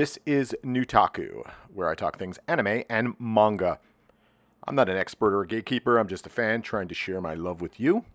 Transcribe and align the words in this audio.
This 0.00 0.18
is 0.24 0.56
Newtaku, 0.64 1.46
where 1.74 1.90
I 1.90 1.94
talk 1.94 2.18
things 2.18 2.38
anime 2.48 2.84
and 2.88 3.14
manga. 3.20 3.80
I'm 4.66 4.74
not 4.74 4.88
an 4.88 4.96
expert 4.96 5.34
or 5.34 5.42
a 5.42 5.46
gatekeeper, 5.46 5.98
I'm 5.98 6.08
just 6.08 6.26
a 6.26 6.30
fan 6.30 6.62
trying 6.62 6.88
to 6.88 6.94
share 6.94 7.20
my 7.20 7.34
love 7.34 7.60
with 7.60 7.78
you. 7.78 8.06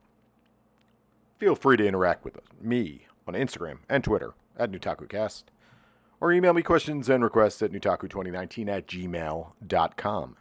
Feel 1.38 1.54
free 1.54 1.78
to 1.78 1.86
interact 1.86 2.26
with 2.26 2.40
me 2.60 3.06
on 3.28 3.36
Instagram 3.36 3.82
and 3.88 4.04
Twitter 4.04 4.34
at 4.58 4.72
NewtakuCast, 4.72 5.44
or 6.20 6.32
email 6.32 6.54
me 6.54 6.64
questions 6.64 7.08
and 7.08 7.24
requests 7.24 7.62
at 7.62 7.72
newtaku2019 7.72 8.68
at 8.68 8.88
gmail.com. 8.88 10.38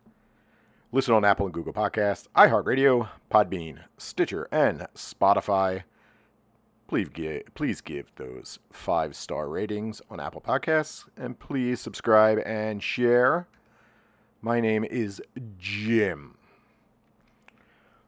Listen 0.93 1.15
on 1.15 1.27
Apple 1.27 1.45
and 1.45 1.53
Google 1.53 1.75
Podcasts, 1.75 2.27
iHeartRadio, 2.35 3.11
Podbean, 3.31 3.81
Stitcher, 3.99 4.49
and 4.51 4.87
Spotify. 4.95 5.83
Please 6.95 7.09
give, 7.09 7.43
please 7.57 7.81
give 7.81 8.13
those 8.15 8.61
five 8.71 9.17
star 9.17 9.49
ratings 9.49 10.01
on 10.11 10.21
Apple 10.21 10.41
Podcasts, 10.41 11.05
and 11.17 11.37
please 11.37 11.81
subscribe 11.81 12.39
and 12.47 12.81
share. 12.81 13.49
My 14.41 14.61
name 14.61 14.85
is 14.85 15.21
Jim. 15.59 16.37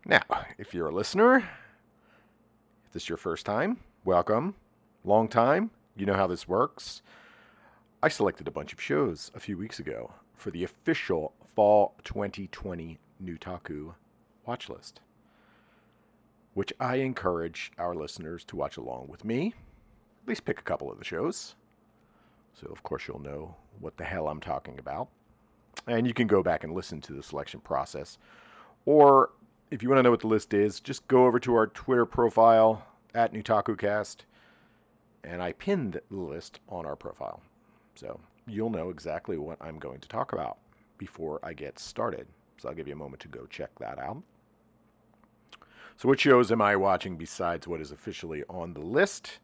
Now, 0.05 0.23
if 0.57 0.73
you're 0.73 0.91
a 0.91 0.95
listener, 0.95 1.39
if 1.39 2.92
this 2.92 3.03
is 3.03 3.09
your 3.09 3.19
first 3.19 3.45
time, 3.45 3.79
welcome. 4.05 4.55
Long 5.05 5.27
time, 5.27 5.73
you 5.97 6.07
know 6.07 6.14
how 6.14 6.29
this 6.29 6.47
works. 6.47 7.03
I 8.05 8.07
selected 8.07 8.47
a 8.47 8.53
bunch 8.53 8.73
of 8.73 8.81
shows 8.81 9.33
a 9.34 9.41
few 9.41 9.59
weeks 9.59 9.81
ago 9.81 10.12
for 10.37 10.53
the 10.53 10.62
official 10.62 11.33
Fall 11.57 11.97
2020 12.05 13.01
Newtaku 13.20 13.95
watch 14.47 14.69
list, 14.69 15.01
which 16.57 16.73
I 16.81 16.97
encourage 16.97 17.71
our 17.77 17.95
listeners 17.95 18.43
to 18.45 18.57
watch 18.57 18.79
along 18.79 19.09
with 19.09 19.27
me. 19.27 19.49
At 20.23 20.29
least 20.29 20.47
pick 20.47 20.59
a 20.59 20.63
couple 20.63 20.91
of 20.91 20.97
the 20.98 21.05
shows. 21.05 21.55
So, 22.55 22.67
of 22.69 22.83
course, 22.83 23.07
you'll 23.07 23.21
know 23.21 23.55
what 23.79 23.98
the 23.98 24.05
hell 24.05 24.27
I'm 24.27 24.41
talking 24.41 24.79
about. 24.79 25.09
And 25.87 26.07
you 26.07 26.15
can 26.15 26.27
go 26.27 26.43
back 26.43 26.65
and 26.65 26.73
listen 26.73 27.03
to 27.03 27.13
the 27.13 27.23
selection 27.23 27.61
process. 27.61 28.17
Or 28.87 29.33
if 29.71 29.83
you 29.83 29.91
want 29.91 29.98
to 29.98 30.03
know 30.03 30.11
what 30.11 30.21
the 30.21 30.29
list 30.29 30.55
is, 30.55 30.81
just 30.81 31.07
go 31.09 31.27
over 31.27 31.39
to 31.41 31.55
our 31.55 31.67
Twitter 31.67 32.07
profile 32.07 32.87
at 33.15 33.35
NewtakuCast, 33.35 34.20
and 35.25 35.43
I 35.43 35.53
pinned 35.53 36.01
the 36.11 36.17
list 36.17 36.61
on 36.70 36.87
our 36.87 36.97
profile. 36.97 37.43
So 37.97 38.19
you'll 38.47 38.70
know 38.70 38.89
exactly 38.89 39.36
what 39.36 39.59
I'm 39.61 39.79
going 39.79 40.01
to 40.01 40.09
talk 40.09 40.33
about 40.33 40.57
before 40.97 41.39
I 41.42 41.53
get 41.53 41.79
started. 41.79 42.27
So 42.57 42.70
I'll 42.70 42.75
give 42.75 42.89
you 42.89 42.95
a 42.95 42.97
moment 42.97 43.20
to 43.20 43.29
go 43.29 43.45
check 43.45 43.79
that 43.79 43.98
out. 43.98 44.23
So, 45.98 46.08
what 46.08 46.20
shows 46.20 46.52
am 46.52 46.61
I 46.61 46.77
watching 46.77 47.17
besides 47.17 47.67
what 47.67 47.80
is 47.80 47.90
officially 47.90 48.45
on 48.51 48.74
the 48.74 48.80
list? 48.80 49.39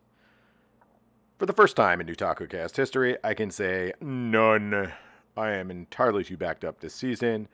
For 1.39 1.47
the 1.47 1.55
first 1.55 1.77
time 1.77 1.99
in 1.99 2.07
NewtakuCast 2.07 2.77
history, 2.77 3.17
I 3.25 3.33
can 3.33 3.51
say 3.51 3.95
none. 4.03 4.93
I 5.35 5.53
am 5.53 5.71
entirely 5.71 6.25
too 6.25 6.37
backed 6.37 6.63
up 6.63 6.79
this 6.79 6.95
season, 6.95 7.49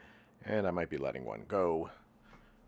and 0.45 0.67
I 0.67 0.73
might 0.73 0.91
be 0.91 0.97
letting 0.97 1.25
one 1.25 1.45
go 1.47 1.91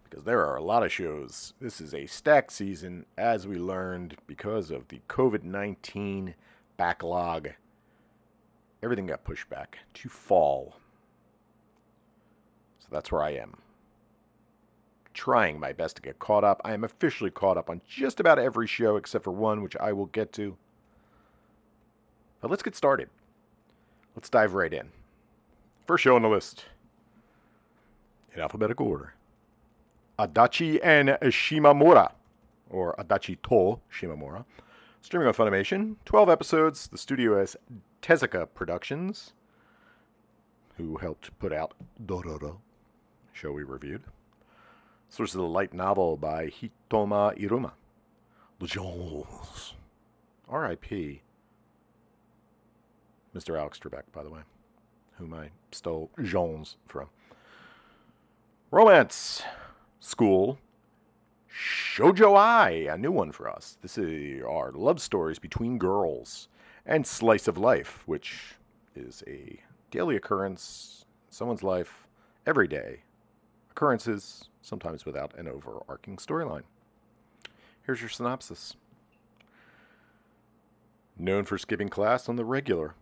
because 0.04 0.22
there 0.22 0.46
are 0.46 0.54
a 0.54 0.62
lot 0.62 0.84
of 0.84 0.92
shows. 0.92 1.54
This 1.60 1.80
is 1.80 1.94
a 1.94 2.06
stacked 2.06 2.52
season, 2.52 3.06
as 3.18 3.48
we 3.48 3.56
learned, 3.56 4.16
because 4.28 4.70
of 4.70 4.86
the 4.86 5.00
COVID 5.08 5.42
19 5.42 6.36
backlog. 6.76 7.48
Everything 8.84 9.06
got 9.06 9.24
pushed 9.24 9.50
back 9.50 9.78
to 9.94 10.08
fall. 10.08 10.76
So 12.78 12.86
that's 12.92 13.10
where 13.10 13.22
I 13.22 13.30
am. 13.30 13.56
Trying 15.12 15.58
my 15.58 15.72
best 15.72 15.96
to 15.96 16.02
get 16.02 16.18
caught 16.18 16.44
up. 16.44 16.60
I 16.64 16.72
am 16.72 16.84
officially 16.84 17.30
caught 17.30 17.56
up 17.56 17.68
on 17.68 17.80
just 17.88 18.20
about 18.20 18.38
every 18.38 18.66
show 18.66 18.96
except 18.96 19.24
for 19.24 19.32
one, 19.32 19.62
which 19.62 19.76
I 19.78 19.92
will 19.92 20.06
get 20.06 20.32
to. 20.34 20.56
But 22.40 22.50
let's 22.50 22.62
get 22.62 22.76
started. 22.76 23.10
Let's 24.14 24.30
dive 24.30 24.54
right 24.54 24.72
in. 24.72 24.90
First 25.86 26.04
show 26.04 26.16
on 26.16 26.22
the 26.22 26.28
list, 26.28 26.66
in 28.34 28.40
alphabetical 28.40 28.86
order 28.86 29.14
Adachi 30.18 30.78
and 30.82 31.08
Shimamura, 31.22 32.12
or 32.68 32.94
Adachi 32.98 33.38
to 33.42 33.80
Shimamura. 33.92 34.44
Streaming 35.02 35.28
on 35.28 35.34
Funimation, 35.34 35.96
12 36.04 36.28
episodes. 36.28 36.88
The 36.88 36.98
studio 36.98 37.40
is 37.40 37.56
Tezuka 38.02 38.46
Productions, 38.54 39.32
who 40.76 40.98
helped 40.98 41.36
put 41.38 41.54
out 41.54 41.72
Dororo, 42.04 42.58
show 43.32 43.52
we 43.52 43.62
reviewed. 43.62 44.02
Source 45.10 45.30
is 45.30 45.34
a 45.34 45.42
light 45.42 45.74
novel 45.74 46.16
by 46.16 46.46
Hitoma 46.46 47.36
Iruma. 47.36 47.72
The 48.60 48.68
Jones. 48.68 49.74
R.I.P. 50.48 51.22
Mr. 53.34 53.58
Alex 53.58 53.80
Trebek, 53.80 54.04
by 54.12 54.22
the 54.22 54.30
way, 54.30 54.42
whom 55.18 55.34
I 55.34 55.50
stole 55.72 56.10
Jones 56.22 56.76
from. 56.86 57.08
Romance 58.70 59.42
School 59.98 60.60
Shoujo 61.52 62.36
Ai, 62.36 62.70
a 62.88 62.96
new 62.96 63.10
one 63.10 63.32
for 63.32 63.48
us. 63.48 63.78
This 63.82 63.98
is 63.98 64.44
our 64.44 64.70
love 64.70 65.00
stories 65.00 65.40
between 65.40 65.76
girls 65.76 66.46
and 66.86 67.04
Slice 67.04 67.48
of 67.48 67.58
Life, 67.58 68.04
which 68.06 68.54
is 68.94 69.24
a 69.26 69.58
daily 69.90 70.14
occurrence 70.14 71.04
in 71.26 71.32
someone's 71.32 71.64
life 71.64 72.06
every 72.46 72.68
day. 72.68 73.00
Occurrences, 73.80 74.50
sometimes 74.60 75.06
without 75.06 75.34
an 75.38 75.48
overarching 75.48 76.18
storyline. 76.18 76.64
Here's 77.86 78.02
your 78.02 78.10
synopsis. 78.10 78.76
Known 81.16 81.46
for 81.46 81.56
skipping 81.56 81.88
class 81.88 82.28
on 82.28 82.36
the 82.36 82.44
regular, 82.44 82.94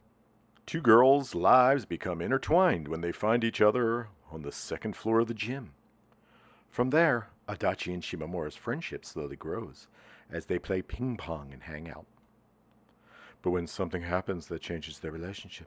two 0.67 0.81
girls' 0.81 1.34
lives 1.34 1.84
become 1.84 2.22
intertwined 2.22 2.87
when 2.87 3.00
they 3.00 3.11
find 3.11 3.43
each 3.43 3.61
other 3.61 4.06
on 4.31 4.43
the 4.43 4.53
second 4.53 4.94
floor 4.94 5.19
of 5.19 5.27
the 5.27 5.34
gym. 5.34 5.72
From 6.71 6.91
there, 6.91 7.31
Adachi 7.49 7.93
and 7.93 8.05
Shimamura's 8.05 8.55
friendship 8.55 9.05
slowly 9.05 9.34
grows 9.34 9.88
as 10.31 10.47
they 10.47 10.61
play 10.61 10.81
ping 10.81 11.17
pong 11.17 11.53
and 11.53 11.65
hang 11.65 11.91
out. 11.91 12.06
But 13.43 13.50
when 13.50 13.67
something 13.67 14.03
happens 14.03 14.47
that 14.47 14.62
changes 14.62 15.00
their 15.00 15.11
relationship, 15.11 15.67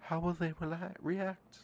how 0.00 0.20
will 0.20 0.34
they 0.34 0.52
react? 1.00 1.60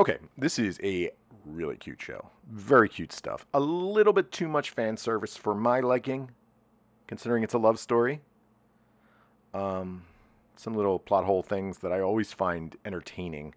Okay, 0.00 0.16
this 0.38 0.58
is 0.58 0.80
a 0.82 1.10
really 1.44 1.76
cute 1.76 2.00
show. 2.00 2.30
Very 2.50 2.88
cute 2.88 3.12
stuff. 3.12 3.44
A 3.52 3.60
little 3.60 4.14
bit 4.14 4.32
too 4.32 4.48
much 4.48 4.70
fan 4.70 4.96
service 4.96 5.36
for 5.36 5.54
my 5.54 5.80
liking, 5.80 6.30
considering 7.06 7.42
it's 7.42 7.52
a 7.52 7.58
love 7.58 7.78
story. 7.78 8.22
Um, 9.52 10.04
some 10.56 10.72
little 10.72 10.98
plot 10.98 11.26
hole 11.26 11.42
things 11.42 11.80
that 11.80 11.92
I 11.92 12.00
always 12.00 12.32
find 12.32 12.74
entertaining 12.86 13.54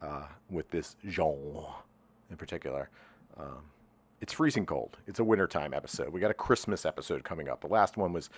uh, 0.00 0.26
with 0.48 0.70
this 0.70 0.94
genre 1.08 1.64
in 2.30 2.36
particular. 2.36 2.88
Um, 3.36 3.64
it's 4.20 4.32
freezing 4.32 4.66
cold. 4.66 4.96
It's 5.08 5.18
a 5.18 5.24
wintertime 5.24 5.74
episode. 5.74 6.10
We 6.10 6.20
got 6.20 6.30
a 6.30 6.34
Christmas 6.34 6.86
episode 6.86 7.24
coming 7.24 7.48
up. 7.48 7.62
The 7.62 7.66
last 7.66 7.96
one 7.96 8.12
was 8.12 8.30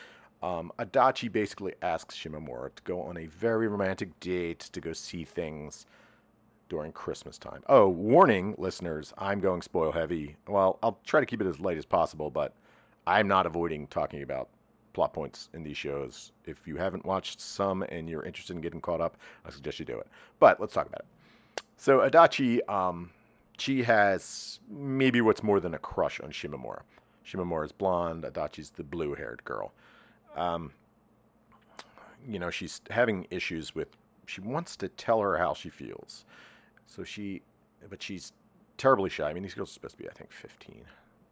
um, 0.43 0.73
Adachi 0.79 1.31
basically 1.31 1.75
asks 1.83 2.17
Shimamura 2.17 2.75
to 2.75 2.83
go 2.85 3.03
on 3.03 3.19
a 3.19 3.27
very 3.27 3.69
romantic 3.69 4.19
date 4.21 4.61
to 4.73 4.81
go 4.81 4.95
see 4.95 5.25
things 5.25 5.85
during 6.73 6.91
Christmas 6.91 7.37
time. 7.37 7.63
Oh, 7.69 7.87
warning, 7.87 8.55
listeners, 8.57 9.13
I'm 9.19 9.41
going 9.41 9.61
spoil 9.61 9.93
heavy. 9.93 10.37
Well, 10.49 10.79
I'll 10.83 10.99
try 11.05 11.21
to 11.21 11.27
keep 11.27 11.43
it 11.43 11.47
as 11.47 11.61
light 11.61 11.77
as 11.77 11.85
possible, 11.85 12.31
but 12.31 12.55
I'm 13.07 13.29
not 13.29 13.45
avoiding 13.45 13.87
talking 13.89 14.23
about 14.23 14.49
plot 14.95 15.13
points 15.13 15.51
in 15.53 15.63
these 15.63 15.77
shows. 15.77 16.33
If 16.47 16.67
you 16.67 16.77
haven't 16.77 17.05
watched 17.05 17.43
some 17.43 17.83
and 17.83 18.09
you're 18.09 18.23
interested 18.23 18.57
in 18.57 18.63
getting 18.63 18.81
caught 18.81 19.03
up, 19.03 19.19
I 19.45 19.51
suggest 19.51 19.81
you 19.81 19.85
do 19.85 19.99
it. 19.99 20.07
But 20.41 20.61
let's 20.61 20.73
talk 20.73 20.87
about 20.87 21.01
it. 21.01 21.63
So 21.77 21.99
Adachi, 21.99 22.67
um, 22.71 23.11
she 23.59 23.83
has 23.83 24.59
maybe 24.71 25.21
what's 25.21 25.43
more 25.43 25.61
than 25.61 25.75
a 25.75 25.79
crush 25.79 26.21
on 26.21 26.31
Shimamura. 26.31 26.81
Shimamura 27.27 27.67
is 27.67 27.73
blonde. 27.73 28.25
Adachi's 28.25 28.71
the 28.71 28.83
blue-haired 28.83 29.45
girl. 29.45 29.75
Um, 30.37 30.73
you 32.27 32.39
know, 32.39 32.49
she's 32.49 32.81
having 32.89 33.27
issues 33.31 33.75
with. 33.75 33.89
She 34.25 34.41
wants 34.41 34.75
to 34.77 34.89
tell 34.89 35.21
her 35.21 35.37
how 35.37 35.53
she 35.53 35.69
feels, 35.69 36.25
so 36.87 37.05
she, 37.05 37.43
but 37.89 38.03
she's 38.03 38.33
terribly 38.77 39.11
shy. 39.11 39.29
I 39.29 39.33
mean, 39.33 39.43
these 39.43 39.55
girls 39.55 39.71
are 39.71 39.75
supposed 39.75 39.97
to 39.97 40.03
be, 40.03 40.09
I 40.09 40.13
think, 40.13 40.33
15. 40.33 40.85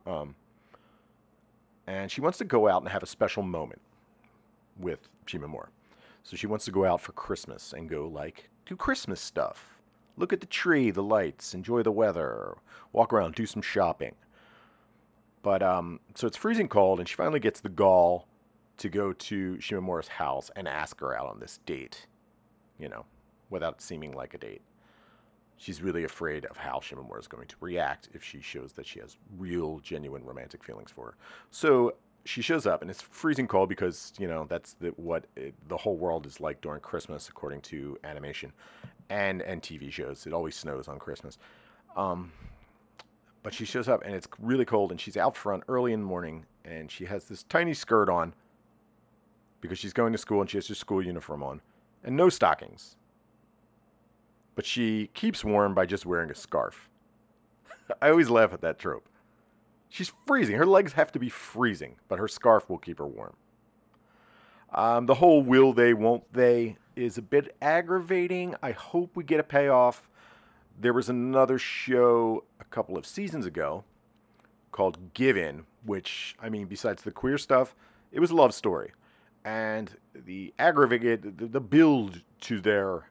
Um, 0.07 0.35
and 1.87 2.11
she 2.11 2.21
wants 2.21 2.39
to 2.39 2.45
go 2.45 2.69
out 2.69 2.83
and 2.83 2.91
have 2.91 3.03
a 3.03 3.07
special 3.07 3.43
moment 3.43 3.81
with 4.79 5.09
Shimamura. 5.27 5.69
So 6.23 6.37
she 6.37 6.47
wants 6.47 6.65
to 6.67 6.71
go 6.71 6.85
out 6.85 7.01
for 7.01 7.13
Christmas 7.13 7.73
and 7.73 7.89
go 7.89 8.07
like 8.07 8.49
do 8.67 8.77
Christmas 8.77 9.21
stuff. 9.21 9.81
Look 10.17 10.33
at 10.33 10.41
the 10.41 10.47
tree, 10.47 10.91
the 10.91 11.03
lights, 11.03 11.55
enjoy 11.55 11.83
the 11.83 11.93
weather, 11.93 12.57
walk 12.93 13.13
around, 13.13 13.35
do 13.35 13.47
some 13.47 13.63
shopping. 13.63 14.15
But 15.43 15.63
um, 15.63 16.01
so 16.15 16.27
it's 16.27 16.37
freezing 16.37 16.69
cold, 16.69 16.99
and 16.99 17.09
she 17.09 17.15
finally 17.15 17.41
gets 17.41 17.61
the 17.61 17.71
gall 17.71 18.27
to 18.77 18.89
go 18.89 19.13
to 19.13 19.57
Shimamura's 19.57 20.09
house 20.09 20.51
and 20.55 20.69
ask 20.69 21.01
her 21.01 21.17
out 21.17 21.27
on 21.27 21.41
this 21.41 21.59
date, 21.65 22.07
you 22.79 22.89
know, 22.89 23.07
without 23.49 23.81
seeming 23.81 24.13
like 24.13 24.35
a 24.35 24.39
date. 24.39 24.63
She's 25.61 25.83
really 25.83 26.05
afraid 26.05 26.47
of 26.47 26.57
how 26.57 26.79
Shimamura 26.79 27.21
is 27.21 27.29
going 27.29 27.47
to 27.47 27.57
react 27.61 28.09
if 28.15 28.25
she 28.25 28.41
shows 28.41 28.73
that 28.73 28.87
she 28.87 28.99
has 28.99 29.19
real, 29.37 29.79
genuine 29.81 30.25
romantic 30.25 30.65
feelings 30.65 30.91
for 30.91 31.09
her. 31.09 31.15
So 31.51 31.97
she 32.25 32.41
shows 32.41 32.67
up 32.67 32.81
and 32.81 32.91
it's 32.91 33.03
freezing 33.03 33.47
cold 33.47 33.69
because 33.69 34.15
you 34.19 34.27
know 34.27 34.47
that's 34.49 34.73
the, 34.81 34.89
what 34.97 35.27
it, 35.37 35.53
the 35.69 35.77
whole 35.77 35.99
world 35.99 36.25
is 36.25 36.41
like 36.41 36.63
during 36.63 36.81
Christmas, 36.81 37.29
according 37.29 37.61
to 37.61 37.99
animation 38.05 38.55
and 39.11 39.43
and 39.43 39.61
TV 39.61 39.93
shows. 39.93 40.27
It 40.27 40.33
always 40.33 40.57
snows 40.57 40.89
on 40.89 40.99
Christmas. 40.99 41.37
Um, 41.95 42.33
but 43.43 43.53
she 43.53 43.67
shows 43.67 43.87
up 43.87 44.03
and 44.03 44.15
it's 44.15 44.29
really 44.39 44.65
cold 44.65 44.93
and 44.93 44.99
she's 44.99 45.19
out 45.19 45.37
front 45.37 45.65
early 45.69 45.93
in 45.93 46.01
the 46.01 46.07
morning 46.07 46.47
and 46.65 46.91
she 46.91 47.05
has 47.05 47.27
this 47.27 47.43
tiny 47.43 47.75
skirt 47.75 48.09
on 48.09 48.33
because 49.61 49.79
she's 49.79 49.93
going 49.93 50.13
to 50.13 50.19
school 50.19 50.41
and 50.41 50.49
she 50.49 50.57
has 50.57 50.67
her 50.69 50.75
school 50.75 51.05
uniform 51.05 51.43
on 51.43 51.61
and 52.03 52.17
no 52.17 52.31
stockings. 52.31 52.97
But 54.61 54.67
she 54.67 55.09
keeps 55.15 55.43
warm 55.43 55.73
by 55.73 55.87
just 55.87 56.05
wearing 56.05 56.31
a 56.31 56.35
scarf. 56.35 56.91
I 58.03 58.11
always 58.11 58.29
laugh 58.29 58.53
at 58.53 58.61
that 58.61 58.79
trope. 58.79 59.09
She's 59.89 60.13
freezing. 60.27 60.57
Her 60.57 60.67
legs 60.67 60.93
have 60.93 61.11
to 61.13 61.19
be 61.19 61.31
freezing, 61.31 61.97
but 62.09 62.19
her 62.19 62.29
scarf 62.29 62.69
will 62.69 62.77
keep 62.77 62.99
her 62.99 63.07
warm. 63.07 63.37
Um, 64.75 65.07
the 65.07 65.15
whole 65.15 65.41
will 65.41 65.73
they, 65.73 65.95
won't 65.95 66.31
they 66.35 66.77
is 66.95 67.17
a 67.17 67.23
bit 67.23 67.57
aggravating. 67.63 68.55
I 68.63 68.73
hope 68.73 69.17
we 69.17 69.25
get 69.25 69.41
a 69.41 69.43
payoff. 69.43 70.11
There 70.79 70.93
was 70.93 71.09
another 71.09 71.59
show 71.59 72.45
a 72.61 72.65
couple 72.65 72.99
of 72.99 73.07
seasons 73.07 73.47
ago 73.47 73.83
called 74.73 75.15
Given, 75.15 75.65
which, 75.87 76.37
I 76.39 76.51
mean, 76.51 76.67
besides 76.67 77.03
the 77.03 77.13
queer 77.13 77.39
stuff, 77.39 77.75
it 78.13 78.21
was 78.21 78.31
a 78.31 78.37
love 78.37 78.53
story. 78.53 78.93
And 79.43 79.97
the 80.15 80.53
aggravated, 80.59 81.39
the, 81.39 81.47
the 81.47 81.61
build 81.61 82.21
to 82.43 82.61
their 82.61 83.10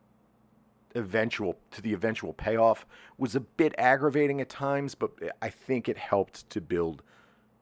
eventual, 0.95 1.57
to 1.71 1.81
the 1.81 1.93
eventual 1.93 2.33
payoff 2.33 2.85
was 3.17 3.35
a 3.35 3.39
bit 3.39 3.73
aggravating 3.77 4.41
at 4.41 4.49
times, 4.49 4.95
but 4.95 5.11
I 5.41 5.49
think 5.49 5.87
it 5.87 5.97
helped 5.97 6.49
to 6.49 6.61
build 6.61 7.03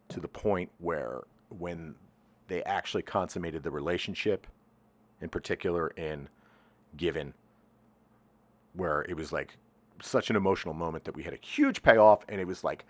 to 0.10 0.20
the 0.20 0.28
point 0.28 0.70
where 0.80 1.24
when 1.50 1.96
they 2.48 2.64
actually 2.64 3.04
consummated 3.04 3.64
the 3.64 3.72
relationship, 3.72 4.48
in 5.22 5.30
particular 5.30 5.90
in 5.90 6.30
Given, 6.96 7.34
where 8.74 9.06
it 9.10 9.16
was 9.16 9.32
like 9.32 9.58
such 10.02 10.30
an 10.30 10.36
emotional 10.36 10.74
moment 10.74 11.04
that 11.04 11.16
we 11.16 11.24
had 11.24 11.34
a 11.34 11.40
huge 11.42 11.82
payoff 11.82 12.24
and 12.30 12.40
it 12.40 12.48
was 12.48 12.64
like 12.64 12.86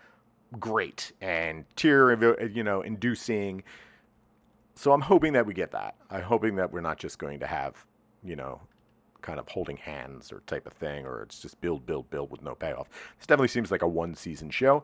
great 0.58 1.12
and 1.20 1.64
tear 1.76 2.46
you 2.46 2.62
know 2.62 2.80
inducing. 2.82 3.62
So 4.74 4.92
i'm 4.92 5.00
hoping 5.00 5.32
that 5.32 5.44
we 5.46 5.54
get 5.54 5.72
that. 5.72 5.96
I'm 6.10 6.22
hoping 6.22 6.56
that 6.56 6.72
we're 6.72 6.80
not 6.80 6.98
just 6.98 7.18
going 7.18 7.40
to 7.40 7.46
have 7.46 7.84
you 8.22 8.36
know 8.36 8.60
kind 9.22 9.38
of 9.38 9.48
holding 9.48 9.76
hands 9.76 10.32
or 10.32 10.40
type 10.46 10.66
of 10.66 10.72
thing 10.74 11.06
or 11.06 11.22
it's 11.22 11.40
just 11.40 11.60
build 11.60 11.84
build 11.86 12.08
build 12.10 12.30
with 12.30 12.42
no 12.42 12.54
payoff 12.54 12.88
this 13.18 13.26
definitely 13.26 13.48
seems 13.48 13.70
like 13.70 13.82
a 13.82 13.88
one 13.88 14.14
season 14.14 14.48
show 14.48 14.82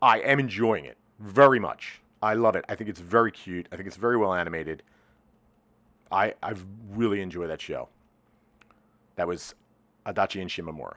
i 0.00 0.18
am 0.20 0.40
enjoying 0.40 0.84
it 0.84 0.96
very 1.20 1.58
much 1.58 2.00
i 2.22 2.34
love 2.34 2.56
it 2.56 2.64
i 2.68 2.74
think 2.74 2.88
it's 2.88 3.00
very 3.00 3.30
cute 3.30 3.68
i 3.72 3.76
think 3.76 3.86
it's 3.86 3.96
very 3.96 4.16
well 4.16 4.32
animated 4.32 4.82
i 6.10 6.32
i've 6.42 6.64
really 6.90 7.20
enjoyed 7.20 7.50
that 7.50 7.60
show 7.60 7.88
that 9.16 9.28
was 9.28 9.54
adachi 10.06 10.40
and 10.40 10.50
shimamura 10.50 10.94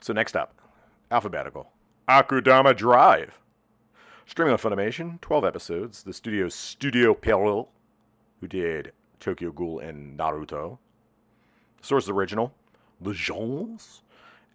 so 0.00 0.12
next 0.12 0.36
up, 0.36 0.54
alphabetical. 1.10 1.70
Akudama 2.08 2.76
Drive. 2.76 3.38
Streaming 4.26 4.52
on 4.52 4.58
Funimation, 4.58 5.20
12 5.20 5.44
episodes. 5.44 6.02
The 6.02 6.12
studio's 6.12 6.54
Studio 6.54 7.14
Pierrot, 7.14 7.68
who 8.40 8.46
did 8.46 8.92
Tokyo 9.20 9.50
Ghoul 9.50 9.80
and 9.80 10.18
Naruto. 10.18 10.78
Source 11.80 12.08
original. 12.08 12.52
The 13.00 13.14
Genres. 13.14 14.02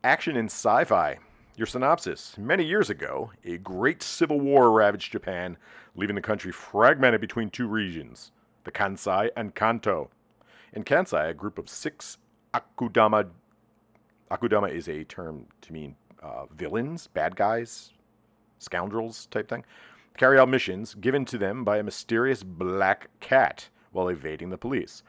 Action 0.04 0.36
and 0.36 0.50
sci-fi. 0.50 1.18
Your 1.56 1.68
synopsis. 1.68 2.36
Many 2.38 2.66
years 2.66 2.90
ago, 2.90 3.32
a 3.46 3.58
great 3.58 4.02
civil 4.02 4.40
war 4.40 4.72
ravaged 4.72 5.12
Japan, 5.12 5.58
leaving 5.96 6.16
the 6.16 6.22
country 6.22 6.52
fragmented 6.52 7.22
between 7.22 7.50
two 7.50 7.68
regions, 7.68 8.32
the 8.64 8.72
Kansai 8.72 9.30
and 9.38 9.54
Kanto. 9.54 10.10
In 10.74 10.84
Kansai, 10.84 11.30
a 11.30 11.34
group 11.34 11.60
of 11.60 11.70
six 11.70 12.18
Akudama 12.54 13.30
Akudama 14.32 14.72
is 14.72 14.88
a 14.88 15.04
term 15.04 15.46
to 15.62 15.74
mean 15.74 15.96
uh, 16.24 16.46
villains, 16.56 17.06
bad 17.08 17.36
guys, 17.36 17.92
scoundrels 18.58 19.28
type 19.28 19.48
thing. 19.48 19.64
Carry 20.18 20.40
out 20.40 20.50
missions 20.50 20.96
given 20.96 21.24
to 21.26 21.38
them 21.38 21.64
by 21.64 21.78
a 21.78 21.84
mysterious 21.84 22.42
black 22.42 23.10
cat 23.20 23.70
while 23.92 24.08
evading 24.10 24.50
the 24.50 24.58
police. 24.58 25.04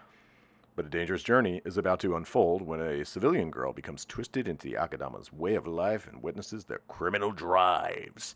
But 0.76 0.86
a 0.86 0.88
dangerous 0.88 1.22
journey 1.22 1.62
is 1.64 1.78
about 1.78 2.00
to 2.00 2.16
unfold 2.16 2.62
when 2.62 2.80
a 2.80 3.04
civilian 3.04 3.50
girl 3.50 3.72
becomes 3.72 4.04
twisted 4.04 4.48
into 4.48 4.68
the 4.68 4.74
Akudama's 4.74 5.32
way 5.32 5.54
of 5.54 5.66
life 5.66 6.08
and 6.08 6.22
witnesses 6.22 6.64
their 6.64 6.80
criminal 6.88 7.30
drives. 7.30 8.34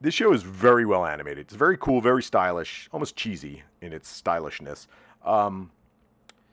This 0.00 0.14
show 0.14 0.32
is 0.32 0.42
very 0.42 0.84
well 0.84 1.06
animated. 1.06 1.46
It's 1.46 1.54
very 1.54 1.76
cool, 1.76 2.00
very 2.00 2.22
stylish, 2.22 2.88
almost 2.92 3.14
cheesy 3.14 3.62
in 3.80 3.92
its 3.92 4.08
stylishness. 4.08 4.88
Um, 5.24 5.70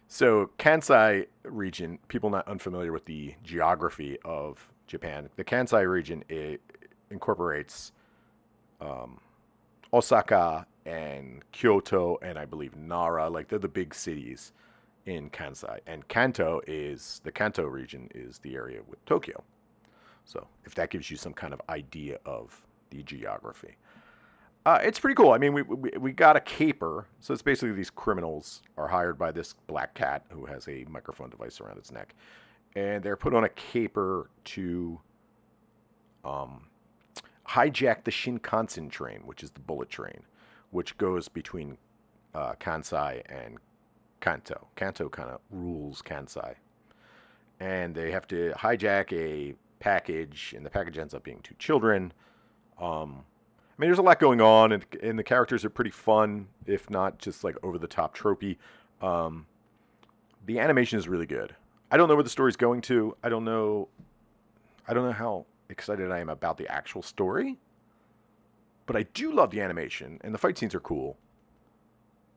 so 0.07 0.51
Kansai 0.59 1.27
region, 1.43 1.97
people 2.07 2.29
not 2.29 2.47
unfamiliar 2.47 2.91
with 2.91 3.05
the 3.05 3.33
geography 3.43 4.19
of 4.23 4.69
Japan, 4.85 5.29
the 5.35 5.43
Kansai 5.43 5.89
region 5.89 6.23
incorporates 7.09 7.91
um, 8.79 9.19
Osaka 9.93 10.67
and 10.85 11.41
Kyoto 11.51 12.19
and 12.21 12.37
I 12.37 12.45
believe 12.45 12.75
Nara, 12.75 13.29
like 13.29 13.47
they're 13.47 13.59
the 13.59 13.67
big 13.67 13.95
cities 13.95 14.53
in 15.05 15.29
Kansai. 15.29 15.79
And 15.87 16.07
Kanto 16.07 16.61
is 16.67 17.21
the 17.23 17.31
Kanto 17.31 17.65
region 17.65 18.09
is 18.13 18.39
the 18.39 18.55
area 18.55 18.79
with 18.87 19.03
Tokyo. 19.05 19.43
So 20.25 20.47
if 20.65 20.75
that 20.75 20.89
gives 20.89 21.09
you 21.09 21.17
some 21.17 21.33
kind 21.33 21.53
of 21.53 21.61
idea 21.69 22.19
of 22.25 22.61
the 22.91 23.03
geography. 23.03 23.75
Uh, 24.65 24.79
it's 24.83 24.99
pretty 24.99 25.15
cool. 25.15 25.31
I 25.31 25.39
mean, 25.39 25.53
we, 25.53 25.63
we, 25.63 25.89
we 25.99 26.11
got 26.11 26.35
a 26.35 26.39
caper. 26.39 27.07
So 27.19 27.33
it's 27.33 27.41
basically 27.41 27.71
these 27.71 27.89
criminals 27.89 28.61
are 28.77 28.87
hired 28.87 29.17
by 29.17 29.31
this 29.31 29.55
black 29.65 29.95
cat 29.95 30.23
who 30.29 30.45
has 30.45 30.67
a 30.67 30.85
microphone 30.87 31.29
device 31.29 31.59
around 31.59 31.77
its 31.77 31.91
neck. 31.91 32.13
And 32.75 33.03
they're 33.03 33.17
put 33.17 33.33
on 33.33 33.43
a 33.43 33.49
caper 33.49 34.29
to 34.45 34.99
um, 36.23 36.67
hijack 37.47 38.03
the 38.03 38.11
Shinkansen 38.11 38.89
train, 38.89 39.21
which 39.25 39.41
is 39.41 39.49
the 39.51 39.59
bullet 39.59 39.89
train, 39.89 40.21
which 40.69 40.97
goes 40.97 41.27
between 41.27 41.77
uh, 42.35 42.53
Kansai 42.59 43.23
and 43.29 43.57
Kanto. 44.21 44.67
Kanto 44.75 45.09
kind 45.09 45.29
of 45.29 45.41
rules 45.49 46.01
Kansai. 46.01 46.55
And 47.59 47.93
they 47.93 48.11
have 48.11 48.27
to 48.27 48.53
hijack 48.57 49.11
a 49.13 49.55
package, 49.79 50.53
and 50.55 50.65
the 50.65 50.69
package 50.69 50.97
ends 50.97 51.13
up 51.13 51.23
being 51.23 51.41
two 51.43 51.55
children. 51.59 52.13
Um, 52.79 53.25
I 53.77 53.81
mean, 53.81 53.89
there's 53.89 53.99
a 53.99 54.03
lot 54.03 54.19
going 54.19 54.41
on, 54.41 54.71
and, 54.71 54.85
and 55.03 55.19
the 55.19 55.23
characters 55.23 55.65
are 55.65 55.69
pretty 55.69 55.91
fun, 55.91 56.47
if 56.65 56.89
not 56.89 57.17
just 57.17 57.43
like 57.43 57.57
over 57.63 57.77
the 57.77 57.87
top 57.87 58.15
tropey. 58.15 58.57
Um, 59.01 59.45
the 60.45 60.59
animation 60.59 60.97
is 60.97 61.07
really 61.07 61.25
good. 61.25 61.55
I 61.91 61.97
don't 61.97 62.07
know 62.07 62.15
where 62.15 62.23
the 62.23 62.29
story's 62.29 62.55
going 62.55 62.81
to. 62.83 63.15
I 63.23 63.29
don't 63.29 63.43
know. 63.43 63.89
I 64.87 64.93
don't 64.93 65.05
know 65.05 65.11
how 65.11 65.45
excited 65.69 66.11
I 66.11 66.19
am 66.19 66.29
about 66.29 66.57
the 66.57 66.67
actual 66.71 67.01
story, 67.01 67.57
but 68.85 68.95
I 68.95 69.03
do 69.13 69.31
love 69.31 69.51
the 69.51 69.61
animation, 69.61 70.19
and 70.23 70.33
the 70.33 70.37
fight 70.37 70.57
scenes 70.57 70.73
are 70.73 70.79
cool. 70.79 71.17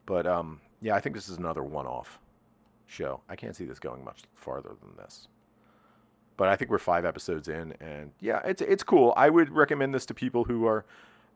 But 0.06 0.26
um, 0.26 0.60
yeah, 0.84 0.94
I 0.94 1.00
think 1.00 1.14
this 1.14 1.30
is 1.30 1.38
another 1.38 1.62
one-off 1.62 2.20
show. 2.86 3.22
I 3.30 3.36
can't 3.36 3.56
see 3.56 3.64
this 3.64 3.78
going 3.78 4.04
much 4.04 4.24
farther 4.34 4.72
than 4.80 4.94
this. 4.98 5.28
But 6.36 6.48
I 6.48 6.56
think 6.56 6.70
we're 6.70 6.78
five 6.78 7.06
episodes 7.06 7.48
in, 7.48 7.72
and 7.80 8.12
yeah, 8.20 8.40
it's 8.44 8.60
it's 8.60 8.82
cool. 8.82 9.14
I 9.16 9.30
would 9.30 9.50
recommend 9.50 9.94
this 9.94 10.04
to 10.06 10.14
people 10.14 10.44
who 10.44 10.66
are 10.66 10.84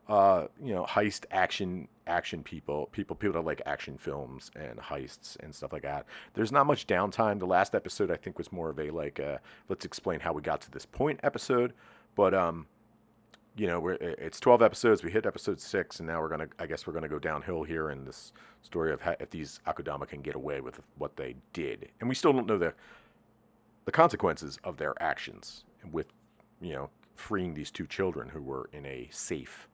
uh, 0.08 0.48
you 0.62 0.74
know, 0.74 0.84
heist 0.84 1.24
action 1.30 1.88
action 2.06 2.42
people, 2.42 2.88
people 2.92 3.16
people 3.16 3.40
that 3.40 3.46
like 3.46 3.62
action 3.64 3.96
films 3.96 4.50
and 4.54 4.78
heists 4.78 5.36
and 5.40 5.54
stuff 5.54 5.72
like 5.72 5.82
that. 5.82 6.04
There's 6.34 6.52
not 6.52 6.66
much 6.66 6.86
downtime. 6.86 7.38
The 7.38 7.46
last 7.46 7.74
episode 7.74 8.10
I 8.10 8.16
think 8.16 8.36
was 8.36 8.52
more 8.52 8.68
of 8.68 8.78
a 8.78 8.90
like 8.90 9.18
uh, 9.18 9.38
let's 9.70 9.86
explain 9.86 10.20
how 10.20 10.34
we 10.34 10.42
got 10.42 10.60
to 10.62 10.70
this 10.70 10.84
point 10.84 11.20
episode, 11.22 11.72
but 12.16 12.34
um, 12.34 12.66
you 13.58 13.66
know, 13.66 13.80
we're, 13.80 13.94
it's 13.94 14.38
12 14.38 14.62
episodes. 14.62 15.02
We 15.02 15.10
hit 15.10 15.26
episode 15.26 15.60
six, 15.60 15.98
and 15.98 16.08
now 16.08 16.20
we're 16.20 16.28
gonna. 16.28 16.46
I 16.58 16.66
guess 16.66 16.86
we're 16.86 16.92
gonna 16.92 17.08
go 17.08 17.18
downhill 17.18 17.64
here 17.64 17.90
in 17.90 18.04
this 18.04 18.32
story 18.62 18.92
of 18.92 19.00
how, 19.00 19.16
if 19.18 19.30
these 19.30 19.60
Akudama 19.66 20.06
can 20.06 20.22
get 20.22 20.36
away 20.36 20.60
with 20.60 20.80
what 20.96 21.16
they 21.16 21.34
did, 21.52 21.88
and 22.00 22.08
we 22.08 22.14
still 22.14 22.32
don't 22.32 22.46
know 22.46 22.58
the 22.58 22.72
the 23.84 23.92
consequences 23.92 24.58
of 24.64 24.76
their 24.76 24.94
actions 25.02 25.64
with, 25.90 26.06
you 26.60 26.74
know, 26.74 26.90
freeing 27.16 27.54
these 27.54 27.70
two 27.70 27.86
children 27.86 28.28
who 28.28 28.42
were 28.42 28.68
in 28.72 28.84
a 28.86 29.08
safe 29.10 29.66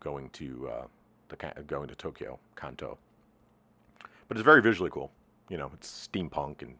going 0.00 0.28
to 0.30 0.68
uh, 0.70 0.86
the 1.28 1.64
going 1.66 1.88
to 1.88 1.94
Tokyo 1.94 2.38
Kanto. 2.54 2.98
But 4.28 4.36
it's 4.36 4.44
very 4.44 4.62
visually 4.62 4.90
cool. 4.90 5.10
You 5.48 5.56
know, 5.56 5.70
it's 5.74 6.08
steampunk 6.08 6.62
and 6.62 6.76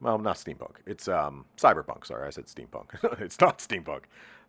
well, 0.00 0.18
not 0.18 0.36
steampunk. 0.36 0.76
It's 0.84 1.08
um, 1.08 1.46
cyberpunk. 1.56 2.04
Sorry, 2.04 2.26
I 2.26 2.30
said 2.30 2.46
steampunk. 2.46 2.86
it's 3.20 3.40
not 3.40 3.58
steampunk. 3.58 4.02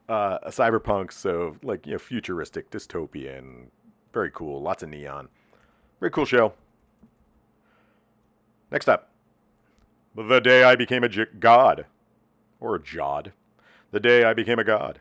Uh, 0.10 0.38
a 0.44 0.50
cyberpunk, 0.52 1.12
so 1.12 1.58
like 1.64 1.86
you 1.86 1.94
know, 1.94 1.98
futuristic, 2.00 2.70
dystopian, 2.72 3.66
very 4.14 4.32
cool. 4.32 4.62
Lots 4.62 4.84
of 4.84 4.90
neon. 4.90 5.28
Very 6.00 6.12
cool 6.12 6.26
show. 6.26 6.54
Next 8.72 8.88
up, 8.88 9.10
the 10.16 10.40
day 10.40 10.64
I 10.64 10.76
became 10.76 11.04
a 11.04 11.10
j- 11.10 11.26
god, 11.40 11.86
or 12.62 12.76
a 12.76 12.80
jod. 12.80 13.32
The 13.92 14.00
day 14.00 14.24
I 14.24 14.34
became 14.34 14.60
a 14.60 14.64
god, 14.64 15.00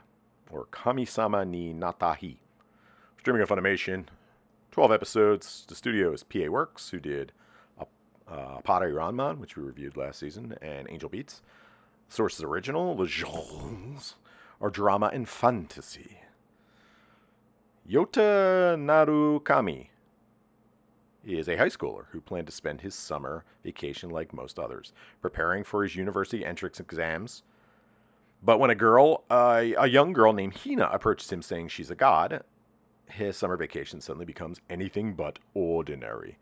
or 0.50 0.66
kami-sama 0.72 1.44
ni 1.44 1.72
Natta 1.72 2.16
Hi 2.20 2.36
streaming 3.26 3.42
on 3.42 3.48
Funimation. 3.48 4.04
12 4.70 4.92
episodes. 4.92 5.64
The 5.66 5.74
studio 5.74 6.12
is 6.12 6.22
PA 6.22 6.46
Works, 6.48 6.90
who 6.90 7.00
did 7.00 7.32
uh, 7.80 7.84
Appare 8.60 8.94
Ranman, 8.94 9.40
which 9.40 9.56
we 9.56 9.64
reviewed 9.64 9.96
last 9.96 10.20
season, 10.20 10.56
and 10.62 10.86
Angel 10.88 11.08
Beats. 11.08 11.42
Source 12.08 12.36
is 12.36 12.44
original. 12.44 12.94
The 12.94 13.06
genres 13.06 14.14
are 14.60 14.70
drama 14.70 15.10
and 15.12 15.28
fantasy. 15.28 16.18
Yota 17.88 18.76
Narukami 18.76 19.88
is 21.24 21.48
a 21.48 21.56
high 21.56 21.68
schooler 21.68 22.04
who 22.10 22.20
planned 22.20 22.46
to 22.46 22.52
spend 22.52 22.80
his 22.80 22.94
summer 22.94 23.44
vacation 23.64 24.10
like 24.10 24.32
most 24.32 24.58
others, 24.58 24.92
preparing 25.20 25.64
for 25.64 25.82
his 25.82 25.96
university 25.96 26.44
entrance 26.44 26.80
exams. 26.80 27.42
But 28.42 28.58
when 28.58 28.70
a 28.70 28.74
girl, 28.74 29.24
uh, 29.30 29.64
a 29.78 29.88
young 29.88 30.12
girl 30.12 30.32
named 30.32 30.56
Hina, 30.56 30.88
approaches 30.92 31.32
him 31.32 31.42
saying 31.42 31.68
she's 31.68 31.90
a 31.90 31.96
god, 31.96 32.42
his 33.08 33.36
summer 33.36 33.56
vacation 33.56 34.00
suddenly 34.00 34.26
becomes 34.26 34.60
anything 34.68 35.14
but 35.14 35.38
ordinary. 35.54 36.38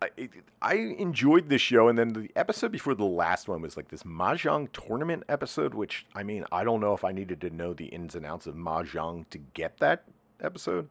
I, 0.00 0.28
I 0.62 0.74
enjoyed 0.74 1.48
this 1.48 1.60
show, 1.60 1.88
and 1.88 1.98
then 1.98 2.10
the 2.10 2.30
episode 2.36 2.70
before 2.70 2.94
the 2.94 3.04
last 3.04 3.48
one 3.48 3.60
was 3.62 3.76
like 3.76 3.88
this 3.88 4.04
mahjong 4.04 4.68
tournament 4.72 5.24
episode, 5.28 5.74
which 5.74 6.06
I 6.14 6.22
mean, 6.22 6.44
I 6.52 6.62
don't 6.62 6.80
know 6.80 6.94
if 6.94 7.04
I 7.04 7.12
needed 7.12 7.40
to 7.40 7.50
know 7.50 7.74
the 7.74 7.86
ins 7.86 8.14
and 8.14 8.24
outs 8.24 8.46
of 8.46 8.54
mahjong 8.54 9.28
to 9.30 9.38
get 9.38 9.78
that 9.78 10.04
episode, 10.40 10.88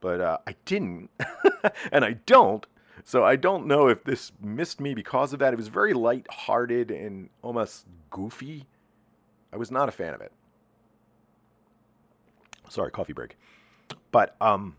but 0.00 0.20
uh, 0.20 0.38
I 0.46 0.56
didn't, 0.64 1.10
and 1.92 2.04
I 2.04 2.12
don't. 2.24 2.66
So 3.04 3.24
I 3.24 3.36
don't 3.36 3.66
know 3.66 3.88
if 3.88 4.04
this 4.04 4.32
missed 4.40 4.80
me 4.80 4.94
because 4.94 5.32
of 5.32 5.38
that. 5.40 5.52
It 5.52 5.56
was 5.56 5.68
very 5.68 5.92
light-hearted 5.92 6.90
and 6.90 7.28
almost 7.42 7.86
goofy. 8.10 8.66
I 9.52 9.56
was 9.56 9.70
not 9.70 9.88
a 9.88 9.92
fan 9.92 10.14
of 10.14 10.20
it. 10.20 10.32
Sorry, 12.68 12.90
coffee 12.90 13.12
break. 13.12 13.36
But 14.12 14.36
um, 14.40 14.76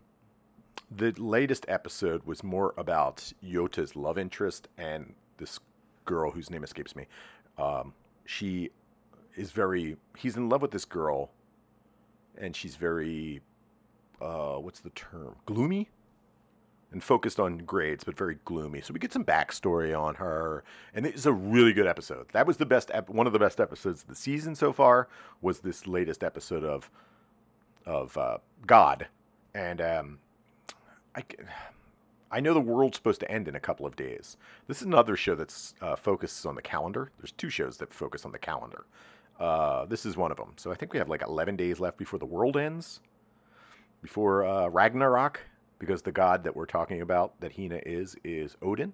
the 0.95 1.11
latest 1.17 1.65
episode 1.67 2.23
was 2.25 2.43
more 2.43 2.73
about 2.77 3.33
Yota's 3.41 3.95
love 3.95 4.17
interest 4.17 4.67
and 4.77 5.13
this 5.37 5.59
girl 6.05 6.31
whose 6.31 6.49
name 6.49 6.63
escapes 6.63 6.95
me. 6.95 7.07
Um, 7.57 7.93
she 8.25 8.71
is 9.35 9.51
very. 9.51 9.97
He's 10.17 10.37
in 10.37 10.49
love 10.49 10.61
with 10.61 10.71
this 10.71 10.85
girl, 10.85 11.31
and 12.37 12.55
she's 12.55 12.75
very. 12.75 13.41
Uh, 14.21 14.55
what's 14.55 14.79
the 14.79 14.91
term? 14.91 15.35
Gloomy 15.45 15.89
and 16.93 17.03
focused 17.03 17.39
on 17.39 17.57
grades, 17.57 18.03
but 18.03 18.15
very 18.15 18.37
gloomy. 18.45 18.79
So 18.79 18.93
we 18.93 18.99
get 18.99 19.11
some 19.11 19.25
backstory 19.25 19.99
on 19.99 20.15
her, 20.15 20.63
and 20.93 21.05
it's 21.05 21.25
a 21.25 21.33
really 21.33 21.73
good 21.73 21.87
episode. 21.87 22.27
That 22.33 22.45
was 22.45 22.57
the 22.57 22.67
best, 22.67 22.91
ep- 22.93 23.09
one 23.09 23.25
of 23.25 23.33
the 23.33 23.39
best 23.39 23.59
episodes 23.59 24.03
of 24.03 24.07
the 24.07 24.15
season 24.15 24.55
so 24.55 24.71
far. 24.71 25.09
Was 25.41 25.59
this 25.59 25.87
latest 25.87 26.23
episode 26.23 26.63
of 26.63 26.89
of 27.85 28.17
uh, 28.17 28.37
God, 28.65 29.07
and 29.53 29.81
um, 29.81 30.19
I, 31.15 31.23
I 32.31 32.39
know 32.39 32.53
the 32.53 32.59
world's 32.59 32.97
supposed 32.97 33.19
to 33.21 33.31
end 33.31 33.47
in 33.47 33.55
a 33.55 33.59
couple 33.59 33.85
of 33.85 33.95
days. 33.95 34.37
This 34.67 34.77
is 34.77 34.87
another 34.87 35.15
show 35.15 35.35
that's 35.35 35.75
uh, 35.81 35.95
focuses 35.95 36.45
on 36.45 36.55
the 36.55 36.61
calendar. 36.61 37.11
There's 37.19 37.31
two 37.31 37.49
shows 37.49 37.77
that 37.77 37.93
focus 37.93 38.25
on 38.25 38.31
the 38.31 38.39
calendar. 38.39 38.85
Uh, 39.39 39.85
this 39.85 40.05
is 40.05 40.17
one 40.17 40.31
of 40.31 40.37
them. 40.37 40.53
So 40.57 40.71
I 40.71 40.75
think 40.75 40.93
we 40.93 40.99
have 40.99 41.09
like 41.09 41.23
11 41.23 41.55
days 41.55 41.79
left 41.79 41.97
before 41.97 42.19
the 42.19 42.25
world 42.25 42.57
ends, 42.57 43.01
before 44.01 44.45
uh, 44.45 44.67
Ragnarok, 44.67 45.41
because 45.79 46.01
the 46.01 46.11
god 46.11 46.43
that 46.43 46.55
we're 46.55 46.65
talking 46.65 47.01
about, 47.01 47.39
that 47.41 47.55
Hina 47.55 47.81
is, 47.85 48.15
is 48.23 48.55
Odin. 48.61 48.93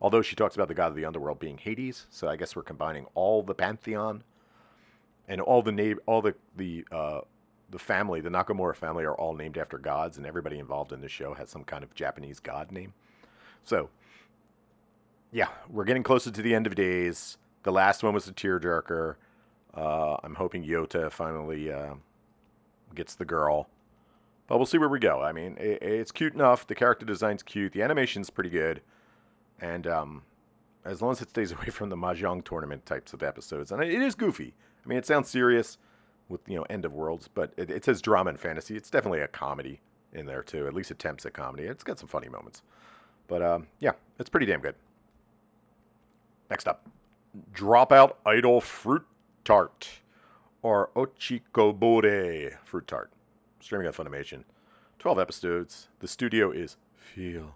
Although 0.00 0.22
she 0.22 0.34
talks 0.34 0.54
about 0.54 0.68
the 0.68 0.74
god 0.74 0.88
of 0.88 0.96
the 0.96 1.04
underworld 1.04 1.38
being 1.38 1.58
Hades, 1.58 2.06
so 2.10 2.28
I 2.28 2.36
guess 2.36 2.56
we're 2.56 2.62
combining 2.62 3.06
all 3.14 3.42
the 3.42 3.54
pantheon 3.54 4.22
and 5.28 5.40
all 5.40 5.62
the 5.62 5.72
na- 5.72 6.00
all 6.06 6.22
the 6.22 6.34
the 6.56 6.84
uh, 6.90 7.20
the 7.70 7.78
family, 7.78 8.20
the 8.20 8.30
Nakamura 8.30 8.74
family, 8.74 9.04
are 9.04 9.14
all 9.14 9.34
named 9.34 9.56
after 9.56 9.78
gods, 9.78 10.16
and 10.16 10.26
everybody 10.26 10.58
involved 10.58 10.92
in 10.92 11.00
the 11.00 11.08
show 11.08 11.34
has 11.34 11.48
some 11.48 11.64
kind 11.64 11.84
of 11.84 11.94
Japanese 11.94 12.40
god 12.40 12.72
name. 12.72 12.92
So, 13.64 13.90
yeah, 15.32 15.48
we're 15.68 15.84
getting 15.84 16.02
closer 16.02 16.30
to 16.30 16.42
the 16.42 16.54
end 16.54 16.66
of 16.66 16.74
days. 16.74 17.38
The 17.62 17.72
last 17.72 18.02
one 18.02 18.14
was 18.14 18.26
a 18.26 18.32
tearjerker. 18.32 19.16
Uh, 19.74 20.16
I'm 20.24 20.34
hoping 20.34 20.64
Yota 20.64 21.10
finally 21.10 21.70
uh, 21.72 21.94
gets 22.94 23.14
the 23.14 23.24
girl, 23.24 23.68
but 24.48 24.56
we'll 24.58 24.66
see 24.66 24.78
where 24.78 24.88
we 24.88 24.98
go. 24.98 25.22
I 25.22 25.32
mean, 25.32 25.56
it, 25.60 25.82
it's 25.82 26.10
cute 26.10 26.34
enough. 26.34 26.66
The 26.66 26.74
character 26.74 27.06
design's 27.06 27.42
cute. 27.42 27.72
The 27.72 27.82
animation's 27.82 28.30
pretty 28.30 28.50
good, 28.50 28.80
and 29.60 29.86
um, 29.86 30.22
as 30.84 31.00
long 31.00 31.12
as 31.12 31.22
it 31.22 31.30
stays 31.30 31.52
away 31.52 31.66
from 31.66 31.90
the 31.90 31.96
mahjong 31.96 32.44
tournament 32.44 32.84
types 32.86 33.12
of 33.12 33.22
episodes, 33.22 33.70
and 33.70 33.82
it 33.82 34.02
is 34.02 34.16
goofy. 34.16 34.54
I 34.84 34.88
mean, 34.88 34.98
it 34.98 35.06
sounds 35.06 35.28
serious 35.28 35.78
with 36.30 36.40
you 36.46 36.56
know 36.56 36.62
end 36.70 36.84
of 36.84 36.94
worlds, 36.94 37.28
but 37.28 37.52
it, 37.56 37.70
it 37.70 37.84
says 37.84 38.00
drama 38.00 38.30
and 38.30 38.40
fantasy. 38.40 38.76
It's 38.76 38.88
definitely 38.88 39.20
a 39.20 39.28
comedy 39.28 39.80
in 40.12 40.26
there 40.26 40.42
too. 40.42 40.66
At 40.66 40.74
least 40.74 40.90
attempts 40.90 41.26
at 41.26 41.34
comedy. 41.34 41.64
It's 41.64 41.84
got 41.84 41.98
some 41.98 42.08
funny 42.08 42.28
moments, 42.28 42.62
but 43.28 43.42
um, 43.42 43.66
yeah, 43.80 43.92
it's 44.18 44.30
pretty 44.30 44.46
damn 44.46 44.60
good. 44.60 44.76
Next 46.48 46.66
up, 46.66 46.88
Dropout 47.52 48.14
Idol 48.24 48.60
Fruit 48.60 49.04
Tart 49.44 49.88
or 50.62 50.90
Ochikobore 50.94 52.54
Fruit 52.64 52.86
Tart, 52.86 53.10
streaming 53.60 53.86
on 53.86 53.92
Funimation. 53.92 54.44
Twelve 54.98 55.18
episodes. 55.18 55.88
The 55.98 56.08
studio 56.08 56.50
is 56.50 56.76
Feel. 56.94 57.54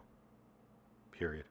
Period. 1.12 1.45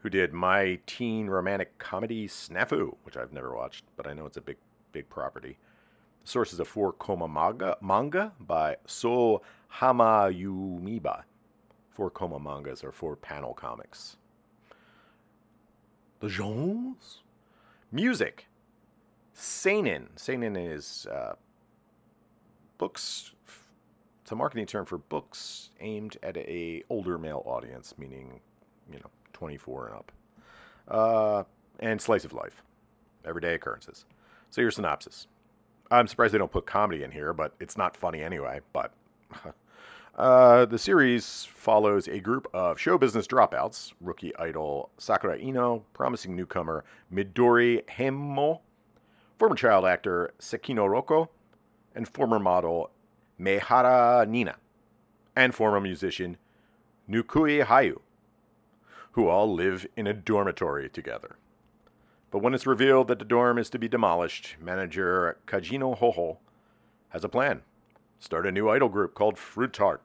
Who 0.00 0.08
did 0.08 0.32
my 0.32 0.78
teen 0.86 1.26
romantic 1.26 1.76
comedy 1.78 2.28
Snafu, 2.28 2.94
which 3.02 3.16
I've 3.16 3.32
never 3.32 3.54
watched, 3.54 3.84
but 3.96 4.06
I 4.06 4.14
know 4.14 4.26
it's 4.26 4.36
a 4.36 4.40
big, 4.40 4.56
big 4.92 5.08
property. 5.10 5.58
Sources 6.28 6.60
of 6.60 6.68
four 6.68 6.92
Koma 6.92 7.26
manga, 7.26 7.78
manga 7.80 8.32
by 8.38 8.76
So 8.84 9.40
Hamayumiba. 9.76 11.22
Four 11.88 12.10
Koma 12.10 12.38
mangas 12.38 12.84
are 12.84 12.92
four 12.92 13.16
panel 13.16 13.54
comics. 13.54 14.18
The 16.20 16.28
genres? 16.28 17.22
Music. 17.90 18.46
Seinen. 19.32 20.10
Seinen 20.16 20.54
is 20.54 21.06
uh, 21.10 21.32
books. 22.76 23.32
It's 24.20 24.30
a 24.30 24.36
marketing 24.36 24.66
term 24.66 24.84
for 24.84 24.98
books 24.98 25.70
aimed 25.80 26.18
at 26.22 26.36
a 26.36 26.82
older 26.90 27.16
male 27.16 27.42
audience, 27.46 27.94
meaning, 27.96 28.40
you 28.92 28.98
know, 28.98 29.10
24 29.32 29.86
and 29.86 29.96
up. 29.96 30.12
Uh, 30.88 31.44
and 31.80 31.98
slice 32.02 32.26
of 32.26 32.34
life. 32.34 32.62
Everyday 33.24 33.54
occurrences. 33.54 34.04
So 34.50 34.60
your 34.60 34.70
synopsis. 34.70 35.26
I'm 35.90 36.06
surprised 36.06 36.34
they 36.34 36.38
don't 36.38 36.52
put 36.52 36.66
comedy 36.66 37.02
in 37.02 37.10
here, 37.10 37.32
but 37.32 37.54
it's 37.60 37.76
not 37.76 37.96
funny 37.96 38.22
anyway. 38.22 38.60
But 38.72 38.92
uh, 40.18 40.66
the 40.66 40.78
series 40.78 41.46
follows 41.50 42.08
a 42.08 42.20
group 42.20 42.46
of 42.52 42.78
show 42.78 42.98
business 42.98 43.26
dropouts: 43.26 43.92
rookie 44.00 44.36
idol 44.36 44.90
Sakura 44.98 45.38
Ino, 45.38 45.84
promising 45.94 46.36
newcomer 46.36 46.84
Midori 47.12 47.84
Hemo, 47.86 48.60
former 49.38 49.56
child 49.56 49.86
actor 49.86 50.32
Sekino 50.38 50.86
Roko, 50.86 51.28
and 51.94 52.06
former 52.06 52.38
model 52.38 52.90
Meihara 53.40 54.26
Nina, 54.28 54.56
and 55.34 55.54
former 55.54 55.80
musician 55.80 56.36
Nukui 57.08 57.64
Hayu, 57.64 58.00
who 59.12 59.28
all 59.28 59.52
live 59.54 59.86
in 59.96 60.06
a 60.06 60.12
dormitory 60.12 60.90
together. 60.90 61.36
But 62.30 62.40
when 62.40 62.54
it's 62.54 62.66
revealed 62.66 63.08
that 63.08 63.18
the 63.18 63.24
dorm 63.24 63.58
is 63.58 63.70
to 63.70 63.78
be 63.78 63.88
demolished, 63.88 64.56
manager 64.60 65.38
Kajino 65.46 65.98
Hoho 65.98 66.38
has 67.10 67.24
a 67.24 67.28
plan. 67.28 67.62
Start 68.18 68.46
a 68.46 68.52
new 68.52 68.68
idol 68.68 68.88
group 68.88 69.14
called 69.14 69.38
Fruit 69.38 69.72
Tart 69.72 70.02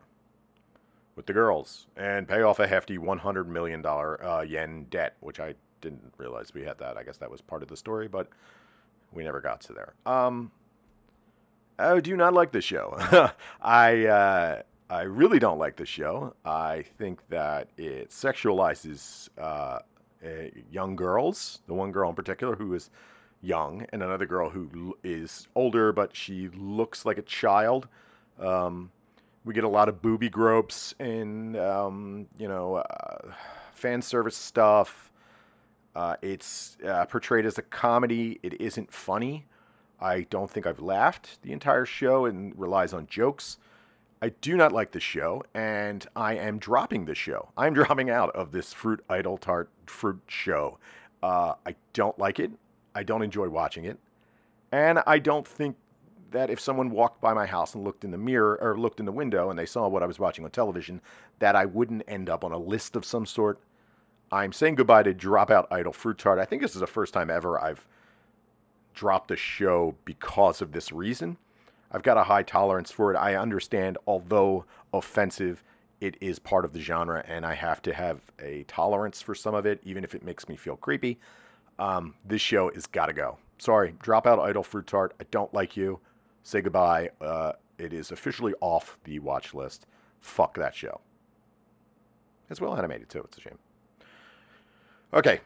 with 1.15 1.25
the 1.25 1.33
girls 1.33 1.87
and 1.95 2.27
pay 2.27 2.41
off 2.41 2.59
a 2.59 2.67
hefty 2.67 2.97
$100 2.97 3.47
million 3.47 3.85
uh, 3.85 4.45
yen 4.47 4.85
debt, 4.89 5.15
which 5.19 5.39
I 5.39 5.55
didn't 5.81 6.13
realize 6.17 6.53
we 6.53 6.63
had 6.63 6.77
that. 6.79 6.97
I 6.97 7.03
guess 7.03 7.17
that 7.17 7.29
was 7.29 7.41
part 7.41 7.61
of 7.61 7.67
the 7.67 7.77
story, 7.77 8.07
but 8.07 8.27
we 9.11 9.23
never 9.23 9.41
got 9.41 9.61
to 9.61 9.73
there. 9.73 9.93
Um, 10.05 10.51
I 11.77 11.99
do 11.99 12.15
not 12.15 12.33
like 12.33 12.51
this 12.51 12.63
show. 12.63 12.95
I 13.61 14.05
uh, 14.05 14.61
I 14.89 15.01
really 15.03 15.39
don't 15.39 15.57
like 15.57 15.75
this 15.75 15.89
show. 15.89 16.35
I 16.45 16.85
think 16.97 17.27
that 17.29 17.67
it 17.77 18.09
sexualizes 18.09 19.29
uh, 19.37 19.79
uh, 20.23 20.49
young 20.71 20.95
girls. 20.95 21.59
The 21.67 21.73
one 21.73 21.91
girl 21.91 22.09
in 22.09 22.15
particular 22.15 22.55
who 22.55 22.73
is 22.73 22.89
young, 23.41 23.85
and 23.91 24.01
another 24.01 24.25
girl 24.25 24.49
who 24.49 24.97
is 25.03 25.47
older, 25.55 25.91
but 25.91 26.15
she 26.15 26.49
looks 26.49 27.05
like 27.05 27.17
a 27.17 27.23
child. 27.23 27.87
Um, 28.39 28.91
we 29.45 29.53
get 29.53 29.63
a 29.63 29.69
lot 29.69 29.89
of 29.89 30.01
booby 30.01 30.29
gropes 30.29 30.95
and 30.99 31.57
um, 31.57 32.27
you 32.37 32.47
know 32.47 32.75
uh, 32.75 33.33
fan 33.73 34.01
service 34.01 34.37
stuff. 34.37 35.11
Uh, 35.95 36.15
it's 36.21 36.77
uh, 36.87 37.05
portrayed 37.05 37.45
as 37.45 37.57
a 37.57 37.61
comedy. 37.61 38.39
It 38.41 38.59
isn't 38.59 38.91
funny. 38.91 39.45
I 39.99 40.21
don't 40.29 40.49
think 40.49 40.65
I've 40.65 40.81
laughed 40.81 41.41
the 41.43 41.51
entire 41.51 41.85
show 41.85 42.25
and 42.25 42.57
relies 42.57 42.93
on 42.93 43.07
jokes. 43.07 43.57
I 44.23 44.29
do 44.29 44.55
not 44.55 44.71
like 44.71 44.93
this 44.93 45.03
show, 45.03 45.43
and 45.53 46.07
I 46.15 46.35
am 46.35 46.57
dropping 46.57 47.03
the 47.03 47.13
show. 47.13 47.49
I'm 47.57 47.73
dropping 47.73 48.09
out 48.09 48.33
of 48.33 48.53
this 48.53 48.71
Fruit 48.71 49.03
Idol 49.09 49.37
Tart 49.37 49.69
Fruit 49.85 50.21
show. 50.27 50.79
Uh, 51.21 51.55
I 51.67 51.75
don't 51.91 52.17
like 52.17 52.39
it. 52.39 52.51
I 52.95 53.03
don't 53.03 53.21
enjoy 53.21 53.49
watching 53.49 53.83
it, 53.83 53.99
and 54.71 55.03
I 55.05 55.19
don't 55.19 55.45
think 55.45 55.75
that 56.31 56.49
if 56.49 56.61
someone 56.61 56.89
walked 56.89 57.19
by 57.19 57.33
my 57.33 57.45
house 57.45 57.75
and 57.75 57.83
looked 57.83 58.05
in 58.05 58.11
the 58.11 58.17
mirror 58.17 58.57
or 58.61 58.79
looked 58.79 59.01
in 59.01 59.05
the 59.05 59.11
window 59.11 59.49
and 59.49 59.59
they 59.59 59.65
saw 59.65 59.89
what 59.89 60.01
I 60.01 60.05
was 60.05 60.19
watching 60.19 60.45
on 60.45 60.51
television, 60.51 61.01
that 61.39 61.57
I 61.57 61.65
wouldn't 61.65 62.03
end 62.07 62.29
up 62.29 62.45
on 62.45 62.53
a 62.53 62.57
list 62.57 62.95
of 62.95 63.03
some 63.03 63.25
sort. 63.25 63.59
I'm 64.31 64.53
saying 64.53 64.75
goodbye 64.75 65.03
to 65.03 65.13
Dropout 65.13 65.67
Idol 65.69 65.91
Fruit 65.91 66.17
Tart. 66.17 66.39
I 66.39 66.45
think 66.45 66.61
this 66.61 66.75
is 66.75 66.79
the 66.79 66.87
first 66.87 67.13
time 67.13 67.29
ever 67.29 67.59
I've 67.59 67.85
dropped 68.93 69.31
a 69.31 69.35
show 69.35 69.95
because 70.05 70.61
of 70.61 70.71
this 70.71 70.93
reason. 70.93 71.37
I've 71.93 72.03
got 72.03 72.17
a 72.17 72.23
high 72.23 72.43
tolerance 72.43 72.91
for 72.91 73.13
it. 73.13 73.17
I 73.17 73.35
understand, 73.35 73.97
although 74.07 74.65
offensive, 74.93 75.63
it 76.01 76.17
is 76.19 76.39
part 76.39 76.65
of 76.65 76.73
the 76.73 76.81
genre, 76.81 77.23
and 77.27 77.45
I 77.45 77.53
have 77.53 77.81
to 77.83 77.93
have 77.93 78.19
a 78.39 78.63
tolerance 78.67 79.21
for 79.21 79.35
some 79.35 79.53
of 79.53 79.65
it, 79.65 79.79
even 79.83 80.03
if 80.03 80.15
it 80.15 80.23
makes 80.23 80.49
me 80.49 80.55
feel 80.55 80.75
creepy. 80.75 81.19
Um, 81.79 82.15
this 82.25 82.41
show 82.41 82.69
is 82.69 82.87
got 82.87 83.05
to 83.05 83.13
go. 83.13 83.37
Sorry, 83.57 83.95
drop 84.01 84.27
out 84.27 84.39
Idol 84.39 84.63
Fruit 84.63 84.85
Tart. 84.87 85.13
I 85.21 85.25
don't 85.31 85.53
like 85.53 85.77
you. 85.77 85.99
Say 86.43 86.61
goodbye. 86.61 87.11
Uh, 87.21 87.53
it 87.77 87.93
is 87.93 88.11
officially 88.11 88.53
off 88.59 88.97
the 89.03 89.19
watch 89.19 89.53
list. 89.53 89.85
Fuck 90.19 90.55
that 90.55 90.75
show. 90.75 90.99
It's 92.49 92.59
well 92.59 92.75
animated 92.75 93.09
too. 93.09 93.21
It's 93.23 93.37
a 93.37 93.41
shame. 93.41 93.57
Okay, 95.13 95.41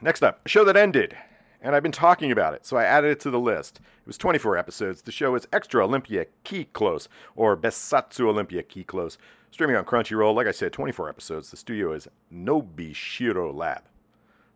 next 0.00 0.22
up, 0.22 0.40
show 0.46 0.64
that 0.64 0.78
ended, 0.78 1.14
and 1.62 1.74
I've 1.74 1.82
been 1.82 1.92
talking 1.92 2.32
about 2.32 2.54
it, 2.54 2.66
so 2.66 2.76
I 2.76 2.84
added 2.84 3.12
it 3.12 3.20
to 3.20 3.30
the 3.30 3.38
list. 3.38 3.78
It 3.78 4.06
was 4.06 4.18
24 4.18 4.58
episodes. 4.58 5.02
The 5.02 5.12
show 5.12 5.34
is 5.36 5.46
Extra 5.52 5.84
Olympia 5.84 6.26
Kyklos, 6.44 7.06
or 7.36 7.56
Bessatsu 7.56 8.26
Olympia 8.26 8.64
Kyklos, 8.64 9.16
streaming 9.52 9.76
on 9.76 9.84
Crunchyroll. 9.84 10.34
Like 10.34 10.48
I 10.48 10.52
said, 10.52 10.72
24 10.72 11.08
episodes. 11.08 11.50
The 11.50 11.56
studio 11.56 11.92
is 11.92 12.08
Nobishiro 12.34 13.54
Lab. 13.54 13.84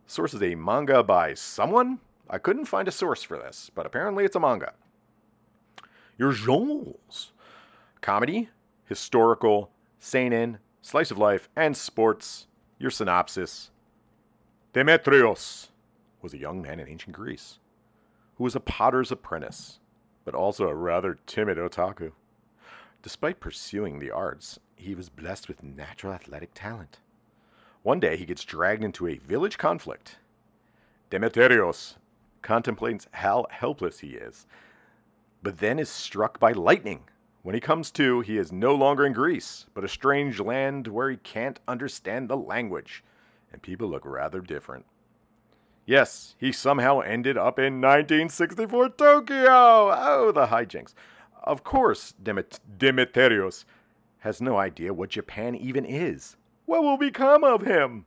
Source 0.05 0.33
is 0.33 0.43
a 0.43 0.55
manga 0.55 1.01
by 1.01 1.33
someone? 1.33 1.99
I 2.29 2.37
couldn't 2.37 2.65
find 2.65 2.87
a 2.87 2.91
source 2.91 3.23
for 3.23 3.37
this, 3.37 3.71
but 3.73 3.85
apparently 3.85 4.25
it's 4.25 4.35
a 4.35 4.39
manga. 4.39 4.73
Your 6.17 6.33
genres 6.33 7.31
comedy, 8.01 8.49
historical, 8.85 9.71
seinen, 9.99 10.59
slice 10.81 11.11
of 11.11 11.17
life, 11.17 11.49
and 11.55 11.75
sports. 11.75 12.47
Your 12.79 12.91
synopsis 12.91 13.71
Demetrios 14.73 15.69
was 16.21 16.33
a 16.33 16.37
young 16.37 16.61
man 16.61 16.79
in 16.79 16.87
ancient 16.87 17.15
Greece 17.15 17.59
who 18.37 18.43
was 18.43 18.55
a 18.55 18.59
potter's 18.59 19.11
apprentice, 19.11 19.79
but 20.23 20.35
also 20.35 20.67
a 20.67 20.75
rather 20.75 21.17
timid 21.25 21.57
otaku. 21.57 22.11
Despite 23.01 23.39
pursuing 23.39 23.99
the 23.99 24.11
arts, 24.11 24.59
he 24.75 24.93
was 24.93 25.09
blessed 25.09 25.47
with 25.47 25.63
natural 25.63 26.13
athletic 26.13 26.51
talent. 26.53 26.99
One 27.81 27.99
day 27.99 28.15
he 28.17 28.25
gets 28.25 28.43
dragged 28.43 28.83
into 28.83 29.07
a 29.07 29.17
village 29.17 29.57
conflict. 29.57 30.17
Demeterios 31.09 31.95
contemplates 32.41 33.07
how 33.11 33.45
helpless 33.49 33.99
he 33.99 34.09
is, 34.09 34.45
but 35.41 35.59
then 35.59 35.79
is 35.79 35.89
struck 35.89 36.39
by 36.39 36.51
lightning. 36.51 37.03
When 37.41 37.55
he 37.55 37.61
comes 37.61 37.91
to, 37.91 38.21
he 38.21 38.37
is 38.37 38.51
no 38.51 38.75
longer 38.75 39.05
in 39.05 39.13
Greece, 39.13 39.65
but 39.73 39.85
a 39.85 39.89
strange 39.89 40.39
land 40.39 40.87
where 40.87 41.09
he 41.09 41.17
can't 41.17 41.59
understand 41.67 42.29
the 42.29 42.37
language, 42.37 43.03
and 43.51 43.61
people 43.61 43.87
look 43.87 44.05
rather 44.05 44.41
different. 44.41 44.85
Yes, 45.87 46.35
he 46.37 46.51
somehow 46.51 46.99
ended 46.99 47.37
up 47.37 47.57
in 47.57 47.79
1964 47.79 48.89
Tokyo! 48.89 49.47
Oh, 49.47 50.33
the 50.35 50.47
hijinks. 50.47 50.93
Of 51.41 51.63
course, 51.63 52.13
Demet- 52.21 52.59
Demeterios 52.77 53.63
has 54.19 54.41
no 54.41 54.57
idea 54.57 54.93
what 54.93 55.11
Japan 55.11 55.55
even 55.55 55.85
is. 55.85 56.35
What 56.65 56.83
will 56.83 56.97
become 56.97 57.45
of 57.45 57.61
him? 57.61 58.05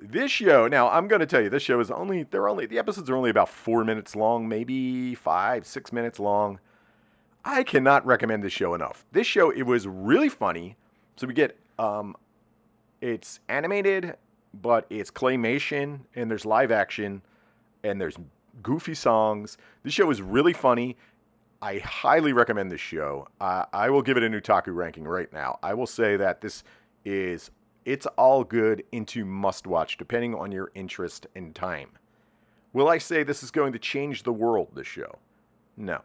This 0.00 0.32
show, 0.32 0.66
now 0.66 0.90
I'm 0.90 1.06
going 1.06 1.20
to 1.20 1.26
tell 1.26 1.40
you, 1.40 1.48
this 1.48 1.62
show 1.62 1.78
is 1.78 1.92
only, 1.92 2.24
they're 2.24 2.48
only, 2.48 2.66
the 2.66 2.80
episodes 2.80 3.08
are 3.08 3.14
only 3.14 3.30
about 3.30 3.48
four 3.48 3.84
minutes 3.84 4.16
long, 4.16 4.48
maybe 4.48 5.14
five, 5.14 5.66
six 5.66 5.92
minutes 5.92 6.18
long. 6.18 6.58
I 7.44 7.62
cannot 7.62 8.04
recommend 8.04 8.42
this 8.42 8.52
show 8.52 8.74
enough. 8.74 9.06
This 9.12 9.28
show, 9.28 9.50
it 9.50 9.62
was 9.62 9.86
really 9.86 10.28
funny. 10.28 10.76
So 11.14 11.28
we 11.28 11.34
get, 11.34 11.56
um, 11.78 12.16
it's 13.00 13.38
animated, 13.48 14.16
but 14.62 14.86
it's 14.90 15.10
claymation 15.10 16.00
and 16.14 16.30
there's 16.30 16.44
live 16.44 16.70
action 16.70 17.22
and 17.82 18.00
there's 18.00 18.16
goofy 18.62 18.94
songs. 18.94 19.58
This 19.82 19.92
show 19.92 20.10
is 20.10 20.22
really 20.22 20.52
funny. 20.52 20.96
I 21.60 21.78
highly 21.78 22.32
recommend 22.32 22.70
this 22.70 22.80
show. 22.80 23.26
Uh, 23.40 23.64
I 23.72 23.90
will 23.90 24.02
give 24.02 24.16
it 24.16 24.22
a 24.22 24.28
Newtaku 24.28 24.74
ranking 24.74 25.04
right 25.04 25.32
now. 25.32 25.58
I 25.62 25.74
will 25.74 25.86
say 25.86 26.16
that 26.16 26.40
this 26.40 26.62
is 27.04 27.50
it's 27.84 28.06
all 28.16 28.44
good 28.44 28.82
into 28.92 29.24
must 29.24 29.66
watch 29.66 29.98
depending 29.98 30.34
on 30.34 30.50
your 30.50 30.70
interest 30.74 31.26
and 31.34 31.54
time. 31.54 31.90
Will 32.72 32.88
I 32.88 32.98
say 32.98 33.22
this 33.22 33.42
is 33.42 33.50
going 33.50 33.72
to 33.72 33.78
change 33.78 34.22
the 34.22 34.32
world 34.32 34.68
this 34.74 34.86
show? 34.86 35.18
No. 35.76 36.00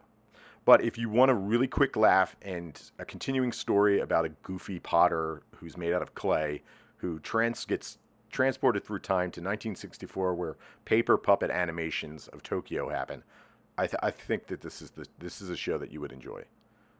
But 0.64 0.84
if 0.84 0.98
you 0.98 1.08
want 1.08 1.30
a 1.30 1.34
really 1.34 1.66
quick 1.66 1.96
laugh 1.96 2.36
and 2.42 2.80
a 2.98 3.04
continuing 3.04 3.50
story 3.50 4.00
about 4.00 4.24
a 4.24 4.28
goofy 4.42 4.78
potter 4.78 5.42
who's 5.56 5.76
made 5.76 5.92
out 5.92 6.02
of 6.02 6.14
clay 6.14 6.62
who 6.98 7.18
trans 7.20 7.64
gets 7.64 7.98
transported 8.30 8.84
through 8.84 9.00
time 9.00 9.30
to 9.32 9.40
1964 9.40 10.34
where 10.34 10.56
paper 10.84 11.16
puppet 11.16 11.50
animations 11.50 12.28
of 12.28 12.42
Tokyo 12.42 12.88
happen, 12.88 13.22
I, 13.76 13.86
th- 13.86 14.00
I 14.02 14.10
think 14.10 14.46
that 14.48 14.60
this 14.60 14.82
is 14.82 14.90
the 14.90 15.06
this 15.18 15.40
is 15.40 15.50
a 15.50 15.56
show 15.56 15.78
that 15.78 15.90
you 15.90 16.00
would 16.00 16.12
enjoy. 16.12 16.44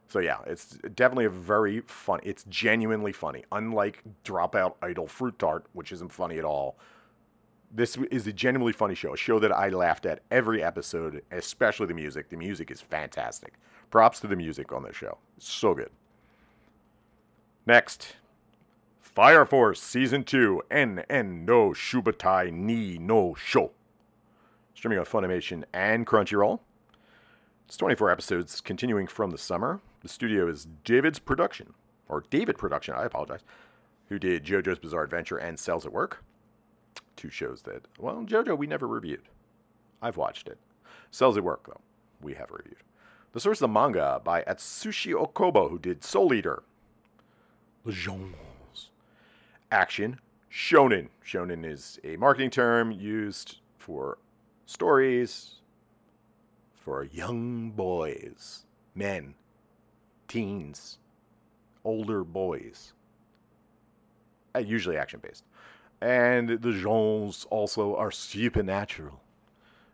So 0.07 0.19
yeah, 0.19 0.39
it's 0.45 0.77
definitely 0.93 1.25
a 1.25 1.29
very 1.29 1.81
fun. 1.81 2.19
It's 2.23 2.43
genuinely 2.49 3.13
funny. 3.13 3.45
Unlike 3.51 4.03
Dropout 4.25 4.73
Idol 4.81 5.07
Fruit 5.07 5.37
Tart, 5.39 5.65
which 5.73 5.91
isn't 5.93 6.11
funny 6.11 6.37
at 6.37 6.43
all. 6.43 6.77
This 7.73 7.95
is 8.11 8.27
a 8.27 8.33
genuinely 8.33 8.73
funny 8.73 8.95
show. 8.95 9.13
A 9.13 9.17
show 9.17 9.39
that 9.39 9.53
I 9.53 9.69
laughed 9.69 10.05
at 10.05 10.23
every 10.29 10.61
episode, 10.61 11.23
especially 11.31 11.85
the 11.85 11.93
music. 11.93 12.27
The 12.27 12.35
music 12.35 12.69
is 12.71 12.81
fantastic. 12.81 13.53
Props 13.89 14.19
to 14.19 14.27
the 14.27 14.35
music 14.35 14.73
on 14.73 14.83
this 14.83 14.97
show. 14.97 15.17
So 15.37 15.73
good. 15.73 15.91
Next, 17.65 18.15
Fire 19.13 19.45
Force 19.45 19.81
Season 19.81 20.23
2 20.23 20.61
Enen 20.71 21.43
no 21.43 21.71
Shouboutai 21.71 22.49
ni 22.49 22.97
no 22.97 23.35
Sho. 23.35 23.71
Streaming 24.73 24.99
on 24.99 25.03
Funimation 25.03 25.65
and 25.73 26.07
Crunchyroll. 26.07 26.61
It's 27.67 27.75
24 27.75 28.09
episodes 28.09 28.61
continuing 28.61 29.07
from 29.07 29.31
the 29.31 29.37
summer. 29.37 29.81
The 29.99 30.07
studio 30.07 30.47
is 30.47 30.65
David's 30.85 31.19
Production, 31.19 31.73
or 32.07 32.23
David 32.29 32.57
Production, 32.57 32.95
I 32.95 33.03
apologize, 33.03 33.41
who 34.07 34.17
did 34.17 34.45
JoJo's 34.45 34.79
Bizarre 34.79 35.03
Adventure 35.03 35.37
and 35.37 35.59
Cells 35.59 35.85
at 35.85 35.91
Work. 35.91 36.23
Two 37.17 37.29
shows 37.29 37.63
that, 37.63 37.89
well, 37.99 38.23
JoJo 38.25 38.57
we 38.57 38.65
never 38.65 38.87
reviewed. 38.87 39.27
I've 40.01 40.15
watched 40.15 40.47
it. 40.47 40.57
Cells 41.11 41.35
at 41.35 41.43
Work, 41.43 41.67
though, 41.67 41.81
we 42.21 42.35
have 42.35 42.49
reviewed. 42.49 42.77
The 43.33 43.41
source 43.41 43.57
of 43.57 43.69
the 43.69 43.73
manga 43.73 44.21
by 44.23 44.43
Atsushi 44.43 45.13
Okubo, 45.13 45.69
who 45.69 45.79
did 45.79 46.01
Soul 46.01 46.33
Eater. 46.33 46.63
Genres. 47.89 48.50
Action. 49.71 50.19
Shonen. 50.51 51.07
Shonen 51.25 51.65
is 51.65 51.97
a 52.03 52.17
marketing 52.17 52.49
term 52.49 52.91
used 52.91 53.59
for 53.77 54.17
stories 54.65 55.61
for 56.73 57.05
young 57.05 57.71
boys, 57.71 58.65
men, 58.95 59.35
teens, 60.27 60.97
older 61.85 62.23
boys. 62.23 62.93
Uh, 64.53 64.59
usually 64.59 64.97
action 64.97 65.21
based. 65.23 65.45
And 66.01 66.49
the 66.61 66.71
genres 66.71 67.45
also 67.49 67.95
are 67.95 68.11
supernatural. 68.11 69.21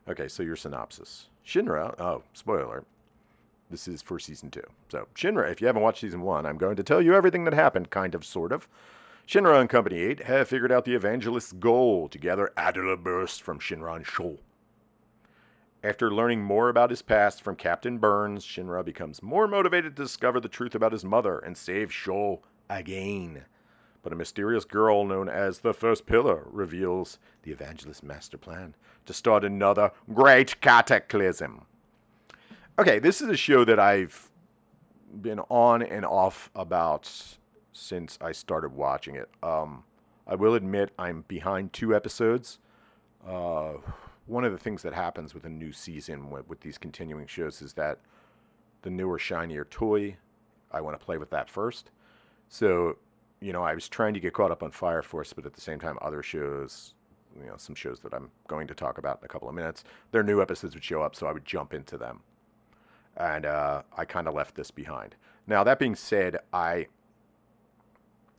Okay, 0.10 0.28
so 0.28 0.42
your 0.42 0.56
synopsis. 0.56 1.28
Shinra, 1.46 2.00
oh, 2.00 2.24
spoiler. 2.34 2.84
This 3.70 3.88
is 3.88 4.02
for 4.02 4.18
season 4.18 4.50
two. 4.50 4.64
So, 4.90 5.08
Shinra, 5.14 5.52
if 5.52 5.60
you 5.60 5.68
haven't 5.68 5.82
watched 5.82 6.00
season 6.00 6.22
one, 6.22 6.46
I'm 6.46 6.58
going 6.58 6.78
to 6.78 6.84
tell 6.84 7.02
you 7.02 7.14
everything 7.14 7.44
that 7.44 7.54
happened, 7.54 7.90
kind 7.90 8.16
of, 8.16 8.26
sort 8.26 8.54
of. 8.54 8.68
Shinra 9.28 9.60
and 9.60 9.70
Company 9.70 10.00
8 10.00 10.24
have 10.24 10.48
figured 10.48 10.72
out 10.72 10.86
the 10.86 10.96
evangelist's 10.96 11.52
goal 11.52 12.08
to 12.08 12.18
gather 12.18 12.54
Adolla 12.56 12.96
Burst 12.96 13.42
from 13.42 13.60
Shinran 13.60 14.06
Sho. 14.06 14.38
After 15.84 16.10
learning 16.10 16.44
more 16.44 16.70
about 16.70 16.92
his 16.92 17.02
past 17.02 17.42
from 17.42 17.58
Captain 17.58 17.98
Burns, 17.98 18.46
Shinra 18.46 18.86
becomes 18.86 19.22
more 19.22 19.46
motivated 19.46 19.98
to 19.98 20.04
discover 20.04 20.40
the 20.40 20.48
truth 20.48 20.74
about 20.74 20.94
his 20.94 21.04
mother 21.04 21.40
and 21.40 21.58
save 21.58 21.92
Sho 21.92 22.40
again. 22.70 23.44
But 24.02 24.14
a 24.14 24.16
mysterious 24.16 24.64
girl 24.64 25.04
known 25.04 25.28
as 25.28 25.60
the 25.60 25.74
First 25.74 26.06
Pillar 26.06 26.48
reveals 26.50 27.20
the 27.44 27.52
evangelist's 27.52 28.04
master 28.04 28.38
plan 28.38 28.76
to 29.06 29.14
start 29.14 29.44
another 29.44 29.92
great 30.14 30.62
cataclysm. 30.62 31.66
Okay, 32.80 32.98
this 32.98 33.20
is 33.22 33.28
a 33.28 33.36
show 33.36 33.66
that 33.66 33.78
I've 33.78 34.30
been 35.22 35.42
on 35.50 35.84
and 35.84 36.06
off 36.06 36.50
about 36.56 37.38
since 37.78 38.18
I 38.22 38.32
started 38.32 38.74
watching 38.74 39.16
it. 39.16 39.30
Um, 39.44 39.84
I 40.26 40.36
will 40.36 40.56
admit 40.56 40.92
I'm 40.98 41.24
behind 41.28 41.74
two 41.74 41.96
episodes. 41.96 42.60
Uh, 43.26 43.74
one 44.26 44.44
of 44.44 44.52
the 44.52 44.58
things 44.58 44.82
that 44.84 44.94
happens 44.94 45.34
with 45.34 45.46
a 45.46 45.50
new 45.50 45.72
season 45.72 46.30
with, 46.30 46.48
with 46.50 46.62
these 46.62 46.78
continuing 46.78 47.28
shows 47.28 47.62
is 47.62 47.74
that 47.74 48.00
the 48.82 48.90
newer, 48.90 49.20
shinier 49.20 49.66
toy, 49.66 50.18
I 50.72 50.82
want 50.82 51.00
to 51.00 51.06
play 51.06 51.18
with 51.18 51.30
that 51.30 51.50
first. 51.50 51.92
So, 52.50 52.98
you 53.40 53.54
know, 53.54 53.64
I 53.64 53.74
was 53.74 53.88
trying 53.88 54.14
to 54.16 54.20
get 54.20 54.34
caught 54.34 54.52
up 54.52 54.64
on 54.64 54.72
Fire 54.72 55.02
Force, 55.02 55.34
but 55.34 55.46
at 55.46 55.54
the 55.54 55.62
same 55.62 55.80
time, 55.80 55.98
other 56.02 56.24
shows, 56.24 56.94
you 57.40 57.48
know, 57.48 57.56
some 57.58 57.76
shows 57.76 58.00
that 58.02 58.14
I'm 58.14 58.30
going 58.48 58.68
to 58.68 58.74
talk 58.76 58.98
about 58.98 59.20
in 59.22 59.26
a 59.26 59.28
couple 59.30 59.48
of 59.48 59.56
minutes, 59.56 59.84
their 60.12 60.24
new 60.24 60.42
episodes 60.42 60.74
would 60.74 60.84
show 60.84 61.02
up, 61.02 61.16
so 61.16 61.28
I 61.28 61.32
would 61.32 61.46
jump 61.46 61.74
into 61.74 61.98
them. 61.98 62.22
and 63.18 63.46
uh, 63.46 63.82
I 63.98 64.06
kind 64.06 64.28
of 64.28 64.34
left 64.34 64.56
this 64.56 64.72
behind. 64.72 65.16
Now 65.48 65.64
that 65.64 65.80
being 65.80 65.96
said, 65.96 66.40
I 66.54 66.88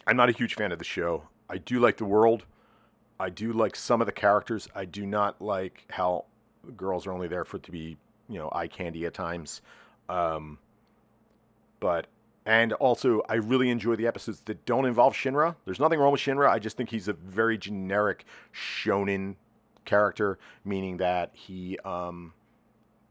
I'm 0.09 0.17
not 0.17 0.31
a 0.31 0.33
huge 0.33 0.55
fan 0.55 0.73
of 0.73 0.79
the 0.79 0.87
show. 0.87 1.25
I 1.51 1.59
do 1.59 1.81
like 1.81 1.99
the 1.99 2.07
world. 2.07 2.47
I 3.21 3.29
do 3.29 3.53
like 3.53 3.77
some 3.77 4.01
of 4.01 4.07
the 4.07 4.13
characters. 4.13 4.67
I 4.75 4.87
do 4.87 5.05
not 5.05 5.43
like 5.43 5.85
how 5.91 6.25
girls 6.77 7.07
are 7.07 7.13
only 7.13 7.29
there 7.29 7.45
for 7.45 7.59
to 7.59 7.71
be, 7.71 7.99
you 8.27 8.39
know, 8.39 8.49
eye 8.53 8.69
candy 8.69 9.05
at 9.05 9.13
times. 9.13 9.61
Um, 10.09 10.59
but 11.79 12.07
and 12.47 12.73
also, 12.75 13.21
I 13.29 13.35
really 13.35 13.69
enjoy 13.69 13.97
the 13.97 14.07
episodes 14.07 14.41
that 14.47 14.65
don't 14.65 14.87
involve 14.87 15.13
Shinra. 15.13 15.57
There's 15.67 15.79
nothing 15.79 16.01
wrong 16.01 16.13
with 16.13 16.23
Shinra. 16.23 16.49
I 16.49 16.59
just 16.59 16.79
think 16.79 16.89
he's 16.89 17.09
a 17.09 17.13
very 17.13 17.59
generic 17.59 18.25
shonen 18.55 19.35
character, 19.85 20.39
meaning 20.65 20.97
that 20.97 21.33
he, 21.35 21.79
um, 21.85 22.33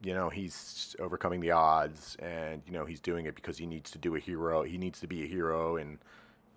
you 0.02 0.14
know, 0.14 0.30
he's 0.30 0.96
overcoming 0.98 1.38
the 1.38 1.52
odds, 1.52 2.16
and 2.18 2.62
you 2.66 2.72
know, 2.72 2.84
he's 2.84 2.98
doing 2.98 3.26
it 3.26 3.36
because 3.36 3.56
he 3.56 3.66
needs 3.66 3.92
to 3.92 3.98
do 3.98 4.16
a 4.16 4.18
hero. 4.18 4.64
He 4.64 4.76
needs 4.76 4.98
to 5.00 5.06
be 5.06 5.22
a 5.22 5.26
hero, 5.28 5.76
and 5.76 5.98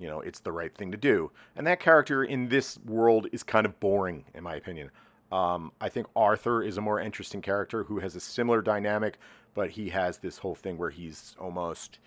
you 0.02 0.08
know, 0.08 0.20
it's 0.20 0.40
the 0.40 0.52
right 0.52 0.76
thing 0.76 0.92
to 0.92 0.98
do. 0.98 1.32
And 1.56 1.68
that 1.68 1.80
character 1.80 2.24
in 2.24 2.50
this 2.50 2.80
world 2.86 3.28
is 3.32 3.44
kind 3.44 3.68
of 3.68 3.80
boring, 3.80 4.26
in 4.34 4.44
my 4.44 4.56
opinion. 4.56 4.90
Um, 5.32 5.72
I 5.80 5.90
think 5.90 6.08
Arthur 6.16 6.64
is 6.64 6.78
a 6.78 6.82
more 6.82 7.00
interesting 7.00 7.42
character 7.42 7.84
who 7.84 8.00
has 8.00 8.16
a 8.16 8.20
similar 8.20 8.62
dynamic, 8.62 9.20
but 9.54 9.70
he 9.70 9.90
has 9.90 10.18
this 10.18 10.40
whole 10.40 10.56
thing 10.56 10.78
where 10.78 10.90
he's 10.90 11.36
almost 11.40 12.00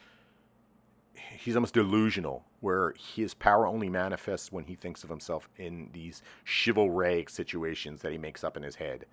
he's 1.14 1.54
almost 1.54 1.74
delusional, 1.74 2.44
where 2.60 2.94
his 3.14 3.32
power 3.32 3.66
only 3.66 3.88
manifests 3.88 4.50
when 4.50 4.64
he 4.64 4.74
thinks 4.74 5.04
of 5.04 5.10
himself 5.10 5.48
in 5.56 5.88
these 5.92 6.22
chivalric 6.44 7.30
situations 7.30 8.02
that 8.02 8.10
he 8.10 8.18
makes 8.18 8.42
up 8.42 8.56
in 8.56 8.62
his 8.64 8.74
head. 8.74 9.06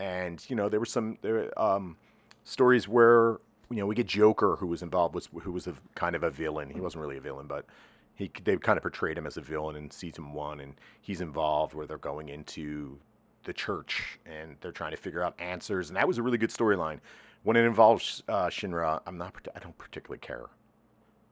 And 0.00 0.44
you 0.48 0.56
know, 0.56 0.70
there 0.70 0.80
were 0.80 0.86
some 0.86 1.18
there 1.20 1.56
um, 1.60 1.98
stories 2.44 2.88
where 2.88 3.38
you 3.68 3.76
know 3.76 3.86
we 3.86 3.94
get 3.94 4.06
Joker, 4.06 4.56
who 4.56 4.66
was 4.66 4.82
involved, 4.82 5.14
was 5.14 5.28
who 5.42 5.52
was 5.52 5.66
a 5.66 5.74
kind 5.94 6.16
of 6.16 6.22
a 6.22 6.30
villain. 6.30 6.70
He 6.70 6.80
wasn't 6.80 7.02
really 7.02 7.18
a 7.18 7.20
villain, 7.20 7.46
but 7.46 7.66
he 8.14 8.30
they 8.44 8.56
kind 8.56 8.76
of 8.76 8.82
portrayed 8.82 9.18
him 9.18 9.26
as 9.26 9.36
a 9.36 9.40
villain 9.40 9.76
in 9.76 9.90
season 9.90 10.32
one, 10.32 10.60
and 10.60 10.74
he's 11.00 11.20
involved 11.20 11.74
where 11.74 11.86
they're 11.86 11.98
going 11.98 12.28
into 12.28 12.98
the 13.44 13.52
church 13.52 14.18
and 14.26 14.56
they're 14.60 14.72
trying 14.72 14.92
to 14.92 14.96
figure 14.96 15.22
out 15.22 15.34
answers, 15.38 15.88
and 15.88 15.96
that 15.96 16.06
was 16.06 16.18
a 16.18 16.22
really 16.22 16.38
good 16.38 16.50
storyline. 16.50 17.00
When 17.42 17.56
it 17.56 17.64
involves 17.64 18.22
uh, 18.28 18.46
Shinra, 18.46 19.00
I'm 19.06 19.18
not. 19.18 19.34
I 19.54 19.58
don't 19.58 19.76
particularly 19.78 20.20
care. 20.20 20.46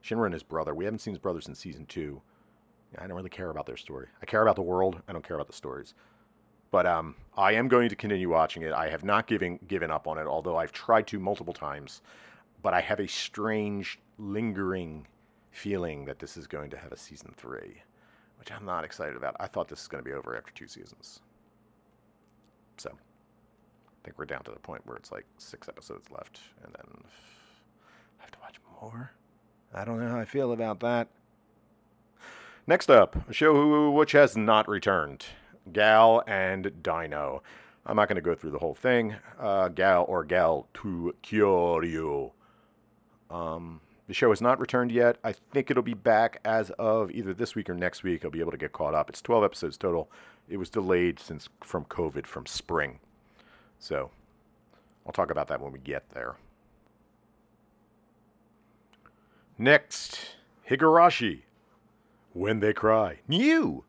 Shinra 0.03 0.25
and 0.25 0.35
his 0.35 0.43
brother. 0.43 0.75
We 0.75 0.85
haven't 0.85 1.01
seen 1.01 1.15
his 1.15 1.21
brother 1.21 1.41
since 1.41 1.59
season 1.59 1.87
two. 1.87 2.21
I 2.99 3.07
don't 3.07 3.17
really 3.17 3.31
care 3.31 3.51
about 3.51 3.67
their 3.67 3.77
story. 3.77 4.09
I 4.21 4.27
care 4.27 4.43
about 4.43 4.57
the 4.57 4.63
world. 4.63 5.01
I 5.07 5.13
don't 5.13 5.27
care 5.27 5.37
about 5.37 5.47
the 5.47 5.53
stories. 5.53 5.95
But 6.73 6.87
um, 6.87 7.15
I 7.37 7.53
am 7.53 7.69
going 7.69 7.89
to 7.89 7.97
continue 7.97 8.29
watching 8.29 8.63
it. 8.63 8.73
I 8.73 8.89
have 8.89 9.05
not 9.05 9.27
given 9.27 9.59
given 9.69 9.91
up 9.91 10.09
on 10.09 10.19
it, 10.19 10.27
although 10.27 10.57
I've 10.57 10.73
tried 10.73 11.07
to 11.09 11.21
multiple 11.21 11.55
times. 11.55 12.03
But 12.63 12.75
I 12.75 12.81
have 12.81 13.01
a 13.01 13.07
strange, 13.07 13.99
lingering 14.19 15.07
feeling 15.51 16.05
that 16.05 16.19
this 16.19 16.37
is 16.37 16.47
going 16.47 16.71
to 16.71 16.77
have 16.77 16.93
a 16.93 16.97
season 16.97 17.35
three, 17.37 17.83
which 18.39 18.53
I'm 18.53 18.65
not 18.65 18.85
excited 18.85 19.17
about. 19.17 19.37
I 19.41 19.47
thought 19.47 19.69
this 19.69 19.81
was 19.81 19.89
going 19.89 20.03
to 20.03 20.09
be 20.09 20.15
over 20.15 20.37
after 20.37 20.53
two 20.53 20.69
seasons. 20.69 21.21
So 22.77 22.91
I 22.91 24.05
think 24.05 24.19
we're 24.19 24.25
down 24.25 24.45
to 24.45 24.51
the 24.51 24.59
point 24.59 24.87
where 24.87 24.97
it's 24.97 25.13
like 25.13 25.27
six 25.39 25.69
episodes 25.69 26.11
left, 26.11 26.41
and 26.65 26.73
then 26.73 27.05
I 28.19 28.23
have 28.23 28.31
to 28.33 28.39
watch 28.41 28.57
more. 28.81 29.13
I 29.75 29.85
don't 29.85 30.01
know 30.01 30.09
how 30.09 30.19
I 30.19 30.25
feel 30.25 30.53
about 30.53 30.81
that. 30.81 31.09
Next 32.67 32.91
up, 32.91 33.29
a 33.29 33.33
show 33.33 33.91
which 33.91 34.13
has 34.13 34.37
not 34.37 34.69
returned 34.69 35.27
Gal 35.73 36.23
and 36.27 36.71
Dino. 36.83 37.43
I'm 37.87 37.97
not 37.97 38.09
going 38.09 38.17
to 38.17 38.23
go 38.23 38.35
through 38.35 38.53
the 38.53 38.59
whole 38.59 38.75
thing. 38.75 39.17
Uh, 39.39 39.69
Gal 39.69 40.05
or 40.09 40.25
Gal 40.25 40.69
to 40.75 41.15
Kyoryu. 41.23 42.31
Um, 43.31 43.81
the 44.11 44.15
show 44.15 44.31
has 44.31 44.43
not 44.43 44.59
returned 44.59 44.91
yet. 44.91 45.19
I 45.23 45.31
think 45.31 45.71
it'll 45.71 45.85
be 45.85 45.95
back 45.95 46.41
as 46.45 46.71
of 46.81 47.13
either 47.13 47.33
this 47.33 47.55
week 47.55 47.71
or 47.71 47.75
next 47.75 48.03
week. 48.03 48.25
I'll 48.25 48.31
be 48.33 48.41
able 48.41 48.51
to 48.51 48.59
get 48.59 48.73
caught 48.73 48.93
up. 48.93 49.09
It's 49.09 49.23
12 49.23 49.45
episodes 49.45 49.79
total. 49.79 50.11
It 50.49 50.57
was 50.57 50.69
delayed 50.69 51.21
since 51.21 51.49
from 51.61 51.85
COVID 51.85 52.27
from 52.27 52.45
spring. 52.47 52.99
So 53.79 54.11
I'll 55.07 55.13
talk 55.13 55.31
about 55.31 55.47
that 55.47 55.61
when 55.61 55.71
we 55.71 55.79
get 55.79 56.11
there. 56.11 56.35
Next, 59.57 60.35
Higurashi. 60.69 61.43
When 62.33 62.59
They 62.59 62.73
Cry. 62.73 63.21
New! 63.29 63.85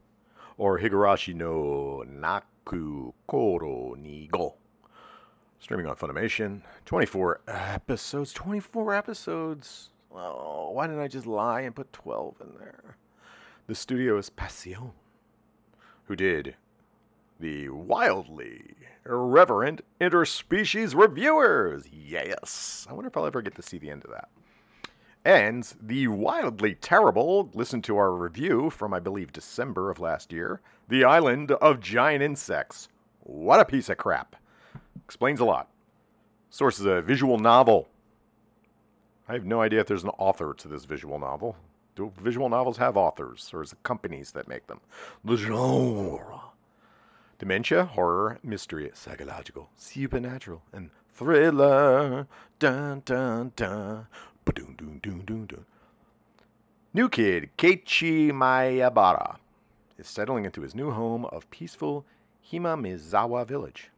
Or 0.55 0.77
Higurashi 0.77 1.33
no 1.33 2.03
Naku 2.07 3.13
Koro 3.25 3.95
ni 3.95 4.29
Go. 4.31 4.53
Streaming 5.57 5.87
on 5.87 5.95
Funimation. 5.95 6.61
24 6.85 7.41
episodes. 7.47 8.33
24 8.33 8.93
episodes. 8.93 9.89
Oh, 10.13 10.71
why 10.71 10.87
didn't 10.87 11.01
I 11.01 11.07
just 11.07 11.25
lie 11.25 11.61
and 11.61 11.75
put 11.75 11.93
12 11.93 12.35
in 12.41 12.57
there? 12.59 12.97
The 13.67 13.75
studio 13.75 14.17
is 14.17 14.29
Passion, 14.29 14.91
who 16.05 16.15
did 16.15 16.55
the 17.39 17.69
wildly 17.69 18.75
irreverent 19.05 19.81
interspecies 19.99 20.93
reviewers. 20.95 21.85
Yes. 21.91 22.85
I 22.89 22.93
wonder 22.93 23.07
if 23.07 23.17
I'll 23.17 23.25
ever 23.25 23.41
get 23.41 23.55
to 23.55 23.61
see 23.61 23.77
the 23.77 23.89
end 23.89 24.03
of 24.03 24.11
that 24.11 24.29
and 25.23 25.71
the 25.81 26.07
wildly 26.07 26.75
terrible, 26.75 27.49
listen 27.53 27.81
to 27.83 27.97
our 27.97 28.11
review 28.11 28.69
from, 28.69 28.93
I 28.93 28.99
believe, 28.99 29.31
December 29.31 29.91
of 29.91 29.99
last 29.99 30.31
year 30.31 30.61
The 30.87 31.03
Island 31.03 31.51
of 31.51 31.79
Giant 31.79 32.23
Insects. 32.23 32.87
What 33.19 33.59
a 33.59 33.65
piece 33.65 33.89
of 33.89 33.97
crap. 33.97 34.35
Explains 35.05 35.39
a 35.39 35.45
lot. 35.45 35.69
Source 36.49 36.79
is 36.79 36.85
a 36.85 37.01
visual 37.01 37.37
novel. 37.37 37.87
I 39.27 39.33
have 39.33 39.45
no 39.45 39.61
idea 39.61 39.79
if 39.79 39.87
there's 39.87 40.03
an 40.03 40.09
author 40.17 40.53
to 40.53 40.67
this 40.67 40.85
visual 40.85 41.19
novel. 41.19 41.55
Do 41.95 42.11
visual 42.19 42.49
novels 42.49 42.77
have 42.77 42.97
authors, 42.97 43.49
or 43.53 43.61
is 43.61 43.73
it 43.73 43.83
companies 43.83 44.31
that 44.31 44.47
make 44.47 44.67
them? 44.67 44.79
The 45.23 45.35
genre. 45.37 46.41
Dementia, 47.37 47.85
horror, 47.85 48.39
mystery, 48.43 48.91
psychological, 48.93 49.69
supernatural, 49.75 50.63
and 50.71 50.89
thriller. 51.13 52.27
Dun 52.59 53.01
dun 53.05 53.51
dun. 53.55 54.07
New 56.93 57.09
kid, 57.09 57.49
Keiichi 57.57 58.31
Maebara 58.31 59.37
is 59.97 60.07
settling 60.07 60.45
into 60.45 60.61
his 60.61 60.75
new 60.75 60.91
home 60.91 61.25
of 61.25 61.49
peaceful 61.51 62.05
Hinamizawa 62.51 63.47
village. 63.47 63.91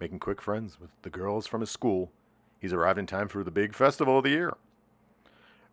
Making 0.00 0.20
quick 0.20 0.40
friends 0.40 0.80
with 0.80 0.90
the 1.02 1.10
girls 1.10 1.46
from 1.46 1.60
his 1.60 1.70
school, 1.70 2.10
he's 2.60 2.72
arrived 2.72 2.98
in 2.98 3.06
time 3.06 3.26
for 3.26 3.42
the 3.42 3.50
big 3.50 3.74
festival 3.74 4.18
of 4.18 4.24
the 4.24 4.30
year. 4.30 4.56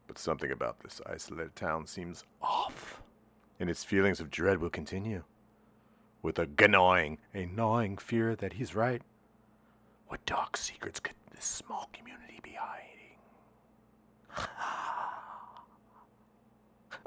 But 0.07 0.17
something 0.17 0.51
about 0.51 0.79
this 0.79 1.01
isolated 1.05 1.55
town 1.55 1.85
seems 1.85 2.23
off, 2.41 3.01
and 3.59 3.69
his 3.69 3.83
feelings 3.83 4.19
of 4.19 4.31
dread 4.31 4.59
will 4.59 4.69
continue. 4.69 5.23
With 6.21 6.39
a 6.39 6.47
gnawing, 6.47 7.19
a 7.33 7.45
gnawing 7.45 7.97
fear 7.97 8.35
that 8.35 8.53
he's 8.53 8.73
right. 8.73 9.01
What 10.07 10.25
dark 10.25 10.57
secrets 10.57 10.99
could 10.99 11.15
this 11.35 11.45
small 11.45 11.89
community 11.93 12.39
be 12.41 12.57
hiding? 12.57 13.17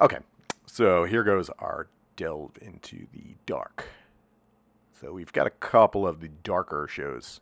okay, 0.01 0.19
so 0.67 1.05
here 1.05 1.25
goes 1.25 1.51
our 1.59 1.89
delve 2.17 2.53
into 2.61 3.07
the 3.13 3.35
dark. 3.47 3.87
So 5.01 5.13
we've 5.13 5.33
got 5.33 5.47
a 5.47 5.51
couple 5.51 6.07
of 6.07 6.21
the 6.21 6.29
darker 6.29 6.87
shows, 6.87 7.41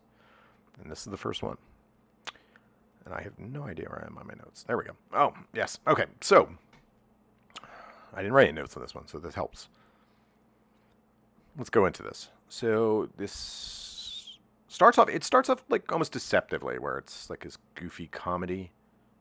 and 0.81 0.91
this 0.91 1.01
is 1.01 1.11
the 1.11 1.17
first 1.17 1.43
one. 1.43 1.59
And 3.09 3.17
I 3.17 3.23
have 3.23 3.39
no 3.39 3.63
idea 3.65 3.87
where 3.89 4.03
I 4.03 4.07
am 4.07 4.19
on 4.19 4.27
my 4.27 4.35
notes. 4.35 4.65
There 4.65 4.77
we 4.77 4.85
go. 4.85 4.93
Oh, 5.15 5.33
yes. 5.55 5.79
Okay, 5.87 6.05
so 6.21 6.51
I 8.13 8.19
didn't 8.19 8.35
write 8.35 8.49
any 8.49 8.61
notes 8.61 8.77
on 8.77 8.83
this 8.83 8.95
one, 8.95 9.07
so 9.07 9.19
this 9.19 9.35
helps. 9.35 9.71
Let's 11.57 11.71
go 11.71 11.87
into 11.87 12.03
this. 12.03 12.29
So 12.51 13.09
this 13.17 14.39
starts 14.69 14.99
off. 14.99 15.09
It 15.09 15.25
starts 15.25 15.49
off 15.49 15.65
like 15.71 15.91
almost 15.91 16.13
deceptively, 16.13 16.79
where 16.79 16.99
it's 16.99 17.31
like 17.31 17.45
this 17.45 17.57
goofy 17.75 18.09
comedy 18.09 18.73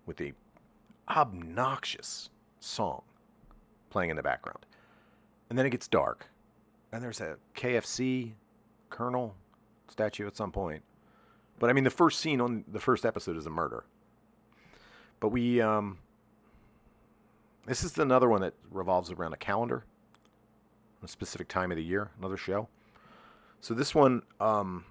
with 0.05 0.19
a 0.19 0.33
obnoxious 1.09 2.29
song 2.59 3.03
playing 3.89 4.09
in 4.09 4.17
the 4.17 4.23
background. 4.23 4.65
And 5.49 5.57
then 5.57 5.65
it 5.65 5.69
gets 5.69 5.87
dark. 5.87 6.27
And 6.91 7.01
there's 7.01 7.21
a 7.21 7.37
KFC 7.55 8.33
Colonel 8.89 9.33
statue 9.87 10.27
at 10.27 10.35
some 10.35 10.51
point. 10.51 10.83
But 11.59 11.69
I 11.69 11.73
mean, 11.73 11.83
the 11.83 11.89
first 11.89 12.19
scene 12.19 12.41
on 12.41 12.63
the 12.67 12.79
first 12.79 13.05
episode 13.05 13.37
is 13.37 13.45
a 13.45 13.49
murder. 13.49 13.83
But 15.19 15.29
we, 15.29 15.61
um, 15.61 15.97
this 17.65 17.83
is 17.83 17.97
another 17.97 18.29
one 18.29 18.41
that 18.41 18.53
revolves 18.69 19.11
around 19.11 19.33
a 19.33 19.37
calendar, 19.37 19.83
a 21.03 21.07
specific 21.07 21.47
time 21.47 21.71
of 21.71 21.77
the 21.77 21.83
year, 21.83 22.11
another 22.19 22.37
show. 22.37 22.67
So 23.61 23.73
this 23.73 23.95
one, 23.95 24.21
um, 24.39 24.85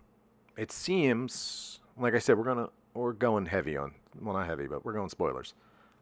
it 0.56 0.72
seems 0.72 1.80
like 1.96 2.14
I 2.14 2.18
said, 2.18 2.36
we're 2.36 2.44
gonna 2.44 2.68
we're 2.94 3.12
going 3.12 3.46
heavy 3.46 3.76
on 3.76 3.92
well 4.20 4.34
not 4.34 4.46
heavy, 4.46 4.66
but 4.66 4.84
we're 4.84 4.92
going 4.92 5.08
spoilers 5.08 5.54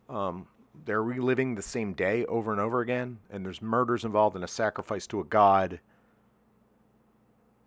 um, 0.09 0.47
they're 0.85 1.03
reliving 1.03 1.55
the 1.55 1.63
same 1.63 1.93
day 1.93 2.25
over 2.27 2.53
and 2.53 2.61
over 2.61 2.81
again, 2.81 3.19
and 3.31 3.45
there's 3.45 3.63
murders 3.63 4.05
involved 4.05 4.37
and 4.37 4.45
a 4.45 4.49
sacrifice 4.49 5.07
to 5.09 5.21
a 5.21 5.25
god. 5.25 5.81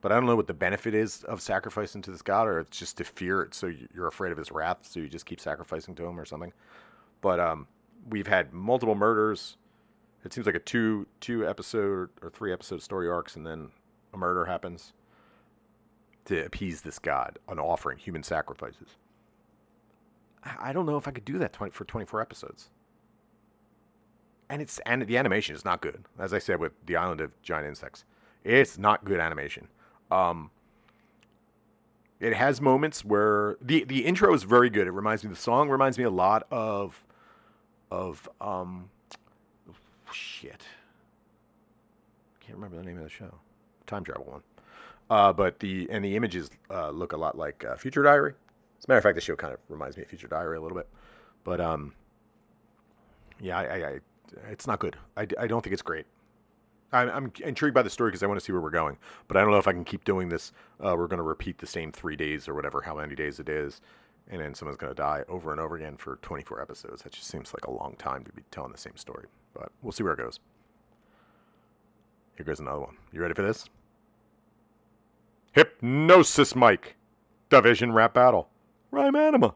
But 0.08 0.14
I 0.14 0.20
don't 0.22 0.28
know 0.28 0.38
what 0.38 0.48
the 0.48 0.54
benefit 0.54 0.94
is 0.94 1.26
of 1.26 1.42
sacrificing 1.42 2.02
to 2.04 2.12
this 2.12 2.22
god, 2.22 2.48
or 2.48 2.62
it's 2.62 2.80
just 2.80 2.96
to 2.96 3.04
fear 3.04 3.42
it, 3.42 3.54
so 3.54 3.68
you- 3.68 3.90
you're 3.94 4.08
afraid 4.08 4.32
of 4.32 4.38
his 4.38 4.54
wrath, 4.54 4.86
so 4.88 5.02
you 5.02 5.10
just 5.10 5.26
keep 5.26 5.42
sacrificing 5.42 5.96
to 5.96 6.06
him 6.06 6.18
or 6.18 6.24
something. 6.24 6.54
But 7.20 7.42
um, 7.42 7.68
we've 8.08 8.28
had 8.28 8.54
multiple 8.54 8.96
murders. 8.96 9.58
It 10.24 10.32
seems 10.32 10.46
like 10.46 10.56
a 10.56 10.60
two 10.60 11.08
two 11.20 11.46
episode 11.46 12.10
or 12.22 12.30
three 12.30 12.54
episode 12.54 12.82
story 12.82 13.10
arcs, 13.10 13.36
and 13.36 13.46
then 13.46 13.72
a 14.14 14.18
murder 14.18 14.46
happens 14.46 14.94
to 16.24 16.46
appease 16.46 16.84
this 16.84 17.00
god, 17.00 17.38
on 17.46 17.60
offering, 17.60 17.98
human 17.98 18.24
sacrifices. 18.24 18.96
I 20.42 20.70
I 20.70 20.72
don't 20.72 20.86
know 20.86 20.96
if 20.96 21.10
I 21.10 21.12
could 21.12 21.26
do 21.26 21.38
that 21.38 21.52
20, 21.52 21.72
for 21.72 21.84
24 21.84 22.22
episodes. 22.22 22.70
And 24.48 24.62
it's 24.62 24.80
and 24.86 25.02
the 25.02 25.18
animation 25.18 25.54
is 25.54 25.66
not 25.66 25.82
good. 25.82 26.06
As 26.18 26.34
I 26.34 26.40
said 26.40 26.62
with 26.62 26.72
the 26.86 26.96
Island 26.96 27.20
of 27.20 27.42
Giant 27.42 27.68
Insects, 27.68 28.06
it's 28.46 28.78
not 28.78 29.04
good 29.04 29.20
animation. 29.20 29.68
Um, 30.12 30.52
it 32.20 32.34
has 32.34 32.60
moments 32.60 33.06
where 33.06 33.58
the 33.62 33.84
the 33.84 34.06
intro 34.06 34.34
is 34.34 34.44
very 34.44 34.70
good. 34.70 34.88
It 34.88 34.92
reminds 34.92 35.24
me 35.24 35.30
the 35.30 35.36
song 35.36 35.70
reminds 35.70 35.98
me 35.98 36.04
a 36.04 36.10
lot 36.10 36.48
of 36.52 37.04
of 37.92 38.28
um 38.42 38.90
shit. 40.12 40.64
Can't 42.40 42.58
remember 42.58 42.78
the 42.78 42.84
name 42.84 42.98
of 42.98 43.04
the 43.04 43.10
show. 43.10 43.34
Time 43.86 44.04
travel 44.04 44.26
one. 44.26 44.42
Uh, 45.10 45.32
but 45.32 45.60
the 45.60 45.88
and 45.92 46.04
the 46.04 46.16
images 46.16 46.50
uh, 46.70 46.90
look 46.90 47.14
a 47.14 47.18
lot 47.18 47.38
like 47.38 47.64
uh, 47.64 47.76
Future 47.76 48.04
Diary. 48.04 48.34
As 48.80 48.86
a 48.86 48.90
matter 48.90 48.98
of 48.98 49.04
fact, 49.04 49.16
the 49.16 49.22
show 49.22 49.36
kind 49.36 49.54
of 49.54 49.60
reminds 49.70 49.96
me 49.98 50.04
of 50.04 50.10
Future 50.10 50.28
Diary 50.28 50.58
a 50.58 50.62
little 50.62 50.78
bit. 50.78 50.88
But 51.44 51.62
um, 51.62 51.94
yeah, 53.40 53.58
I, 53.58 53.64
I, 53.64 53.88
I 53.88 54.00
it's 54.50 54.68
not 54.68 54.80
good. 54.80 54.98
I, 55.16 55.28
I 55.40 55.48
don't 55.48 55.62
think 55.62 55.74
it's 55.74 55.82
great. 55.82 56.06
I'm, 56.92 57.10
I'm 57.10 57.32
intrigued 57.44 57.74
by 57.74 57.82
the 57.82 57.90
story 57.90 58.10
because 58.10 58.24
I 58.24 58.28
want 58.28 58.40
to 58.40 58.46
see 58.46 58.52
where 58.52 58.62
we're 58.62 58.70
going. 58.70 58.98
But 59.28 59.38
I 59.38 59.42
don't 59.42 59.52
know 59.52 59.58
if 59.58 59.68
I 59.68 59.74
can 59.74 59.84
keep 59.84 60.06
doing 60.06 60.30
this. 60.30 60.52
Uh, 60.80 60.96
we're 60.98 61.08
going 61.08 61.18
to 61.18 61.24
repeat 61.24 61.58
the 61.58 61.68
same 61.68 61.92
three 61.92 62.16
days 62.16 62.48
or 62.48 62.54
whatever, 62.54 62.82
how 62.82 62.96
many 62.96 63.16
days 63.16 63.40
it 63.40 63.50
is, 63.50 63.82
and 64.30 64.42
then 64.42 64.54
someone's 64.54 64.78
going 64.78 64.92
to 64.92 64.96
die 64.96 65.24
over 65.28 65.52
and 65.52 65.60
over 65.60 65.76
again 65.76 65.98
for 65.98 66.18
24 66.22 66.62
episodes. 66.62 67.02
That 67.02 67.12
just 67.12 67.28
seems 67.28 67.54
like 67.54 67.66
a 67.66 67.72
long 67.72 67.96
time 67.98 68.24
to 68.24 68.32
be 68.32 68.44
telling 68.52 68.72
the 68.72 68.78
same 68.78 68.96
story. 68.96 69.26
But 69.54 69.72
we'll 69.82 69.92
see 69.92 70.04
where 70.04 70.14
it 70.14 70.20
goes. 70.20 70.40
Here 72.36 72.46
goes 72.46 72.60
another 72.60 72.82
one. 72.82 72.98
You 73.12 73.22
ready 73.22 73.34
for 73.34 73.42
this? 73.42 73.66
Hypnosis 75.54 76.56
Mic. 76.56 76.96
Division 77.50 77.92
Rap 77.92 78.14
Battle. 78.14 78.50
Rhyme 78.92 79.16
Anima. 79.16 79.56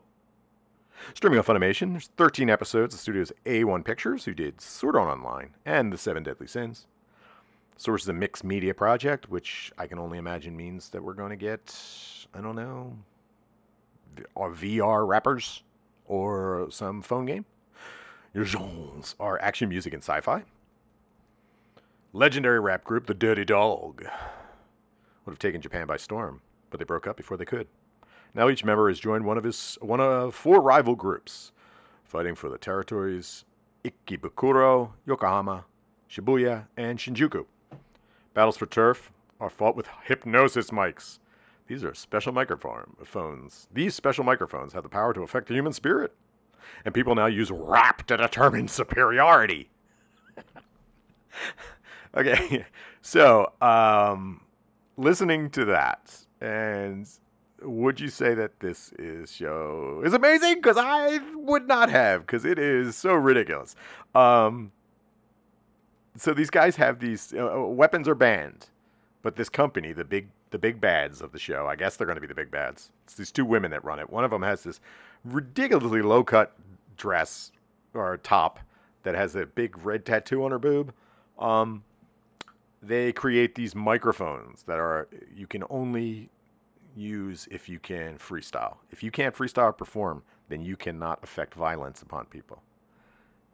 Streaming 1.14 1.40
on 1.40 1.46
Funimation, 1.46 1.92
there's 1.92 2.10
13 2.18 2.50
episodes. 2.50 2.96
The 2.96 3.02
studio's 3.02 3.32
A1 3.46 3.84
Pictures, 3.84 4.26
who 4.26 4.34
did 4.34 4.62
Sword 4.62 4.96
Art 4.96 5.10
Online 5.10 5.56
and 5.66 5.92
The 5.92 5.98
Seven 5.98 6.24
Deadly 6.24 6.48
Sins. 6.48 6.88
Source 7.82 8.04
is 8.04 8.10
a 8.10 8.14
mixed 8.14 8.44
media 8.44 8.76
project, 8.76 9.28
which 9.28 9.72
I 9.76 9.88
can 9.88 9.98
only 9.98 10.20
imagine 10.20 10.56
means 10.56 10.90
that 10.90 11.04
we're 11.04 11.16
going 11.16 11.32
to 11.32 11.36
get, 11.36 11.76
I 12.32 12.40
don't 12.40 12.56
know, 12.56 12.96
v- 14.16 14.24
uh, 14.36 14.50
VR 14.50 15.08
rappers 15.08 15.64
or 16.06 16.68
some 16.70 17.02
phone 17.02 17.26
game. 17.26 17.44
Your 18.36 18.46
genres 18.46 19.16
are 19.20 19.42
action 19.42 19.68
music 19.68 19.96
and 19.96 20.04
sci 20.04 20.22
fi. 20.22 20.44
Legendary 22.14 22.60
rap 22.60 22.84
group 22.84 23.08
The 23.08 23.16
Dirty 23.16 23.46
Dog 23.46 24.06
would 25.26 25.32
have 25.32 25.40
taken 25.40 25.60
Japan 25.60 25.88
by 25.88 25.98
storm, 25.98 26.42
but 26.70 26.78
they 26.78 26.86
broke 26.86 27.08
up 27.08 27.18
before 27.18 27.36
they 27.36 27.46
could. 27.46 27.68
Now 28.36 28.48
each 28.48 28.64
member 28.64 28.90
has 28.90 29.00
joined 29.00 29.26
one 29.26 29.40
of 29.40 29.44
his 29.44 29.80
one 29.82 30.00
of 30.00 30.36
four 30.36 30.62
rival 30.62 30.96
groups, 30.96 31.52
fighting 32.04 32.36
for 32.36 32.48
the 32.48 32.60
territories 32.60 33.44
Ikebukuro, 33.84 34.92
Yokohama, 35.08 35.66
Shibuya, 36.08 36.68
and 36.78 37.00
Shinjuku. 37.00 37.48
Battles 38.34 38.58
for 38.58 38.66
turf 38.66 39.12
are 39.40 39.50
fought 39.50 39.76
with 39.76 39.88
hypnosis 40.04 40.70
mics. 40.70 41.20
These 41.68 41.84
are 41.84 41.94
special 41.94 42.34
microphones. 42.34 43.68
These 43.74 43.96
special 43.96 44.24
microphones 44.24 44.74
have 44.74 44.84
the 44.84 44.90
power 44.90 45.14
to 45.14 45.22
affect 45.22 45.48
the 45.48 45.54
human 45.54 45.74
spirit, 45.74 46.14
and 46.86 46.94
people 46.94 47.16
now 47.16 47.28
use 47.28 47.52
rap 47.52 48.06
to 48.08 48.18
determine 48.18 48.68
superiority. 48.68 49.70
okay, 52.16 52.66
so 53.02 53.54
um, 53.62 54.42
listening 54.98 55.50
to 55.50 55.66
that 55.66 56.26
and 56.42 57.08
would 57.62 58.00
you 58.00 58.10
say 58.10 58.34
that 58.34 58.60
this 58.60 58.92
is 58.98 59.32
show 59.32 60.02
is 60.04 60.14
amazing 60.14 60.56
because 60.56 60.78
i 60.78 61.20
would 61.36 61.68
not 61.68 61.90
have 61.90 62.22
because 62.22 62.44
it 62.44 62.58
is 62.58 62.96
so 62.96 63.14
ridiculous 63.14 63.76
um 64.16 64.72
so 66.16 66.34
these 66.34 66.50
guys 66.50 66.76
have 66.76 67.00
these 67.00 67.34
uh, 67.34 67.62
weapons 67.62 68.08
are 68.08 68.16
banned 68.16 68.68
but 69.22 69.36
this 69.36 69.50
company 69.50 69.92
the 69.92 70.04
big 70.04 70.28
the 70.50 70.58
big 70.58 70.82
bads 70.82 71.22
of 71.22 71.32
the 71.32 71.40
show 71.40 71.68
i 71.68 71.76
guess 71.76 71.96
they're 71.96 72.08
going 72.08 72.16
to 72.18 72.22
be 72.22 72.28
the 72.28 72.36
big 72.36 72.52
bads 72.52 72.92
it's 73.04 73.16
these 73.16 73.32
two 73.32 73.46
women 73.46 73.72
that 73.72 73.84
run 73.84 74.00
it 74.00 74.10
one 74.10 74.24
of 74.24 74.32
them 74.32 74.42
has 74.42 74.64
this 74.64 74.80
ridiculously 75.24 76.02
low 76.02 76.24
cut 76.24 76.54
dress 76.98 77.52
or 77.94 78.18
top 78.18 78.60
that 79.04 79.16
has 79.16 79.36
a 79.36 79.46
big 79.46 79.78
red 79.86 80.06
tattoo 80.06 80.44
on 80.44 80.52
her 80.52 80.60
boob 80.60 80.94
um 81.40 81.84
they 82.82 83.12
create 83.12 83.56
these 83.56 83.76
microphones 83.76 84.64
that 84.64 84.80
are 84.80 85.08
you 85.36 85.48
can 85.48 85.64
only 85.70 86.30
use 86.96 87.48
if 87.52 87.70
you 87.70 87.80
can 87.80 88.18
freestyle. 88.18 88.78
If 88.92 89.04
you 89.04 89.12
can't 89.12 89.36
freestyle 89.36 89.66
or 89.66 89.74
perform, 89.74 90.24
then 90.50 90.62
you 90.62 90.76
cannot 90.76 91.20
affect 91.24 91.54
violence 91.54 92.02
upon 92.02 92.26
people. 92.26 92.62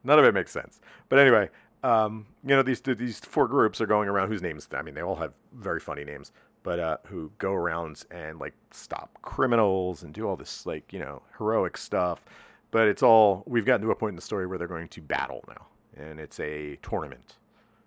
None 0.03 0.19
of 0.19 0.25
it 0.25 0.33
makes 0.33 0.51
sense. 0.51 0.79
But 1.09 1.19
anyway, 1.19 1.49
um, 1.83 2.25
you 2.43 2.55
know 2.55 2.63
these 2.63 2.81
these 2.81 3.19
four 3.19 3.47
groups 3.47 3.79
are 3.81 3.85
going 3.85 4.09
around 4.09 4.29
whose 4.29 4.41
names 4.41 4.67
I 4.73 4.81
mean 4.81 4.95
they 4.95 5.03
all 5.03 5.15
have 5.15 5.33
very 5.53 5.79
funny 5.79 6.03
names, 6.03 6.31
but 6.63 6.79
uh, 6.79 6.97
who 7.05 7.31
go 7.37 7.53
around 7.53 8.03
and 8.11 8.39
like 8.39 8.53
stop 8.71 9.17
criminals 9.21 10.03
and 10.03 10.13
do 10.13 10.27
all 10.27 10.35
this 10.35 10.65
like 10.65 10.91
you 10.91 10.99
know 10.99 11.21
heroic 11.37 11.77
stuff. 11.77 12.23
But 12.71 12.87
it's 12.87 13.03
all 13.03 13.43
we've 13.45 13.65
gotten 13.65 13.85
to 13.85 13.91
a 13.91 13.95
point 13.95 14.11
in 14.11 14.15
the 14.15 14.21
story 14.21 14.47
where 14.47 14.57
they're 14.57 14.67
going 14.67 14.89
to 14.89 15.01
battle 15.01 15.43
now, 15.47 15.67
and 15.95 16.19
it's 16.19 16.39
a 16.39 16.77
tournament 16.81 17.37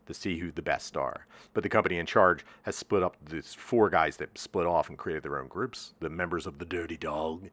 to 0.07 0.15
see 0.15 0.39
who 0.39 0.51
the 0.51 0.63
best 0.63 0.97
are. 0.97 1.27
But 1.53 1.63
the 1.63 1.69
company 1.69 1.99
in 1.99 2.07
charge 2.07 2.45
has 2.63 2.77
split 2.77 3.03
up 3.03 3.17
these 3.25 3.55
four 3.55 3.89
guys 3.91 4.17
that 4.19 4.37
split 4.37 4.67
off 4.67 4.89
and 4.89 4.99
created 4.99 5.23
their 5.23 5.39
own 5.39 5.49
groups. 5.49 5.95
The 6.01 6.11
members 6.11 6.47
of 6.47 6.59
the 6.59 6.65
Dirty 6.65 6.97
Dog 6.97 7.49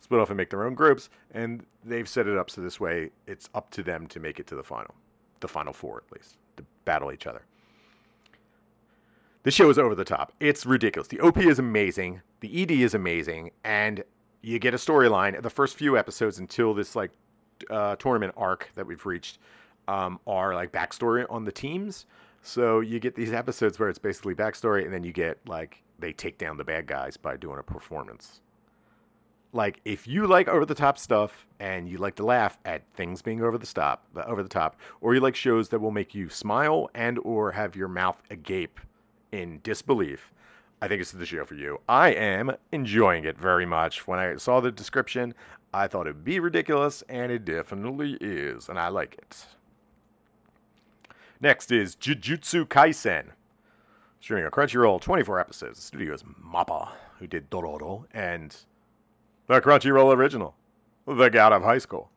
split 0.00 0.20
off 0.20 0.30
and 0.30 0.36
make 0.36 0.50
their 0.50 0.64
own 0.64 0.74
groups, 0.74 1.08
and 1.32 1.64
they've 1.84 2.08
set 2.08 2.26
it 2.26 2.36
up 2.36 2.50
so 2.50 2.60
this 2.60 2.80
way 2.80 3.10
it's 3.26 3.48
up 3.54 3.70
to 3.70 3.82
them 3.82 4.06
to 4.08 4.20
make 4.20 4.38
it 4.40 4.46
to 4.48 4.54
the 4.54 4.62
final, 4.62 4.94
the 5.42 5.48
final 5.48 5.72
four 5.72 6.02
at 6.06 6.12
least, 6.16 6.38
to 6.56 6.64
battle 6.84 7.12
each 7.12 7.26
other. 7.26 7.42
The 9.42 9.50
show 9.50 9.68
is 9.70 9.78
over 9.78 9.94
the 9.94 10.04
top. 10.04 10.32
It's 10.40 10.64
ridiculous. 10.64 11.08
The 11.08 11.20
OP 11.20 11.38
is 11.38 11.58
amazing. 11.58 12.22
The 12.40 12.62
ED 12.62 12.70
is 12.70 12.94
amazing, 12.94 13.50
and 13.64 14.04
you 14.40 14.58
get 14.58 14.72
a 14.72 14.76
storyline. 14.76 15.40
The 15.42 15.50
first 15.50 15.76
few 15.76 15.98
episodes 15.98 16.38
until 16.38 16.74
this 16.74 16.94
like 16.94 17.10
uh, 17.68 17.96
tournament 17.96 18.34
arc 18.36 18.70
that 18.74 18.86
we've 18.86 19.04
reached 19.04 19.38
um, 19.88 20.20
are 20.26 20.54
like 20.54 20.70
backstory 20.70 21.26
on 21.28 21.44
the 21.44 21.52
teams. 21.52 22.06
So 22.42 22.80
you 22.80 22.98
get 23.00 23.14
these 23.14 23.32
episodes 23.32 23.78
where 23.78 23.88
it's 23.88 23.98
basically 23.98 24.34
backstory, 24.34 24.84
and 24.84 24.92
then 24.92 25.02
you 25.02 25.12
get 25.12 25.38
like 25.46 25.82
they 25.98 26.12
take 26.12 26.38
down 26.38 26.56
the 26.56 26.64
bad 26.64 26.86
guys 26.86 27.16
by 27.16 27.36
doing 27.36 27.58
a 27.58 27.62
performance. 27.62 28.41
Like 29.52 29.80
if 29.84 30.06
you 30.06 30.26
like 30.26 30.48
over 30.48 30.64
the 30.64 30.74
top 30.74 30.98
stuff 30.98 31.46
and 31.60 31.88
you 31.88 31.98
like 31.98 32.14
to 32.16 32.24
laugh 32.24 32.58
at 32.64 32.82
things 32.94 33.20
being 33.20 33.42
over 33.42 33.58
the 33.58 33.66
stop, 33.66 34.04
over 34.26 34.42
the 34.42 34.48
top, 34.48 34.76
or 35.00 35.14
you 35.14 35.20
like 35.20 35.36
shows 35.36 35.68
that 35.68 35.80
will 35.80 35.90
make 35.90 36.14
you 36.14 36.30
smile 36.30 36.88
and 36.94 37.18
or 37.18 37.52
have 37.52 37.76
your 37.76 37.88
mouth 37.88 38.22
agape 38.30 38.80
in 39.30 39.60
disbelief, 39.62 40.32
I 40.80 40.88
think 40.88 41.00
it's 41.00 41.12
the 41.12 41.26
show 41.26 41.44
for 41.44 41.54
you. 41.54 41.80
I 41.88 42.08
am 42.10 42.52
enjoying 42.72 43.24
it 43.24 43.38
very 43.38 43.66
much. 43.66 44.06
When 44.06 44.18
I 44.18 44.36
saw 44.36 44.60
the 44.60 44.72
description, 44.72 45.34
I 45.72 45.86
thought 45.86 46.06
it'd 46.06 46.24
be 46.24 46.40
ridiculous, 46.40 47.02
and 47.08 47.30
it 47.32 47.44
definitely 47.44 48.18
is, 48.20 48.68
and 48.68 48.78
I 48.78 48.88
like 48.88 49.14
it. 49.14 49.46
Next 51.40 51.72
is 51.72 51.96
Jujutsu 51.96 52.66
Kaisen. 52.66 53.28
Streaming 54.20 54.44
on 54.44 54.50
Crunchyroll, 54.50 55.00
24 55.00 55.40
episodes. 55.40 55.78
The 55.78 55.82
studio 55.84 56.14
is 56.14 56.22
Mappa, 56.22 56.90
who 57.18 57.26
did 57.26 57.50
Dororo, 57.50 58.04
and 58.12 58.54
the 59.52 59.60
Crunchyroll 59.60 60.16
original, 60.16 60.54
The 61.06 61.28
God 61.28 61.52
of 61.52 61.62
High 61.62 61.78
School. 61.78 62.10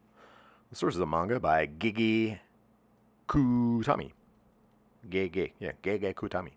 The 0.70 0.76
source 0.78 0.96
is 0.96 1.02
a 1.02 1.06
manga 1.06 1.38
by 1.38 1.68
Gege 1.68 2.40
Kutami. 3.28 4.12
Gege, 5.10 5.52
yeah, 5.60 5.72
Gege 5.84 6.14
Kutami. 6.14 6.52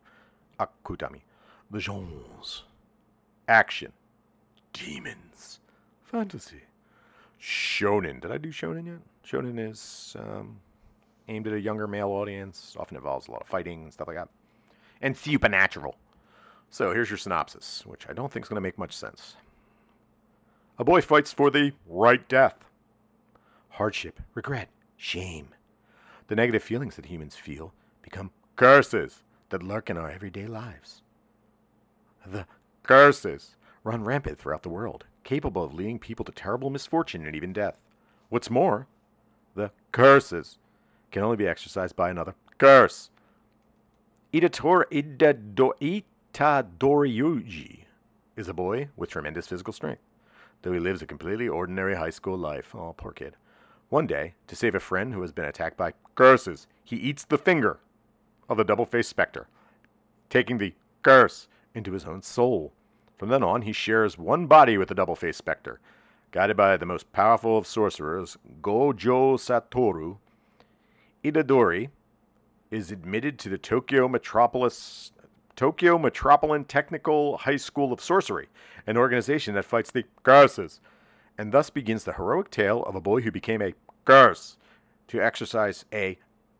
Akutami. 0.60 1.22
The 1.72 1.80
genres. 1.80 2.62
Action. 3.48 3.92
Demons. 4.72 5.58
Fantasy. 6.04 6.62
Shonen. 7.42 8.20
Did 8.20 8.30
I 8.30 8.38
do 8.38 8.50
shonen 8.50 8.86
yet? 8.86 9.00
Shonen 9.26 9.58
is 9.58 10.16
um, 10.16 10.60
aimed 11.28 11.48
at 11.48 11.54
a 11.54 11.60
younger 11.60 11.88
male 11.88 12.10
audience. 12.10 12.76
Often 12.78 12.98
involves 12.98 13.26
a 13.26 13.32
lot 13.32 13.42
of 13.42 13.48
fighting 13.48 13.82
and 13.82 13.92
stuff 13.92 14.06
like 14.06 14.16
that. 14.16 14.28
And 15.02 15.16
supernatural. 15.16 15.96
So 16.70 16.92
here's 16.92 17.10
your 17.10 17.18
synopsis, 17.18 17.84
which 17.84 18.06
I 18.08 18.12
don't 18.12 18.30
think 18.30 18.44
is 18.44 18.48
going 18.48 18.56
to 18.56 18.60
make 18.60 18.78
much 18.78 18.96
sense. 18.96 19.34
A 20.80 20.84
boy 20.84 21.00
fights 21.00 21.32
for 21.32 21.50
the 21.50 21.72
right 21.88 22.26
death. 22.28 22.54
Hardship, 23.70 24.20
regret, 24.34 24.68
shame. 24.96 25.48
The 26.28 26.36
negative 26.36 26.62
feelings 26.62 26.94
that 26.96 27.06
humans 27.06 27.34
feel 27.34 27.72
become 28.02 28.30
curses 28.54 29.24
that 29.48 29.62
lurk 29.62 29.90
in 29.90 29.96
our 29.96 30.08
everyday 30.08 30.46
lives. 30.46 31.02
The 32.24 32.46
curses 32.84 33.56
run 33.82 34.04
rampant 34.04 34.38
throughout 34.38 34.62
the 34.62 34.68
world, 34.68 35.04
capable 35.24 35.64
of 35.64 35.74
leading 35.74 35.98
people 35.98 36.24
to 36.26 36.32
terrible 36.32 36.70
misfortune 36.70 37.26
and 37.26 37.34
even 37.34 37.52
death. 37.52 37.78
What's 38.28 38.50
more, 38.50 38.86
the 39.56 39.72
curses 39.90 40.58
can 41.10 41.24
only 41.24 41.36
be 41.36 41.48
exercised 41.48 41.96
by 41.96 42.10
another 42.10 42.34
curse. 42.58 43.10
Itator, 44.32 44.84
Itador, 44.92 45.72
Itadori 46.32 47.16
Yuji 47.16 47.80
is 48.36 48.46
a 48.46 48.54
boy 48.54 48.88
with 48.96 49.10
tremendous 49.10 49.48
physical 49.48 49.72
strength, 49.72 50.02
though 50.62 50.72
he 50.72 50.80
lives 50.80 51.02
a 51.02 51.06
completely 51.06 51.48
ordinary 51.48 51.96
high 51.96 52.10
school 52.10 52.36
life. 52.36 52.74
Oh, 52.74 52.94
poor 52.96 53.12
kid. 53.12 53.36
One 53.88 54.06
day, 54.06 54.34
to 54.46 54.56
save 54.56 54.74
a 54.74 54.80
friend 54.80 55.14
who 55.14 55.22
has 55.22 55.32
been 55.32 55.44
attacked 55.44 55.76
by 55.76 55.94
curses, 56.14 56.66
he 56.84 56.96
eats 56.96 57.24
the 57.24 57.38
finger 57.38 57.78
of 58.48 58.56
the 58.56 58.64
double 58.64 58.84
faced 58.84 59.08
specter, 59.08 59.48
taking 60.28 60.58
the 60.58 60.74
curse 61.02 61.48
into 61.74 61.92
his 61.92 62.04
own 62.04 62.22
soul. 62.22 62.72
From 63.16 63.30
then 63.30 63.42
on, 63.42 63.62
he 63.62 63.72
shares 63.72 64.18
one 64.18 64.46
body 64.46 64.76
with 64.76 64.88
the 64.88 64.94
double 64.94 65.16
faced 65.16 65.38
specter. 65.38 65.80
Guided 66.30 66.56
by 66.56 66.76
the 66.76 66.86
most 66.86 67.10
powerful 67.12 67.56
of 67.56 67.66
sorcerers, 67.66 68.36
Gojo 68.60 69.38
Satoru, 69.38 70.18
Itadori 71.24 71.88
is 72.70 72.92
admitted 72.92 73.38
to 73.38 73.48
the 73.48 73.58
Tokyo 73.58 74.08
Metropolis 74.08 75.12
Tokyo 75.58 75.98
Metropolitan 75.98 76.64
Technical 76.64 77.38
High 77.38 77.56
School 77.56 77.92
of 77.92 78.00
Sorcery, 78.00 78.48
an 78.86 78.96
organization 78.96 79.56
that 79.56 79.64
fights 79.64 79.90
the 79.90 80.04
curses, 80.22 80.80
and 81.36 81.50
thus 81.50 81.68
begins 81.68 82.04
the 82.04 82.12
heroic 82.12 82.48
tale 82.48 82.84
of 82.84 82.94
a 82.94 83.00
boy 83.00 83.22
who 83.22 83.32
became 83.32 83.60
a 83.60 83.74
curse 84.04 84.56
to 85.08 85.20
exercise 85.20 85.84
a 85.92 86.16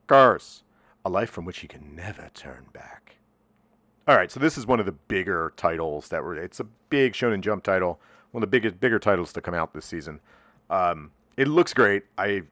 curse, 0.09 0.65
a 1.05 1.09
life 1.09 1.31
from 1.31 1.45
which 1.45 1.61
he 1.61 1.69
can 1.69 1.95
never 1.95 2.29
turn 2.35 2.67
back. 2.73 3.19
All 4.09 4.17
right, 4.17 4.33
so 4.33 4.41
this 4.41 4.59
is 4.59 4.67
one 4.67 4.81
of 4.81 4.87
the 4.87 4.91
bigger 4.91 5.53
titles 5.57 6.09
that 6.09 6.25
were. 6.25 6.35
It's 6.35 6.59
a 6.59 6.65
big 6.91 7.13
Shonen 7.13 7.41
Jump 7.41 7.63
title, 7.63 8.01
one 8.33 8.43
of 8.43 8.51
the 8.51 8.51
biggest, 8.51 8.81
bigger 8.81 8.99
titles 8.99 9.33
to 9.35 9.41
come 9.41 9.55
out 9.55 9.75
this 9.75 9.87
season. 9.87 10.19
Um, 10.71 11.13
it 11.37 11.47
looks 11.47 11.73
great. 11.73 12.03
I, 12.19 12.43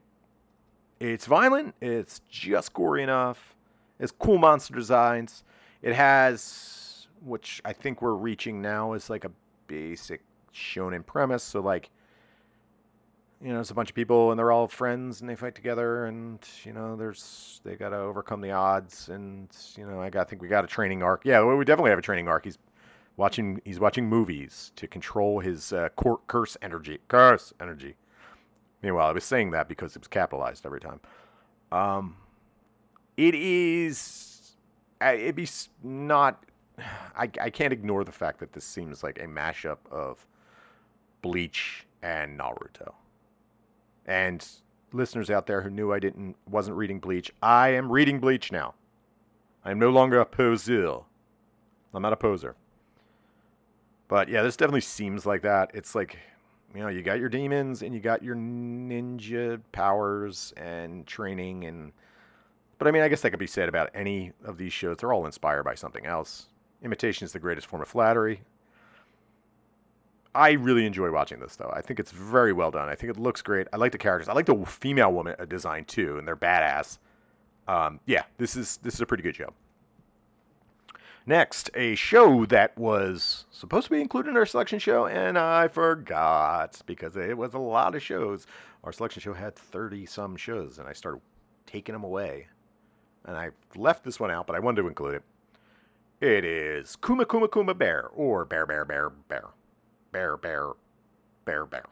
it's 1.01 1.25
violent. 1.25 1.75
It's 1.81 2.21
just 2.29 2.73
gory 2.73 3.03
enough. 3.03 3.53
It's 3.99 4.13
cool 4.13 4.37
monster 4.37 4.73
designs. 4.73 5.43
It 5.81 5.93
has, 5.93 7.07
which 7.23 7.61
I 7.65 7.73
think 7.73 8.01
we're 8.01 8.13
reaching 8.13 8.61
now, 8.61 8.93
is 8.93 9.09
like 9.09 9.25
a 9.25 9.31
basic 9.67 10.21
shonen 10.53 11.05
premise. 11.05 11.43
So 11.43 11.59
like, 11.61 11.89
you 13.41 13.53
know, 13.53 13.59
it's 13.59 13.69
a 13.69 13.75
bunch 13.75 13.89
of 13.89 13.95
people 13.95 14.31
and 14.31 14.39
they're 14.39 14.51
all 14.51 14.67
friends 14.67 15.21
and 15.21 15.29
they 15.29 15.35
fight 15.35 15.53
together 15.55 16.05
and 16.05 16.39
you 16.63 16.73
know, 16.73 16.95
there's 16.95 17.61
they 17.63 17.75
got 17.75 17.89
to 17.89 17.97
overcome 17.97 18.41
the 18.41 18.51
odds 18.51 19.09
and 19.09 19.49
you 19.77 19.85
know, 19.85 20.01
I 20.01 20.09
got 20.09 20.27
I 20.27 20.29
think 20.29 20.41
we 20.41 20.47
got 20.47 20.63
a 20.63 20.67
training 20.67 21.03
arc. 21.03 21.21
Yeah, 21.23 21.43
we 21.43 21.63
definitely 21.63 21.91
have 21.91 21.99
a 21.99 22.03
training 22.03 22.27
arc. 22.27 22.45
He's 22.45 22.57
watching 23.17 23.61
he's 23.65 23.79
watching 23.79 24.07
movies 24.07 24.71
to 24.75 24.87
control 24.87 25.39
his 25.39 25.73
uh, 25.73 25.89
curse 26.27 26.57
energy. 26.61 26.99
Curse 27.07 27.53
energy. 27.59 27.95
Meanwhile, 28.81 29.07
I 29.07 29.11
was 29.11 29.23
saying 29.23 29.51
that 29.51 29.67
because 29.67 29.95
it 29.95 29.99
was 29.99 30.07
capitalized 30.07 30.65
every 30.65 30.79
time. 30.79 30.99
Um, 31.71 32.17
it 33.17 33.35
is. 33.35 34.36
It'd 35.01 35.35
be 35.35 35.47
not. 35.83 36.43
I, 37.15 37.29
I 37.41 37.49
can't 37.49 37.73
ignore 37.73 38.03
the 38.03 38.11
fact 38.11 38.39
that 38.39 38.53
this 38.53 38.63
seems 38.63 39.03
like 39.03 39.19
a 39.19 39.25
mashup 39.25 39.77
of 39.89 40.25
Bleach 41.21 41.85
and 42.03 42.39
Naruto. 42.39 42.93
And 44.05 44.45
listeners 44.93 45.29
out 45.29 45.47
there 45.47 45.61
who 45.61 45.69
knew 45.69 45.91
I 45.91 45.99
didn't 45.99 46.35
wasn't 46.49 46.77
reading 46.77 46.99
Bleach, 46.99 47.31
I 47.41 47.69
am 47.69 47.91
reading 47.91 48.19
Bleach 48.19 48.51
now. 48.51 48.73
I 49.65 49.71
am 49.71 49.79
no 49.79 49.89
longer 49.89 50.19
a 50.19 50.25
poser. 50.25 50.99
I'm 51.93 52.01
not 52.01 52.13
a 52.13 52.17
poser. 52.17 52.55
But 54.07 54.29
yeah, 54.29 54.41
this 54.41 54.55
definitely 54.55 54.81
seems 54.81 55.25
like 55.25 55.41
that. 55.41 55.71
It's 55.73 55.93
like, 55.95 56.17
you 56.73 56.81
know, 56.81 56.87
you 56.87 57.01
got 57.01 57.19
your 57.19 57.27
demons 57.27 57.81
and 57.81 57.93
you 57.93 57.99
got 57.99 58.23
your 58.23 58.35
ninja 58.35 59.59
powers 59.71 60.53
and 60.55 61.05
training 61.05 61.65
and 61.65 61.91
but 62.77 62.87
I 62.87 62.91
mean, 62.91 63.01
I 63.01 63.07
guess 63.07 63.21
that 63.21 63.31
could 63.31 63.39
be 63.39 63.47
said 63.47 63.69
about 63.69 63.89
any 63.93 64.33
of 64.43 64.57
these 64.57 64.73
shows. 64.73 64.97
They're 64.97 65.13
all 65.13 65.25
inspired 65.25 65.63
by 65.63 65.75
something 65.75 66.05
else. 66.05 66.47
Imitation 66.83 67.25
is 67.25 67.33
the 67.33 67.39
greatest 67.39 67.67
form 67.67 67.81
of 67.81 67.87
flattery. 67.87 68.41
I 70.35 70.51
really 70.51 70.85
enjoy 70.85 71.11
watching 71.11 71.39
this 71.39 71.55
though. 71.55 71.71
I 71.75 71.81
think 71.81 71.99
it's 71.99 72.11
very 72.11 72.53
well 72.53 72.69
done. 72.69 72.89
I 72.89 72.95
think 72.95 73.09
it 73.09 73.19
looks 73.19 73.41
great. 73.41 73.67
I 73.73 73.77
like 73.77 73.91
the 73.91 73.97
characters. 73.97 74.29
I 74.29 74.33
like 74.33 74.45
the 74.45 74.65
female 74.65 75.11
woman 75.11 75.35
design 75.47 75.85
too, 75.85 76.17
and 76.19 76.27
they're 76.27 76.35
badass. 76.35 76.99
Um, 77.67 77.99
yeah, 78.05 78.23
this 78.37 78.55
is 78.55 78.77
this 78.77 78.93
is 78.93 79.01
a 79.01 79.05
pretty 79.05 79.23
good 79.23 79.35
show. 79.35 79.53
Next, 81.25 81.69
a 81.73 81.95
show 81.95 82.45
that 82.45 82.77
was 82.77 83.45
supposed 83.51 83.85
to 83.87 83.91
be 83.91 83.99
included 83.99 84.29
in 84.29 84.37
our 84.37 84.45
selection 84.45 84.79
show, 84.79 85.07
and 85.07 85.37
I 85.37 85.67
forgot 85.67 86.81
because 86.85 87.17
it 87.17 87.37
was 87.37 87.53
a 87.53 87.59
lot 87.59 87.95
of 87.95 88.01
shows. 88.01 88.47
Our 88.83 88.93
selection 88.93 89.21
show 89.21 89.33
had 89.33 89.55
30 89.55 90.05
some 90.05 90.37
shows, 90.37 90.79
and 90.79 90.87
I 90.87 90.93
started 90.93 91.19
taking 91.65 91.93
them 91.93 92.05
away. 92.05 92.47
And 93.27 93.35
I 93.35 93.49
left 93.75 94.03
this 94.03 94.19
one 94.19 94.31
out, 94.31 94.47
but 94.47 94.55
I 94.55 94.59
wanted 94.59 94.81
to 94.81 94.87
include 94.87 95.15
it. 95.15 95.23
It 96.19 96.45
is 96.45 96.95
Kuma 96.95 97.25
Kuma 97.25 97.47
Kuma 97.47 97.75
Bear, 97.75 98.07
or 98.07 98.45
Bear 98.45 98.65
Bear 98.65 98.85
Bear 98.85 99.09
Bear. 99.09 99.45
Bear 100.11 100.37
Bear 100.37 100.71
Bear 101.45 101.65
Bear. 101.65 101.85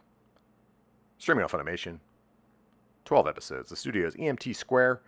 Streaming 1.18 1.44
off 1.44 1.52
Funimation. 1.52 2.00
12 3.04 3.28
episodes. 3.28 3.70
The 3.70 3.76
studio 3.76 4.06
is 4.06 4.16
EMT 4.16 4.56
Square 4.56 5.02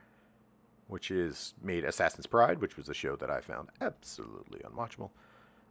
which 0.89 1.11
is 1.11 1.55
made 1.63 1.85
Assassin's 1.85 2.27
Pride, 2.27 2.61
which 2.61 2.77
was 2.77 2.89
a 2.89 2.95
show 2.95 3.15
that 3.17 3.31
I 3.31 3.41
found 3.41 3.69
absolutely 3.81 4.61
unwatchable. 4.61 5.11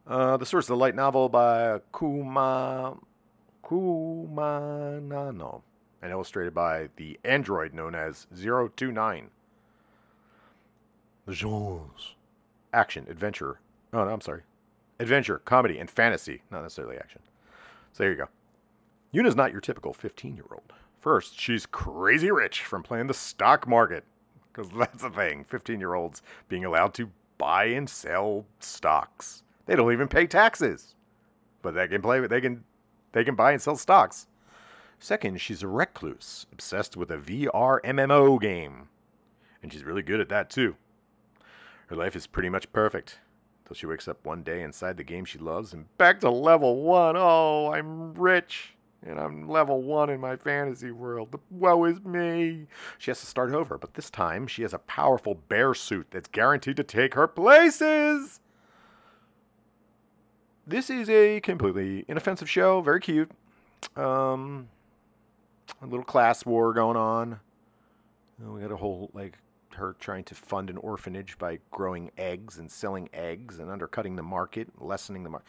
Uh, 0.06 0.38
the 0.38 0.46
source 0.46 0.65
of 0.65 0.70
the 0.70 0.78
light 0.78 0.96
novel 0.96 1.28
by 1.28 1.82
Kuma 1.98 2.96
Kumanano, 3.63 5.62
and 6.02 6.12
illustrated 6.12 6.54
by 6.54 6.89
the 6.96 7.20
android 7.26 7.74
known 7.74 7.93
as 7.96 8.28
029. 8.34 9.30
Genres. 11.30 12.16
Action, 12.74 13.06
adventure. 13.10 13.60
Oh, 13.94 14.04
no, 14.04 14.10
I'm 14.10 14.22
sorry. 14.22 14.42
Adventure, 15.00 15.40
comedy, 15.40 15.78
and 15.78 15.90
fantasy. 15.90 16.42
Not 16.52 16.63
necessarily 16.63 16.98
action. 16.98 17.22
So 17.94 18.04
there 18.04 18.12
you 18.12 18.18
go. 18.18 18.28
Yuna's 19.12 19.36
not 19.36 19.52
your 19.52 19.62
typical 19.62 19.94
15 19.94 20.36
year 20.36 20.46
old. 20.52 20.74
First, 21.00 21.40
she's 21.40 21.66
crazy 21.66 22.32
rich 22.32 22.63
from 22.63 22.84
playing 22.84 23.08
the 23.08 23.13
stock 23.13 23.68
market 23.68 24.04
because 24.52 24.70
that's 24.72 25.02
the 25.02 25.10
thing 25.10 25.46
15 25.46 25.80
year 25.80 25.94
olds 25.94 26.22
being 26.50 26.66
allowed 26.66 26.94
to 26.96 27.10
buy 27.38 27.66
and 27.66 27.90
sell 27.90 28.46
stocks. 28.60 29.44
They 29.66 29.76
don't 29.76 29.92
even 29.92 30.08
pay 30.08 30.28
taxes, 30.28 30.96
but 31.62 31.75
they 31.75 31.88
can 31.88 32.02
play. 32.02 32.25
They 32.25 32.42
can 32.42 32.63
they 33.12 33.23
can 33.23 33.36
buy 33.36 33.52
and 33.52 33.62
sell 33.62 33.75
stocks. 33.75 34.28
Second, 35.00 35.40
she's 35.40 35.62
a 35.62 35.67
recluse, 35.67 36.48
obsessed 36.52 36.98
with 36.98 37.12
a 37.12 37.17
VR 37.17 37.80
MMO 37.84 38.42
game, 38.42 38.90
and 39.62 39.71
she's 39.71 39.84
really 39.84 40.02
good 40.02 40.19
at 40.19 40.30
that 40.30 40.50
too. 40.50 40.75
Her 41.88 41.96
life 41.96 42.15
is 42.15 42.27
pretty 42.27 42.50
much 42.50 42.71
perfect 42.71 43.19
until 43.63 43.75
she 43.75 43.85
wakes 43.85 44.08
up 44.08 44.25
one 44.25 44.44
day 44.44 44.62
inside 44.62 44.98
the 44.98 45.04
game 45.04 45.25
she 45.25 45.40
loves 45.40 45.73
and 45.73 45.85
back 45.98 46.19
to 46.21 46.29
level 46.29 46.83
one. 46.83 47.15
Oh, 47.17 47.71
I'm 47.73 48.13
rich 48.13 48.75
and 49.06 49.19
I'm 49.19 49.48
level 49.50 49.81
one 49.81 50.10
in 50.10 50.19
my 50.19 50.35
fantasy 50.35 50.92
world. 50.92 51.40
Woe 51.50 51.85
is 51.85 52.02
me. 52.04 52.67
She 52.98 53.12
has 53.12 53.19
to 53.21 53.25
start 53.25 53.54
over, 53.54 53.77
but 53.77 53.94
this 53.94 54.10
time 54.10 54.48
she 54.48 54.63
has 54.63 54.73
a 54.73 54.79
powerful 54.79 55.35
bear 55.35 55.73
suit 55.73 56.08
that's 56.12 56.27
guaranteed 56.27 56.77
to 56.77 56.83
take 56.83 57.13
her 57.13 57.27
places. 57.27 58.40
This 60.65 60.90
is 60.90 61.10
a 61.10 61.40
completely 61.40 62.04
inoffensive 62.10 62.50
show, 62.50 62.81
very 62.81 63.00
cute. 63.00 63.31
Um, 63.96 64.67
a 65.81 65.85
little 65.85 66.04
class 66.04 66.46
war 66.46 66.73
going 66.73 66.98
on. 66.98 67.40
We 68.40 68.62
got 68.62 68.71
a 68.71 68.77
whole 68.77 69.10
like 69.13 69.38
her 69.78 69.96
trying 70.00 70.23
to 70.25 70.36
fund 70.36 70.69
an 70.69 70.78
orphanage 70.78 71.38
by 71.38 71.60
growing 71.71 72.12
eggs 72.17 72.58
and 72.58 72.69
selling 72.69 73.10
eggs 73.13 73.60
and 73.60 73.71
undercutting 73.71 74.15
the 74.15 74.23
market, 74.23 74.67
lessening 74.80 75.23
the 75.23 75.30
market. 75.30 75.48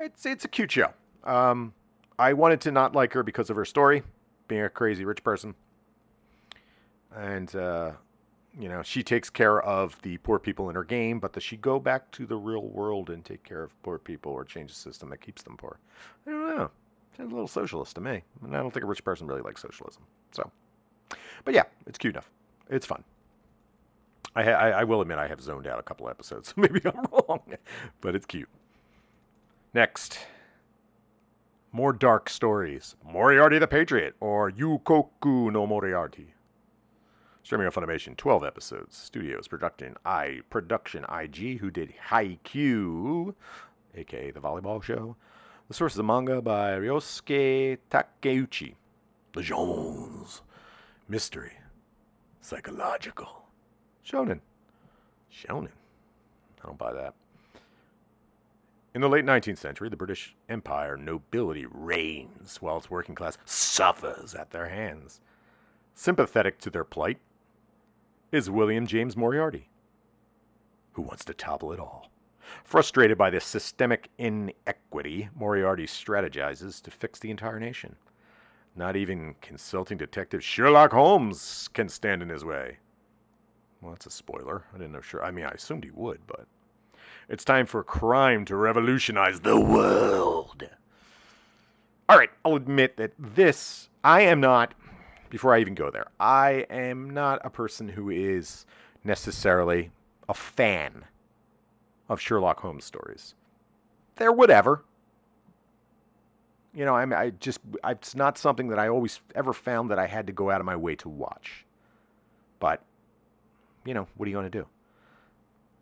It's 0.00 0.24
it's 0.24 0.44
a 0.44 0.48
cute 0.48 0.72
show. 0.72 0.92
Um, 1.24 1.74
I 2.18 2.32
wanted 2.32 2.60
to 2.62 2.72
not 2.72 2.94
like 2.94 3.12
her 3.12 3.22
because 3.22 3.50
of 3.50 3.56
her 3.56 3.64
story, 3.64 4.02
being 4.48 4.62
a 4.62 4.68
crazy 4.68 5.04
rich 5.04 5.22
person. 5.22 5.54
And, 7.14 7.54
uh, 7.54 7.92
you 8.58 8.68
know, 8.68 8.82
she 8.82 9.02
takes 9.02 9.30
care 9.30 9.60
of 9.62 10.00
the 10.02 10.18
poor 10.18 10.38
people 10.38 10.68
in 10.68 10.74
her 10.74 10.84
game, 10.84 11.20
but 11.20 11.32
does 11.32 11.42
she 11.42 11.56
go 11.56 11.78
back 11.78 12.10
to 12.12 12.26
the 12.26 12.36
real 12.36 12.66
world 12.66 13.10
and 13.10 13.24
take 13.24 13.44
care 13.44 13.62
of 13.62 13.82
poor 13.82 13.98
people 13.98 14.32
or 14.32 14.44
change 14.44 14.70
the 14.70 14.76
system 14.78 15.10
that 15.10 15.20
keeps 15.20 15.42
them 15.42 15.56
poor? 15.56 15.78
I 16.26 16.30
don't 16.30 16.56
know. 16.56 16.70
Sounds 17.16 17.32
a 17.32 17.34
little 17.34 17.48
socialist 17.48 17.94
to 17.96 18.00
me. 18.00 18.22
And 18.42 18.56
I 18.56 18.60
don't 18.60 18.72
think 18.72 18.84
a 18.84 18.86
rich 18.86 19.04
person 19.04 19.26
really 19.26 19.42
likes 19.42 19.62
socialism. 19.62 20.02
So, 20.32 20.50
but 21.44 21.54
yeah, 21.54 21.64
it's 21.86 21.98
cute 21.98 22.14
enough. 22.14 22.30
It's 22.68 22.86
fun. 22.86 23.02
I, 24.38 24.52
I, 24.52 24.68
I 24.70 24.84
will 24.84 25.00
admit 25.00 25.18
I 25.18 25.26
have 25.26 25.40
zoned 25.40 25.66
out 25.66 25.80
a 25.80 25.82
couple 25.82 26.08
episodes. 26.08 26.48
So 26.48 26.54
maybe 26.60 26.80
I'm 26.84 27.06
wrong, 27.10 27.54
but 28.00 28.14
it's 28.14 28.26
cute. 28.26 28.48
Next, 29.74 30.18
more 31.72 31.92
dark 31.92 32.30
stories. 32.30 32.94
Moriarty 33.04 33.58
the 33.58 33.66
Patriot 33.66 34.14
or 34.20 34.50
Yukoku 34.50 35.52
no 35.52 35.66
Moriarty. 35.66 36.34
Streaming 37.42 37.66
on 37.66 37.72
Funimation, 37.72 38.16
12 38.16 38.44
episodes. 38.44 38.96
Studios, 38.96 39.48
production, 39.48 39.96
I, 40.04 40.40
production 40.50 41.04
IG, 41.04 41.58
who 41.58 41.70
did 41.70 41.94
Haikyuu, 42.10 43.34
aka 43.96 44.30
The 44.30 44.40
Volleyball 44.40 44.82
Show. 44.82 45.16
The 45.68 45.74
source 45.74 45.94
is 45.94 45.98
a 45.98 46.02
manga 46.02 46.40
by 46.42 46.72
Ryosuke 46.72 47.78
Takeuchi. 47.90 48.74
The 49.32 49.42
Jones. 49.42 50.42
Mystery. 51.08 51.52
Psychological. 52.40 53.47
Shonen. 54.06 54.40
Shonen. 55.32 55.68
I 56.62 56.66
don't 56.66 56.78
buy 56.78 56.92
that. 56.92 57.14
In 58.94 59.02
the 59.02 59.08
late 59.08 59.24
19th 59.24 59.58
century, 59.58 59.88
the 59.88 59.96
British 59.96 60.34
Empire 60.48 60.96
nobility 60.96 61.66
reigns 61.70 62.60
while 62.60 62.78
its 62.78 62.90
working 62.90 63.14
class 63.14 63.38
suffers 63.44 64.34
at 64.34 64.50
their 64.50 64.68
hands. 64.68 65.20
Sympathetic 65.94 66.58
to 66.60 66.70
their 66.70 66.84
plight 66.84 67.18
is 68.32 68.50
William 68.50 68.86
James 68.86 69.16
Moriarty, 69.16 69.68
who 70.92 71.02
wants 71.02 71.24
to 71.26 71.34
topple 71.34 71.72
it 71.72 71.78
all. 71.78 72.10
Frustrated 72.64 73.18
by 73.18 73.30
this 73.30 73.44
systemic 73.44 74.08
inequity, 74.18 75.28
Moriarty 75.34 75.86
strategizes 75.86 76.82
to 76.82 76.90
fix 76.90 77.18
the 77.18 77.30
entire 77.30 77.60
nation. 77.60 77.96
Not 78.74 78.96
even 78.96 79.34
consulting 79.40 79.98
detective 79.98 80.42
Sherlock 80.42 80.92
Holmes 80.92 81.68
can 81.72 81.88
stand 81.88 82.22
in 82.22 82.28
his 82.30 82.44
way. 82.44 82.78
Well, 83.80 83.92
that's 83.92 84.06
a 84.06 84.10
spoiler. 84.10 84.64
I 84.74 84.78
didn't 84.78 84.92
know 84.92 85.00
sure. 85.00 85.24
I 85.24 85.30
mean, 85.30 85.44
I 85.44 85.50
assumed 85.50 85.84
he 85.84 85.90
would, 85.90 86.20
but 86.26 86.46
it's 87.28 87.44
time 87.44 87.66
for 87.66 87.84
crime 87.84 88.44
to 88.46 88.56
revolutionize 88.56 89.40
the 89.40 89.60
world. 89.60 90.68
All 92.08 92.16
right, 92.16 92.30
I'll 92.44 92.56
admit 92.56 92.96
that 92.96 93.12
this 93.18 93.88
I 94.02 94.22
am 94.22 94.40
not 94.40 94.74
before 95.30 95.54
I 95.54 95.60
even 95.60 95.74
go 95.74 95.90
there. 95.90 96.06
I 96.18 96.66
am 96.70 97.10
not 97.10 97.40
a 97.44 97.50
person 97.50 97.88
who 97.88 98.10
is 98.10 98.64
necessarily 99.04 99.90
a 100.28 100.34
fan 100.34 101.04
of 102.08 102.20
Sherlock 102.20 102.60
Holmes 102.60 102.84
stories. 102.84 103.34
They're 104.16 104.32
whatever. 104.32 104.84
You 106.74 106.84
know, 106.84 106.94
I 106.94 107.04
mean, 107.04 107.18
I 107.18 107.30
just 107.30 107.60
it's 107.84 108.14
not 108.14 108.38
something 108.38 108.68
that 108.68 108.78
I 108.78 108.88
always 108.88 109.20
ever 109.34 109.52
found 109.52 109.90
that 109.90 109.98
I 109.98 110.06
had 110.06 110.26
to 110.26 110.32
go 110.32 110.50
out 110.50 110.60
of 110.60 110.66
my 110.66 110.76
way 110.76 110.96
to 110.96 111.08
watch. 111.08 111.66
But 112.58 112.82
you 113.88 113.94
know, 113.94 114.06
what 114.16 114.26
are 114.26 114.28
you 114.28 114.36
going 114.36 114.50
to 114.50 114.58
do? 114.58 114.66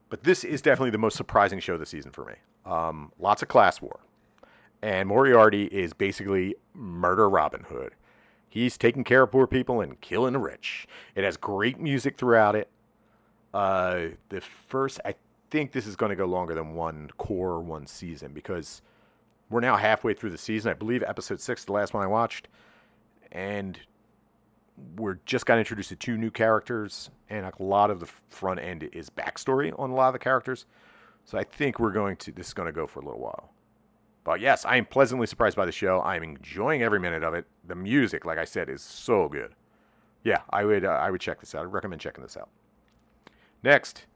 But 0.09 0.23
this 0.23 0.45
is 0.45 0.63
definitely 0.63 0.91
the 0.91 0.99
most 0.99 1.17
surprising 1.17 1.59
show 1.59 1.77
this 1.77 1.91
season 1.91 2.13
for 2.13 2.25
me. 2.25 2.35
Um, 2.65 3.11
lots 3.19 3.43
of 3.43 3.49
class 3.49 3.83
war, 3.83 3.99
and 4.81 5.09
Moriarty 5.09 5.65
is 5.65 5.93
basically 5.93 6.55
murder 6.73 7.29
Robin 7.29 7.65
Hood. 7.69 7.95
He's 8.49 8.79
taking 8.79 9.03
care 9.03 9.25
of 9.25 9.33
poor 9.33 9.49
people 9.49 9.81
and 9.81 10.01
killing 10.01 10.35
the 10.35 10.39
rich. 10.39 10.87
It 11.17 11.25
has 11.25 11.37
great 11.37 11.81
music 11.81 12.17
throughout 12.17 12.55
it. 12.55 12.69
Uh, 13.53 14.09
the 14.29 14.41
first, 14.69 15.01
I 15.05 15.17
think 15.51 15.73
this 15.73 15.87
is 15.87 15.97
going 15.97 16.11
to 16.11 16.17
go 16.17 16.27
longer 16.27 16.55
than 16.55 16.75
one 16.75 17.11
core 17.19 17.61
one 17.61 17.87
season 17.89 18.33
because 18.33 18.83
we're 19.51 19.61
now 19.61 19.77
halfway 19.77 20.15
through 20.15 20.31
the 20.31 20.39
season. 20.39 20.71
I 20.71 20.75
believe 20.75 21.03
episode 21.03 21.41
six, 21.41 21.65
the 21.65 21.73
last 21.73 21.93
one 21.93 22.05
I 22.05 22.07
watched, 22.07 22.47
and 23.33 23.79
we're 24.97 25.19
just 25.25 25.47
got 25.47 25.59
introduced 25.59 25.89
to 25.91 25.97
two 25.97 26.17
new 26.17 26.31
characters, 26.31 27.11
and 27.31 27.47
a 27.47 27.53
lot 27.59 27.91
of 27.91 28.01
the 28.01 28.07
front 28.29 28.61
end 28.61 28.89
is 28.93 29.11
backstory 29.11 29.79
on 29.79 29.91
a 29.91 29.95
lot 29.95 30.09
of 30.09 30.13
the 30.13 30.19
characters. 30.19 30.67
So 31.25 31.39
I 31.39 31.45
think 31.45 31.79
we're 31.79 31.93
going 31.93 32.17
to 32.19 32.33
this 32.33 32.49
is 32.49 32.55
going 32.55 32.67
to 32.67 32.73
go 32.73 32.87
for 32.87 33.01
a 33.01 33.05
little 33.05 33.21
while. 33.21 33.53
But 34.25 34.41
yes, 34.41 34.65
I 34.65 34.77
am 34.77 34.87
pleasantly 34.87 35.27
surprised 35.27 35.57
by 35.57 35.67
the 35.67 35.73
show. 35.73 36.01
I 36.01 36.17
am 36.17 36.23
enjoying 36.23 36.83
every 36.83 36.99
minute 36.99 37.23
of 37.23 37.35
it. 37.35 37.47
The 37.67 37.77
music, 37.77 38.25
like 38.25 38.39
I 38.39 38.45
said, 38.45 38.69
is 38.69 38.83
so 38.83 39.29
good. 39.29 39.55
Yeah, 40.25 40.43
I 40.51 40.65
would 40.65 40.85
uh, 40.85 40.89
I 40.89 41.11
would 41.11 41.21
check 41.21 41.41
this 41.41 41.55
out. 41.55 41.63
I 41.63 41.65
recommend 41.65 42.01
checking 42.01 42.23
this 42.23 42.37
out. 42.37 42.49
Next, 43.63 44.07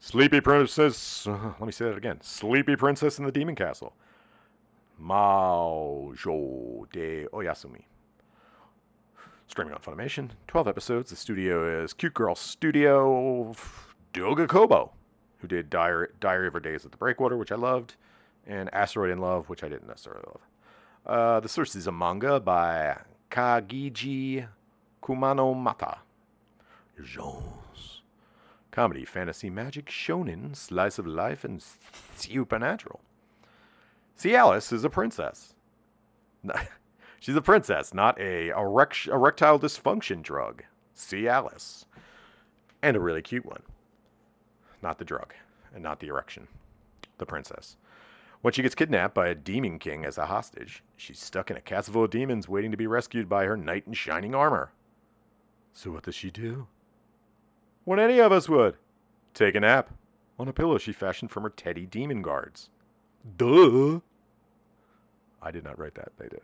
Sleepy 0.00 0.40
Princess. 0.40 1.26
Let 1.26 1.60
me 1.60 1.72
say 1.72 1.86
that 1.86 1.96
again. 1.96 2.20
Sleepy 2.22 2.76
Princess 2.76 3.18
in 3.18 3.24
the 3.24 3.32
Demon 3.32 3.54
Castle. 3.54 3.92
Maojo 5.00 6.90
de 6.90 7.26
Oyasumi. 7.26 7.84
Streaming 9.48 9.72
on 9.72 9.80
Funimation. 9.80 10.30
12 10.46 10.68
episodes. 10.68 11.10
The 11.10 11.16
studio 11.16 11.82
is 11.82 11.94
Cute 11.94 12.12
Girl 12.14 12.34
Studio. 12.34 13.54
Doga 14.12 14.46
Kobo, 14.46 14.92
who 15.38 15.48
did 15.48 15.70
Diary, 15.70 16.08
Diary 16.20 16.48
of 16.48 16.52
Her 16.52 16.60
Days 16.60 16.84
at 16.84 16.90
the 16.90 16.98
Breakwater, 16.98 17.36
which 17.36 17.50
I 17.50 17.56
loved, 17.56 17.94
and 18.46 18.72
Asteroid 18.74 19.10
in 19.10 19.18
Love, 19.18 19.48
which 19.48 19.64
I 19.64 19.68
didn't 19.68 19.88
necessarily 19.88 20.22
love. 20.26 20.40
Uh, 21.06 21.40
the 21.40 21.48
source 21.48 21.74
is 21.74 21.86
a 21.86 21.92
manga 21.92 22.38
by 22.38 22.98
Kagiji 23.30 24.46
Kumanomata. 25.02 25.98
Jones. 27.02 28.02
Comedy, 28.70 29.06
fantasy, 29.06 29.48
magic, 29.48 29.86
shonen, 29.86 30.54
slice 30.54 30.98
of 30.98 31.06
life, 31.06 31.42
and 31.42 31.64
supernatural. 32.16 33.00
Cialis 34.18 34.72
is 34.72 34.84
a 34.84 34.90
princess. 34.90 35.54
She's 37.20 37.36
a 37.36 37.42
princess, 37.42 37.92
not 37.92 38.20
a 38.20 38.48
erect- 38.50 39.08
erectile 39.08 39.58
dysfunction 39.58 40.22
drug. 40.22 40.62
See 40.94 41.26
Alice. 41.28 41.84
And 42.82 42.96
a 42.96 43.00
really 43.00 43.22
cute 43.22 43.44
one. 43.44 43.62
Not 44.82 44.98
the 44.98 45.04
drug, 45.04 45.34
and 45.74 45.82
not 45.82 46.00
the 46.00 46.08
erection. 46.08 46.46
The 47.18 47.26
princess. 47.26 47.76
When 48.40 48.52
she 48.52 48.62
gets 48.62 48.76
kidnapped 48.76 49.14
by 49.14 49.28
a 49.28 49.34
demon 49.34 49.80
king 49.80 50.04
as 50.04 50.16
a 50.16 50.26
hostage, 50.26 50.84
she's 50.96 51.18
stuck 51.18 51.50
in 51.50 51.56
a 51.56 51.60
castle 51.60 51.94
full 51.94 52.04
of 52.04 52.10
demons 52.10 52.48
waiting 52.48 52.70
to 52.70 52.76
be 52.76 52.86
rescued 52.86 53.28
by 53.28 53.46
her 53.46 53.56
knight 53.56 53.84
in 53.86 53.94
shining 53.94 54.34
armor. 54.34 54.70
So 55.72 55.90
what 55.90 56.04
does 56.04 56.14
she 56.14 56.30
do? 56.30 56.68
What 57.84 57.98
any 57.98 58.20
of 58.20 58.30
us 58.30 58.48
would. 58.48 58.76
Take 59.34 59.56
a 59.56 59.60
nap 59.60 59.90
on 60.38 60.46
a 60.46 60.52
pillow 60.52 60.78
she 60.78 60.92
fashioned 60.92 61.32
from 61.32 61.42
her 61.42 61.50
teddy 61.50 61.84
demon 61.84 62.22
guards. 62.22 62.70
Duh. 63.36 64.00
I 65.42 65.50
did 65.50 65.64
not 65.64 65.78
write 65.78 65.94
that, 65.96 66.12
they 66.18 66.28
did. 66.28 66.42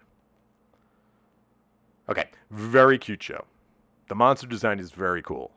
Okay, 2.08 2.28
very 2.50 2.98
cute 2.98 3.22
show. 3.22 3.44
The 4.08 4.14
monster 4.14 4.46
design 4.46 4.78
is 4.78 4.90
very 4.90 5.22
cool 5.22 5.50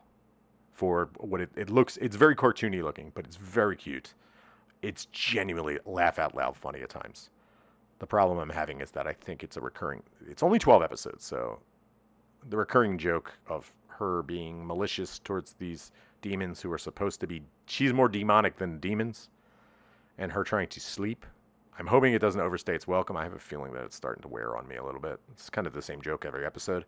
for 0.72 1.10
what 1.18 1.40
it, 1.40 1.50
it 1.56 1.70
looks. 1.70 1.96
It's 1.98 2.16
very 2.16 2.34
cartoony 2.34 2.82
looking, 2.82 3.12
but 3.14 3.26
it's 3.26 3.36
very 3.36 3.76
cute. 3.76 4.14
It's 4.80 5.06
genuinely 5.06 5.78
laugh 5.84 6.18
out 6.18 6.34
loud 6.34 6.56
funny 6.56 6.80
at 6.80 6.88
times. 6.88 7.30
The 7.98 8.06
problem 8.06 8.38
I'm 8.38 8.48
having 8.48 8.80
is 8.80 8.92
that 8.92 9.06
I 9.06 9.12
think 9.12 9.42
it's 9.42 9.56
a 9.56 9.60
recurring. 9.60 10.02
It's 10.26 10.42
only 10.42 10.58
12 10.58 10.82
episodes, 10.82 11.24
so 11.24 11.58
the 12.48 12.56
recurring 12.56 12.96
joke 12.96 13.32
of 13.48 13.72
her 13.88 14.22
being 14.22 14.64
malicious 14.64 15.18
towards 15.18 15.54
these 15.54 15.90
demons 16.22 16.60
who 16.60 16.72
are 16.72 16.78
supposed 16.78 17.20
to 17.20 17.26
be. 17.26 17.42
She's 17.66 17.92
more 17.92 18.08
demonic 18.08 18.56
than 18.56 18.78
demons, 18.78 19.28
and 20.16 20.32
her 20.32 20.44
trying 20.44 20.68
to 20.68 20.80
sleep 20.80 21.26
I'm 21.78 21.86
hoping 21.86 22.12
it 22.12 22.18
doesn't 22.18 22.40
overstay 22.40 22.74
its 22.74 22.88
welcome. 22.88 23.16
I 23.16 23.22
have 23.22 23.34
a 23.34 23.38
feeling 23.38 23.72
that 23.74 23.84
it's 23.84 23.96
starting 23.96 24.22
to 24.22 24.28
wear 24.28 24.56
on 24.56 24.66
me 24.66 24.76
a 24.76 24.84
little 24.84 25.00
bit. 25.00 25.20
It's 25.30 25.48
kind 25.48 25.66
of 25.66 25.72
the 25.72 25.82
same 25.82 26.02
joke 26.02 26.24
every 26.24 26.44
episode. 26.44 26.84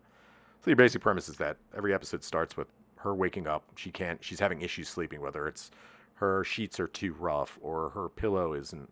So 0.59 0.69
your 0.69 0.75
basic 0.75 1.01
premise 1.01 1.29
is 1.29 1.37
that 1.37 1.57
every 1.75 1.93
episode 1.93 2.23
starts 2.23 2.57
with 2.57 2.67
her 2.97 3.15
waking 3.15 3.47
up. 3.47 3.63
She 3.77 3.89
can't. 3.89 4.23
She's 4.23 4.39
having 4.39 4.61
issues 4.61 4.89
sleeping, 4.89 5.21
whether 5.21 5.47
it's 5.47 5.71
her 6.15 6.43
sheets 6.43 6.79
are 6.79 6.87
too 6.87 7.13
rough 7.13 7.57
or 7.61 7.89
her 7.91 8.09
pillow 8.09 8.53
isn't 8.53 8.91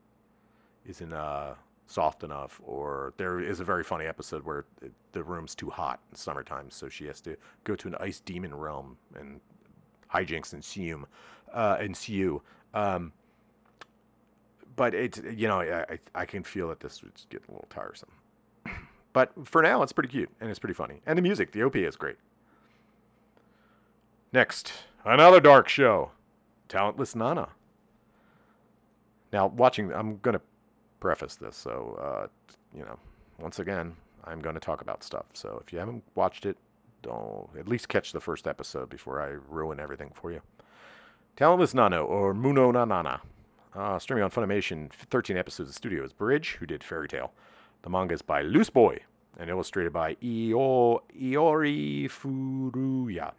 isn't 0.86 1.14
uh, 1.14 1.54
soft 1.86 2.24
enough, 2.24 2.62
or 2.66 3.14
there 3.18 3.40
is 3.40 3.60
a 3.60 3.66
very 3.66 3.84
funny 3.84 4.06
episode 4.06 4.44
where 4.44 4.66
it, 4.82 4.94
the 5.12 5.24
room's 5.24 5.54
too 5.54 5.70
hot 5.70 6.00
in 6.10 6.16
summertime, 6.16 6.72
so 6.72 6.88
she 6.88 7.06
has 7.08 7.20
to 7.22 7.36
go 7.66 7.76
to 7.76 7.90
an 7.90 7.96
ice 8.00 8.22
demon 8.22 8.56
realm 8.56 8.98
and 9.20 9.42
hijinks 10.12 10.54
ensue. 10.54 11.06
Uh, 11.54 11.78
ensue. 11.82 12.42
Um, 12.74 13.12
but 14.80 14.96
it's 14.96 15.22
you 15.36 15.46
know 15.46 15.60
I 15.60 16.00
I 16.16 16.26
can 16.26 16.42
feel 16.42 16.70
that 16.70 16.80
this 16.80 17.04
would 17.04 17.12
get 17.30 17.42
a 17.50 17.52
little 17.52 17.68
tiresome. 17.70 18.12
but 19.12 19.34
for 19.46 19.62
now, 19.62 19.84
it's 19.84 19.92
pretty 19.92 20.08
cute 20.08 20.30
and 20.40 20.50
it's 20.50 20.58
pretty 20.58 20.74
funny, 20.74 21.02
and 21.06 21.18
the 21.18 21.22
music, 21.22 21.52
the 21.52 21.62
OP 21.64 21.76
is 21.76 21.98
great. 21.98 22.16
Next, 24.32 24.72
another 25.04 25.42
dark 25.42 25.68
show, 25.68 26.12
Talentless 26.70 27.14
Nana. 27.14 27.50
Now, 29.34 29.48
watching, 29.48 29.92
I'm 29.92 30.18
gonna 30.20 30.40
preface 31.02 31.36
this, 31.36 31.58
so 31.58 32.00
uh, 32.02 32.28
you 32.74 32.86
know, 32.86 32.98
once 33.38 33.60
again, 33.60 33.98
I'm 34.24 34.40
going 34.40 34.56
to 34.56 34.62
talk 34.62 34.82
about 34.82 35.04
stuff. 35.04 35.26
So 35.34 35.62
if 35.66 35.74
you 35.74 35.80
haven't 35.80 36.04
watched 36.16 36.46
it, 36.46 36.58
don't 37.02 37.50
at 37.58 37.68
least 37.68 37.90
catch 37.90 38.14
the 38.14 38.22
first 38.22 38.48
episode 38.48 38.90
before 38.90 39.22
I 39.22 39.38
ruin 39.50 39.80
everything 39.80 40.12
for 40.14 40.32
you. 40.32 40.42
Talentless 41.36 41.74
Nana 41.74 42.02
or 42.02 42.34
Muno 42.34 42.72
Nanana 42.72 43.22
uh, 43.76 44.00
streaming 44.00 44.24
on 44.24 44.32
Funimation, 44.32 44.92
13 44.92 45.38
episodes 45.38 45.70
of 45.70 45.76
studio 45.76 46.04
is 46.04 46.14
Bridge, 46.14 46.58
who 46.60 46.66
did 46.66 46.84
Fairy 46.84 47.08
Tail. 47.08 47.32
The 47.84 47.90
manga 47.90 48.14
is 48.14 48.22
by 48.22 48.42
Loose 48.42 48.70
Boy 48.70 49.00
and 49.38 49.50
illustrated 49.50 49.94
by 49.94 50.18
Io- 50.24 51.02
Iori 51.18 52.06
Furuya. 52.10 53.32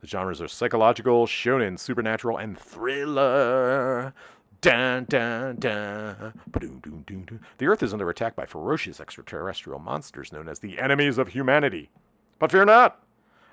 The 0.00 0.06
genres 0.06 0.40
are 0.40 0.48
psychological, 0.48 1.26
shonen, 1.26 1.78
supernatural, 1.78 2.38
and 2.38 2.58
thriller. 2.58 4.14
Dun, 4.60 5.04
dun, 5.08 5.56
dun. 5.56 6.32
The 7.58 7.66
Earth 7.66 7.82
is 7.82 7.92
under 7.92 8.08
attack 8.08 8.34
by 8.36 8.46
ferocious 8.46 9.00
extraterrestrial 9.00 9.78
monsters 9.78 10.32
known 10.32 10.48
as 10.48 10.60
the 10.60 10.78
enemies 10.78 11.18
of 11.18 11.28
humanity. 11.28 11.90
But 12.38 12.50
fear 12.50 12.64
not! 12.64 13.03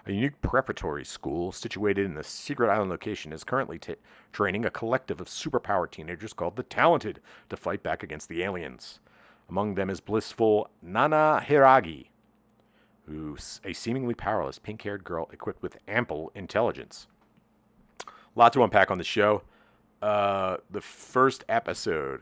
A 0.07 0.11
unique 0.11 0.41
preparatory 0.41 1.05
school 1.05 1.51
situated 1.51 2.05
in 2.05 2.15
the 2.15 2.23
secret 2.23 2.71
island 2.71 2.89
location 2.89 3.31
is 3.31 3.43
currently 3.43 3.77
t- 3.77 3.95
training 4.33 4.65
a 4.65 4.71
collective 4.71 5.21
of 5.21 5.27
superpowered 5.27 5.91
teenagers 5.91 6.33
called 6.33 6.55
the 6.55 6.63
Talented 6.63 7.19
to 7.49 7.57
fight 7.57 7.83
back 7.83 8.01
against 8.01 8.27
the 8.27 8.41
aliens. 8.41 8.99
Among 9.47 9.75
them 9.75 9.89
is 9.91 9.99
blissful 9.99 10.69
Nana 10.81 11.45
Hiiragi, 11.47 12.07
who's 13.05 13.61
a 13.63 13.73
seemingly 13.73 14.15
powerless 14.15 14.57
pink 14.57 14.81
haired 14.81 15.03
girl 15.03 15.29
equipped 15.31 15.61
with 15.61 15.77
ample 15.87 16.31
intelligence. 16.33 17.07
Lot 18.35 18.53
to 18.53 18.63
unpack 18.63 18.89
on 18.89 18.97
the 18.97 19.03
show. 19.03 19.43
Uh, 20.01 20.57
the 20.71 20.81
first 20.81 21.43
episode, 21.47 22.21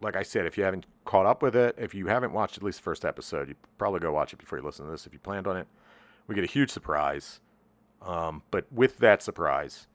like 0.00 0.16
I 0.16 0.24
said, 0.24 0.46
if 0.46 0.58
you 0.58 0.64
haven't 0.64 0.86
caught 1.04 1.26
up 1.26 1.42
with 1.42 1.54
it, 1.54 1.76
if 1.78 1.94
you 1.94 2.08
haven't 2.08 2.32
watched 2.32 2.56
at 2.56 2.64
least 2.64 2.78
the 2.78 2.84
first 2.84 3.04
episode, 3.04 3.48
you 3.50 3.54
probably 3.76 4.00
go 4.00 4.10
watch 4.10 4.32
it 4.32 4.38
before 4.38 4.58
you 4.58 4.64
listen 4.64 4.86
to 4.86 4.90
this 4.90 5.06
if 5.06 5.12
you 5.12 5.20
planned 5.20 5.46
on 5.46 5.56
it. 5.56 5.68
We 6.28 6.34
get 6.36 6.44
a 6.44 6.46
huge 6.46 6.70
surprise. 6.70 7.40
Um, 8.00 8.42
but 8.52 8.70
with 8.70 8.98
that 8.98 9.22
surprise, 9.22 9.88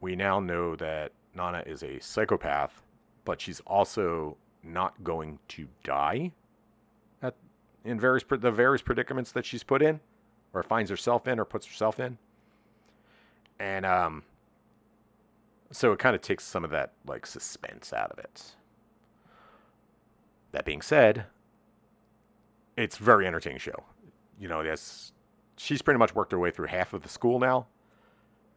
we 0.00 0.16
now 0.16 0.40
know 0.40 0.74
that 0.76 1.12
Nana 1.34 1.62
is 1.66 1.82
a 1.82 2.00
psychopath, 2.00 2.82
but 3.26 3.40
she's 3.40 3.60
also 3.66 4.38
not 4.62 5.04
going 5.04 5.38
to 5.48 5.68
die 5.84 6.32
at 7.22 7.34
in 7.84 8.00
various 8.00 8.24
the 8.28 8.50
various 8.50 8.82
predicaments 8.82 9.32
that 9.32 9.44
she's 9.44 9.62
put 9.62 9.82
in, 9.82 10.00
or 10.54 10.62
finds 10.62 10.90
herself 10.90 11.28
in, 11.28 11.38
or 11.38 11.44
puts 11.44 11.66
herself 11.66 12.00
in. 12.00 12.16
And 13.58 13.84
um, 13.84 14.22
so 15.70 15.92
it 15.92 15.98
kind 15.98 16.16
of 16.16 16.22
takes 16.22 16.44
some 16.44 16.64
of 16.64 16.70
that 16.70 16.92
like 17.06 17.26
suspense 17.26 17.92
out 17.92 18.10
of 18.10 18.18
it. 18.18 18.56
That 20.52 20.64
being 20.64 20.82
said, 20.82 21.26
it's 22.76 22.96
very 22.96 23.26
entertaining 23.26 23.58
show. 23.58 23.84
You 24.38 24.48
know, 24.48 24.62
yes, 24.62 25.12
she's 25.56 25.82
pretty 25.82 25.98
much 25.98 26.14
worked 26.14 26.32
her 26.32 26.38
way 26.38 26.50
through 26.50 26.66
half 26.66 26.92
of 26.92 27.02
the 27.02 27.08
school 27.08 27.38
now, 27.38 27.66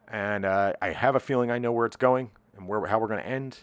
and 0.08 0.44
uh, 0.44 0.74
I 0.80 0.90
have 0.90 1.14
a 1.14 1.20
feeling 1.20 1.50
I 1.50 1.58
know 1.58 1.72
where 1.72 1.86
it's 1.86 1.96
going 1.96 2.30
and 2.56 2.66
where 2.66 2.84
how 2.86 2.98
we're 2.98 3.08
going 3.08 3.22
to 3.22 3.28
end. 3.28 3.58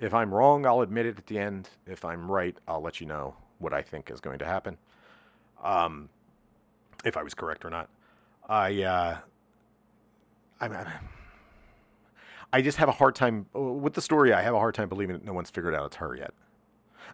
If 0.00 0.12
I'm 0.12 0.34
wrong, 0.34 0.66
I'll 0.66 0.80
admit 0.80 1.06
it 1.06 1.18
at 1.18 1.26
the 1.26 1.38
end. 1.38 1.68
If 1.86 2.04
I'm 2.04 2.30
right, 2.30 2.56
I'll 2.66 2.82
let 2.82 3.00
you 3.00 3.06
know 3.06 3.36
what 3.58 3.72
I 3.72 3.82
think 3.82 4.10
is 4.10 4.20
going 4.20 4.38
to 4.40 4.44
happen. 4.44 4.76
Um, 5.62 6.08
if 7.04 7.16
I 7.16 7.22
was 7.22 7.34
correct 7.34 7.64
or 7.64 7.70
not. 7.70 7.88
I, 8.48 8.82
uh, 8.82 9.18
I, 10.60 10.86
I 12.52 12.62
just 12.62 12.78
have 12.78 12.88
a 12.88 12.92
hard 12.92 13.14
time 13.14 13.46
with 13.52 13.94
the 13.94 14.00
story. 14.00 14.32
I 14.32 14.42
have 14.42 14.54
a 14.54 14.58
hard 14.58 14.74
time 14.74 14.88
believing 14.88 15.14
that 15.16 15.24
no 15.24 15.32
one's 15.32 15.50
figured 15.50 15.74
out 15.74 15.86
it's 15.86 15.96
her 15.96 16.14
yet. 16.14 16.32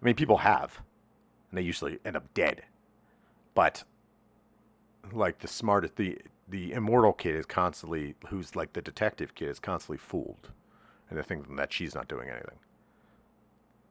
I 0.00 0.04
mean, 0.04 0.14
people 0.14 0.38
have, 0.38 0.80
and 1.50 1.58
they 1.58 1.62
usually 1.62 1.98
end 2.04 2.16
up 2.16 2.32
dead. 2.34 2.62
But 3.54 3.84
like 5.12 5.38
the 5.38 5.48
smartest, 5.48 5.96
the 5.96 6.18
the 6.48 6.72
immortal 6.72 7.12
kid 7.12 7.36
is 7.36 7.46
constantly, 7.46 8.14
who's 8.28 8.56
like 8.56 8.72
the 8.72 8.82
detective 8.82 9.34
kid, 9.34 9.48
is 9.48 9.60
constantly 9.60 9.98
fooled, 9.98 10.50
and 11.08 11.18
they 11.18 11.22
think 11.22 11.56
that 11.56 11.72
she's 11.72 11.94
not 11.94 12.08
doing 12.08 12.28
anything. 12.28 12.58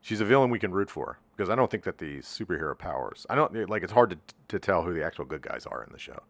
She's 0.02 0.22
a 0.22 0.26
villain 0.26 0.50
we 0.50 0.60
can 0.60 0.72
root 0.72 0.90
for 0.90 1.20
because 1.36 1.50
I 1.50 1.56
don't 1.56 1.72
think 1.72 1.84
that 1.84 1.98
the 1.98 2.20
superhero 2.20 2.78
powers. 2.78 3.26
I 3.30 3.36
don't 3.36 3.70
like. 3.70 3.84
It's 3.84 3.94
hard 3.94 4.12
to 4.12 4.18
to 4.50 4.60
tell 4.60 4.84
who 4.84 4.94
the 4.94 5.06
actual 5.06 5.26
good 5.26 5.42
guys 5.42 5.66
are 5.66 5.84
in 5.84 5.92
the 5.92 6.00
show. 6.00 6.24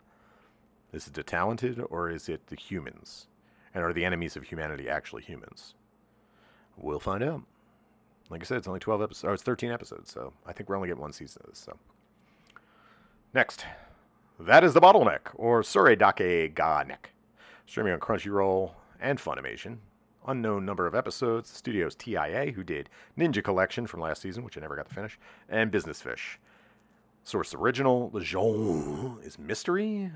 Is 0.91 1.07
it 1.07 1.13
the 1.13 1.23
talented 1.23 1.83
or 1.89 2.09
is 2.09 2.29
it 2.29 2.47
the 2.47 2.55
humans? 2.55 3.27
And 3.73 3.83
are 3.83 3.93
the 3.93 4.05
enemies 4.05 4.35
of 4.35 4.43
humanity 4.43 4.89
actually 4.89 5.21
humans? 5.21 5.75
We'll 6.75 6.99
find 6.99 7.23
out. 7.23 7.43
Like 8.29 8.41
I 8.41 8.45
said, 8.45 8.57
it's 8.57 8.67
only 8.67 8.79
12 8.79 9.01
episodes, 9.01 9.23
or 9.29 9.33
it's 9.33 9.43
13 9.43 9.71
episodes, 9.71 10.11
so 10.11 10.33
I 10.45 10.53
think 10.53 10.69
we're 10.69 10.75
only 10.75 10.87
getting 10.87 11.01
one 11.01 11.13
season 11.13 11.41
of 11.43 11.49
this. 11.49 11.59
So, 11.59 11.77
next, 13.33 13.65
that 14.45 14.63
is 14.63 14.73
the 14.73 14.81
bottleneck, 14.81 15.19
or 15.35 15.63
Sore 15.63 15.95
Dake 15.95 16.55
Ga 16.55 16.83
Neck, 16.87 17.11
streaming 17.65 17.93
on 17.93 17.99
Crunchyroll 17.99 18.71
and 18.99 19.19
Funimation. 19.19 19.77
Unknown 20.27 20.65
number 20.65 20.85
of 20.85 20.95
episodes. 20.95 21.49
The 21.49 21.57
studio's 21.57 21.95
TIA, 21.95 22.51
who 22.51 22.63
did 22.63 22.89
Ninja 23.17 23.43
Collection 23.43 23.87
from 23.87 24.01
last 24.01 24.21
season, 24.21 24.43
which 24.43 24.57
I 24.57 24.61
never 24.61 24.75
got 24.75 24.87
to 24.87 24.93
finish, 24.93 25.17
and 25.49 25.71
Business 25.71 26.01
Fish. 26.01 26.39
Source 27.23 27.53
original. 27.53 28.09
The 28.09 29.19
is 29.23 29.39
mystery. 29.39 30.11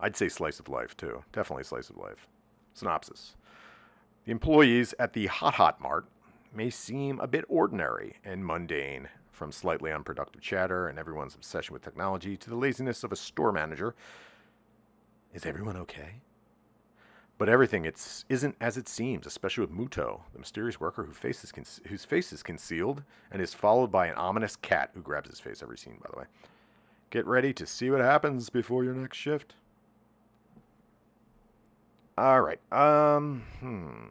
I'd 0.00 0.16
say 0.16 0.28
slice 0.28 0.60
of 0.60 0.68
life 0.68 0.96
too. 0.96 1.24
Definitely 1.32 1.64
slice 1.64 1.90
of 1.90 1.96
life. 1.96 2.26
Synopsis. 2.74 3.36
The 4.24 4.32
employees 4.32 4.94
at 4.98 5.12
the 5.12 5.26
Hot 5.26 5.54
Hot 5.54 5.80
Mart 5.80 6.06
may 6.54 6.70
seem 6.70 7.20
a 7.20 7.26
bit 7.26 7.44
ordinary 7.48 8.16
and 8.24 8.44
mundane, 8.44 9.08
from 9.34 9.52
slightly 9.52 9.92
unproductive 9.92 10.40
chatter 10.40 10.88
and 10.88 10.98
everyone's 10.98 11.34
obsession 11.34 11.72
with 11.72 11.82
technology 11.82 12.36
to 12.36 12.48
the 12.48 12.56
laziness 12.56 13.04
of 13.04 13.12
a 13.12 13.16
store 13.16 13.52
manager. 13.52 13.94
Is 15.34 15.44
everyone 15.44 15.76
okay? 15.76 16.20
But 17.36 17.48
everything 17.48 17.84
it's 17.84 18.24
isn't 18.28 18.54
as 18.60 18.76
it 18.76 18.88
seems, 18.88 19.26
especially 19.26 19.66
with 19.66 19.76
Muto, 19.76 20.20
the 20.32 20.38
mysterious 20.38 20.78
worker 20.78 21.04
con- 21.04 21.64
whose 21.88 22.04
face 22.04 22.32
is 22.32 22.42
concealed 22.44 23.02
and 23.32 23.42
is 23.42 23.52
followed 23.52 23.90
by 23.90 24.06
an 24.06 24.14
ominous 24.14 24.54
cat 24.54 24.90
who 24.94 25.02
grabs 25.02 25.28
his 25.28 25.40
face 25.40 25.62
every 25.62 25.76
scene. 25.76 25.98
By 26.00 26.10
the 26.12 26.20
way, 26.20 26.26
get 27.10 27.26
ready 27.26 27.52
to 27.54 27.66
see 27.66 27.90
what 27.90 28.00
happens 28.00 28.50
before 28.50 28.84
your 28.84 28.94
next 28.94 29.16
shift. 29.16 29.56
All 32.16 32.40
right. 32.40 32.60
Um. 32.72 33.42
Hmm. 33.58 34.06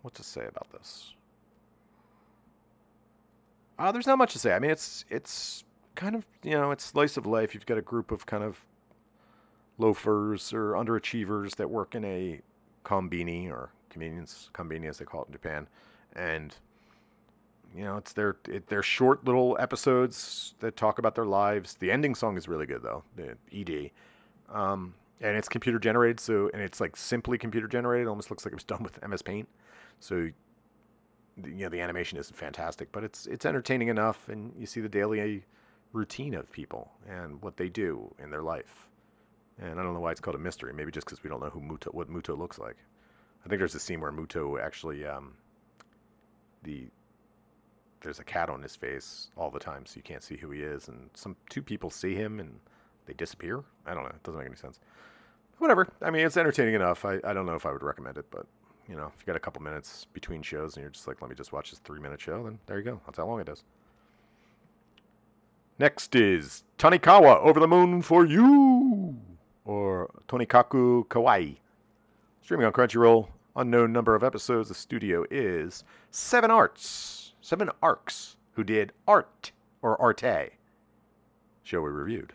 What 0.00 0.14
to 0.14 0.22
say 0.22 0.46
about 0.46 0.70
this? 0.72 1.12
Uh, 3.78 3.92
there's 3.92 4.06
not 4.06 4.18
much 4.18 4.32
to 4.32 4.38
say. 4.38 4.52
I 4.52 4.58
mean, 4.58 4.70
it's 4.70 5.04
it's 5.08 5.64
kind 5.94 6.14
of 6.14 6.26
you 6.42 6.52
know 6.52 6.70
it's 6.70 6.84
slice 6.84 7.16
of 7.16 7.26
life. 7.26 7.54
You've 7.54 7.66
got 7.66 7.78
a 7.78 7.82
group 7.82 8.10
of 8.10 8.26
kind 8.26 8.42
of 8.42 8.60
loafers 9.78 10.52
or 10.52 10.72
underachievers 10.72 11.56
that 11.56 11.70
work 11.70 11.94
in 11.94 12.04
a 12.04 12.40
kombini 12.84 13.50
or 13.50 13.70
convenience 13.90 14.50
kombini 14.52 14.88
as 14.88 14.98
they 14.98 15.04
call 15.04 15.22
it 15.22 15.28
in 15.28 15.32
Japan, 15.32 15.68
and 16.14 16.56
you 17.76 17.84
know 17.84 17.96
it's 17.96 18.12
their 18.12 18.36
it, 18.48 18.66
they're 18.66 18.82
short 18.82 19.24
little 19.24 19.56
episodes 19.60 20.54
that 20.58 20.76
talk 20.76 20.98
about 20.98 21.14
their 21.14 21.26
lives. 21.26 21.74
The 21.74 21.92
ending 21.92 22.16
song 22.16 22.36
is 22.36 22.48
really 22.48 22.66
good 22.66 22.82
though, 22.82 23.04
the 23.14 23.36
ED, 23.52 23.90
um, 24.52 24.94
and 25.20 25.36
it's 25.36 25.48
computer 25.48 25.78
generated. 25.78 26.18
So 26.18 26.50
and 26.52 26.60
it's 26.60 26.80
like 26.80 26.96
simply 26.96 27.38
computer 27.38 27.68
generated. 27.68 28.06
It 28.06 28.10
almost 28.10 28.30
looks 28.30 28.44
like 28.44 28.52
it 28.52 28.56
was 28.56 28.64
done 28.64 28.82
with 28.82 29.06
MS 29.06 29.22
Paint. 29.22 29.48
So 30.00 30.30
you 31.44 31.64
know 31.64 31.68
the 31.68 31.80
animation 31.80 32.18
isn't 32.18 32.36
fantastic, 32.36 32.90
but 32.92 33.04
it's 33.04 33.26
it's 33.26 33.46
entertaining 33.46 33.88
enough, 33.88 34.28
and 34.28 34.52
you 34.58 34.66
see 34.66 34.80
the 34.80 34.88
daily 34.88 35.44
routine 35.92 36.34
of 36.34 36.50
people 36.52 36.90
and 37.08 37.40
what 37.42 37.56
they 37.56 37.68
do 37.68 38.12
in 38.22 38.30
their 38.30 38.42
life. 38.42 38.88
And 39.60 39.80
I 39.80 39.82
don't 39.82 39.94
know 39.94 40.00
why 40.00 40.12
it's 40.12 40.20
called 40.20 40.36
a 40.36 40.40
mystery. 40.40 40.72
Maybe 40.72 40.92
just 40.92 41.06
because 41.06 41.22
we 41.22 41.30
don't 41.30 41.40
know 41.40 41.50
who 41.50 41.60
Muto, 41.60 41.92
what 41.92 42.10
Muto 42.10 42.38
looks 42.38 42.58
like. 42.58 42.76
I 43.44 43.48
think 43.48 43.58
there's 43.58 43.74
a 43.74 43.80
scene 43.80 44.00
where 44.00 44.12
Muto 44.12 44.60
actually, 44.60 45.04
um, 45.06 45.34
the 46.62 46.86
there's 48.00 48.20
a 48.20 48.24
cat 48.24 48.48
on 48.48 48.62
his 48.62 48.76
face 48.76 49.28
all 49.36 49.50
the 49.50 49.58
time, 49.58 49.84
so 49.84 49.96
you 49.96 50.02
can't 50.02 50.22
see 50.22 50.36
who 50.36 50.50
he 50.50 50.62
is. 50.62 50.88
And 50.88 51.10
some 51.14 51.36
two 51.50 51.62
people 51.62 51.90
see 51.90 52.14
him 52.14 52.38
and 52.38 52.60
they 53.06 53.14
disappear. 53.14 53.64
I 53.86 53.94
don't 53.94 54.04
know. 54.04 54.10
It 54.10 54.22
doesn't 54.22 54.38
make 54.38 54.46
any 54.46 54.56
sense. 54.56 54.78
Whatever. 55.58 55.88
I 56.00 56.10
mean, 56.10 56.24
it's 56.24 56.36
entertaining 56.36 56.74
enough. 56.74 57.04
I, 57.04 57.18
I 57.24 57.32
don't 57.32 57.46
know 57.46 57.56
if 57.56 57.66
I 57.66 57.72
would 57.72 57.82
recommend 57.82 58.16
it, 58.16 58.26
but 58.30 58.46
you 58.88 58.96
know, 58.96 59.12
if 59.14 59.20
you 59.20 59.26
got 59.26 59.36
a 59.36 59.40
couple 59.40 59.62
minutes 59.62 60.06
between 60.12 60.42
shows 60.42 60.76
and 60.76 60.82
you're 60.82 60.90
just 60.90 61.06
like, 61.06 61.20
let 61.20 61.28
me 61.28 61.36
just 61.36 61.52
watch 61.52 61.70
this 61.70 61.78
three 61.80 62.00
minute 62.00 62.20
show, 62.20 62.42
then 62.42 62.58
there 62.66 62.78
you 62.78 62.84
go. 62.84 63.00
That's 63.06 63.18
how 63.18 63.26
long 63.26 63.40
it 63.40 63.48
is. 63.48 63.62
Next 65.78 66.14
is 66.16 66.64
Tonikawa 66.78 67.38
Over 67.40 67.60
the 67.60 67.68
Moon 67.68 68.02
for 68.02 68.24
You, 68.24 69.16
or 69.64 70.10
Tonikaku 70.26 71.06
Kawaii. 71.06 71.58
Streaming 72.42 72.66
on 72.66 72.72
Crunchyroll, 72.72 73.28
unknown 73.54 73.92
number 73.92 74.14
of 74.14 74.24
episodes. 74.24 74.68
The 74.68 74.74
studio 74.74 75.24
is 75.30 75.84
Seven 76.10 76.50
Arts, 76.50 77.34
Seven 77.42 77.70
Arcs, 77.82 78.36
who 78.52 78.64
did 78.64 78.92
Art 79.06 79.52
or 79.82 80.00
Arte. 80.00 80.50
Show 81.62 81.82
we 81.82 81.90
reviewed. 81.90 82.32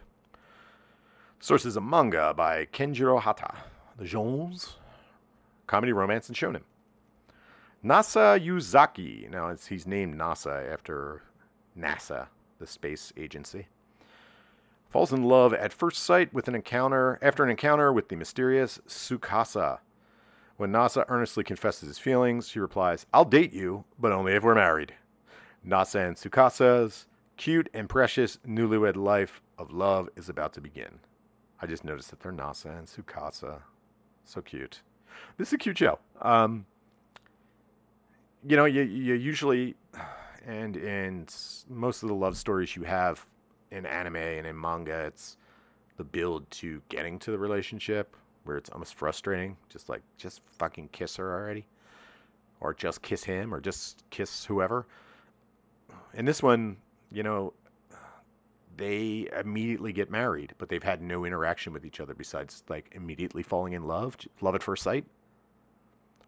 Source 1.40 1.66
is 1.66 1.76
a 1.76 1.82
manga 1.82 2.34
by 2.34 2.66
Kenjiro 2.68 3.20
Hata. 3.20 3.56
The 3.98 4.06
genres 4.06 4.76
comedy, 5.68 5.92
romance, 5.92 6.28
and 6.28 6.38
shonen. 6.38 6.62
Nasa 7.84 8.40
Yuzaki. 8.44 9.30
Now, 9.30 9.54
he's 9.68 9.86
named 9.86 10.16
NASA 10.16 10.72
after 10.72 11.24
NASA, 11.78 12.28
the 12.60 12.68
space 12.68 13.12
agency. 13.18 13.68
Falls 14.90 15.12
in 15.12 15.24
love 15.24 15.54
at 15.54 15.74
first 15.74 16.04
sight 16.04 16.34
with 16.34 16.48
an 16.48 16.56
encounter 16.56 17.18
after 17.22 17.44
an 17.44 17.50
encounter 17.50 17.92
with 17.92 18.10
the 18.10 18.16
mysterious 18.16 18.80
Tsukasa. 18.88 19.80
When 20.56 20.72
Nasa 20.72 21.04
earnestly 21.10 21.44
confesses 21.44 21.88
his 21.88 21.98
feelings, 21.98 22.48
she 22.48 22.60
replies, 22.60 23.08
I'll 23.12 23.26
date 23.26 23.54
you, 23.54 23.86
but 24.00 24.12
only 24.12 24.34
if 24.34 24.44
we're 24.44 24.54
married. 24.54 24.94
Nasa 25.68 26.08
and 26.08 26.16
Tsukasa's 26.16 27.08
cute 27.38 27.70
and 27.74 27.90
precious 27.90 28.38
newlywed 28.48 28.96
life 28.96 29.42
of 29.58 29.72
love 29.72 30.10
is 30.16 30.30
about 30.30 30.54
to 30.54 30.62
begin. 30.62 31.00
I 31.60 31.66
just 31.66 31.84
noticed 31.84 32.12
that 32.12 32.20
they're 32.20 32.32
Nasa 32.32 32.78
and 32.78 32.88
Tsukasa. 32.88 33.62
So 34.26 34.42
cute. 34.42 34.84
This 35.38 35.50
is 35.50 35.54
a 35.54 35.58
cute 35.58 35.78
show. 35.78 36.00
Um, 36.22 36.66
you 38.48 38.58
know, 38.58 38.66
you, 38.66 38.82
you 38.82 39.14
usually, 39.14 39.76
and 40.46 40.76
in 40.78 41.28
most 41.70 42.04
of 42.04 42.10
the 42.10 42.16
love 42.16 42.38
stories 42.38 42.76
you 42.76 42.84
have 42.84 43.26
in 43.72 43.86
anime 43.86 44.18
and 44.18 44.46
in 44.46 44.60
manga, 44.60 45.06
it's 45.06 45.38
the 45.98 46.04
build 46.04 46.50
to 46.52 46.82
getting 46.90 47.20
to 47.20 47.32
the 47.32 47.38
relationship 47.38 48.16
where 48.44 48.58
it's 48.58 48.70
almost 48.70 48.96
frustrating. 48.96 49.56
Just 49.70 49.90
like, 49.90 50.02
just 50.18 50.42
fucking 50.58 50.90
kiss 50.92 51.16
her 51.16 51.34
already. 51.34 51.66
Or 52.60 52.74
just 52.74 53.02
kiss 53.02 53.24
him 53.24 53.54
or 53.54 53.60
just 53.60 54.04
kiss 54.10 54.46
whoever. 54.46 54.86
In 56.14 56.26
this 56.26 56.44
one, 56.44 56.78
you 57.12 57.24
know, 57.24 57.54
they 58.78 59.30
immediately 59.40 59.94
get 59.94 60.10
married, 60.10 60.54
but 60.58 60.70
they've 60.70 60.84
had 60.84 61.02
no 61.02 61.26
interaction 61.26 61.74
with 61.74 61.86
each 61.86 62.00
other 62.00 62.14
besides 62.14 62.64
like 62.70 62.90
immediately 62.94 63.44
falling 63.44 63.74
in 63.74 63.86
love, 63.86 64.18
love 64.42 64.56
at 64.56 64.64
first 64.64 64.84
sight. 64.84 65.06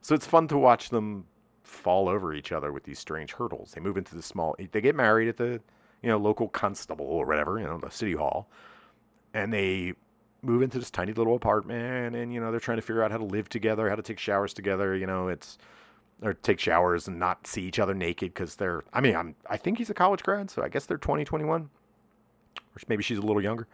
So 0.01 0.13
it's 0.13 0.27
fun 0.27 0.47
to 0.49 0.57
watch 0.57 0.89
them 0.89 1.25
fall 1.63 2.07
over 2.07 2.33
each 2.33 2.51
other 2.51 2.71
with 2.71 2.83
these 2.83 2.99
strange 2.99 3.33
hurdles. 3.33 3.71
They 3.71 3.81
move 3.81 3.97
into 3.97 4.15
the 4.15 4.21
small, 4.21 4.55
they 4.71 4.81
get 4.81 4.95
married 4.95 5.27
at 5.27 5.37
the, 5.37 5.59
you 6.01 6.09
know, 6.09 6.17
local 6.17 6.47
constable 6.49 7.05
or 7.05 7.25
whatever, 7.25 7.59
you 7.59 7.65
know, 7.65 7.79
the 7.79 7.89
city 7.89 8.13
hall, 8.13 8.47
and 9.33 9.51
they 9.51 9.93
move 10.45 10.61
into 10.61 10.79
this 10.79 10.91
tiny 10.91 11.11
little 11.13 11.35
apartment, 11.35 12.15
and 12.15 12.33
you 12.33 12.39
know, 12.39 12.51
they're 12.51 12.59
trying 12.59 12.77
to 12.77 12.81
figure 12.81 13.03
out 13.03 13.11
how 13.11 13.17
to 13.17 13.25
live 13.25 13.49
together, 13.49 13.89
how 13.89 13.95
to 13.95 14.01
take 14.01 14.19
showers 14.19 14.53
together. 14.53 14.95
You 14.95 15.07
know, 15.07 15.27
it's 15.27 15.57
or 16.21 16.33
take 16.33 16.59
showers 16.59 17.07
and 17.07 17.19
not 17.19 17.45
see 17.47 17.63
each 17.63 17.79
other 17.79 17.93
naked 17.93 18.33
because 18.33 18.55
they're. 18.55 18.83
I 18.93 19.01
mean, 19.01 19.15
I'm. 19.15 19.35
I 19.49 19.57
think 19.57 19.77
he's 19.77 19.89
a 19.89 19.93
college 19.93 20.23
grad, 20.23 20.49
so 20.49 20.63
I 20.63 20.69
guess 20.69 20.85
they're 20.85 20.97
20, 20.97 21.25
21, 21.25 21.69
or 22.75 22.79
maybe 22.87 23.03
she's 23.03 23.17
a 23.17 23.21
little 23.21 23.41
younger, 23.41 23.67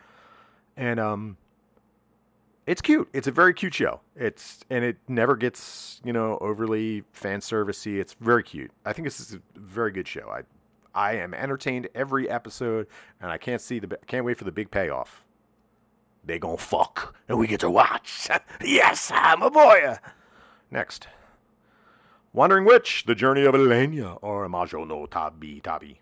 and 0.77 0.99
um, 0.99 1.37
it's 2.67 2.81
cute. 2.81 3.09
It's 3.13 3.27
a 3.27 3.31
very 3.31 3.53
cute 3.53 3.73
show. 3.73 4.01
It's 4.15 4.59
and 4.69 4.83
it 4.83 4.97
never 5.07 5.35
gets 5.35 6.01
you 6.03 6.13
know 6.13 6.37
overly 6.41 7.03
fan 7.11 7.39
servicey. 7.39 7.99
It's 7.99 8.13
very 8.19 8.43
cute. 8.43 8.71
I 8.85 8.93
think 8.93 9.07
this 9.07 9.19
is 9.19 9.33
a 9.33 9.41
very 9.55 9.91
good 9.91 10.07
show. 10.07 10.29
I 10.29 10.43
I 10.93 11.15
am 11.15 11.33
entertained 11.33 11.87
every 11.95 12.29
episode, 12.29 12.87
and 13.21 13.31
I 13.31 13.37
can't 13.37 13.61
see 13.61 13.79
the 13.79 13.97
can't 14.07 14.25
wait 14.25 14.37
for 14.37 14.43
the 14.43 14.51
big 14.51 14.71
payoff. 14.71 15.23
They 16.23 16.37
gon' 16.37 16.57
fuck, 16.57 17.15
and 17.27 17.39
we 17.39 17.47
get 17.47 17.61
to 17.61 17.69
watch. 17.69 18.29
yes, 18.63 19.11
I'm 19.13 19.41
a 19.41 19.49
boy. 19.49 19.95
Next, 20.69 21.07
Wandering 22.33 22.65
Witch: 22.65 23.05
The 23.07 23.15
Journey 23.15 23.43
of 23.43 23.55
Elaina, 23.55 24.17
or 24.21 24.47
Majo 24.47 24.85
no 24.85 25.07
Tabi 25.07 25.61
Tabi. 25.61 26.00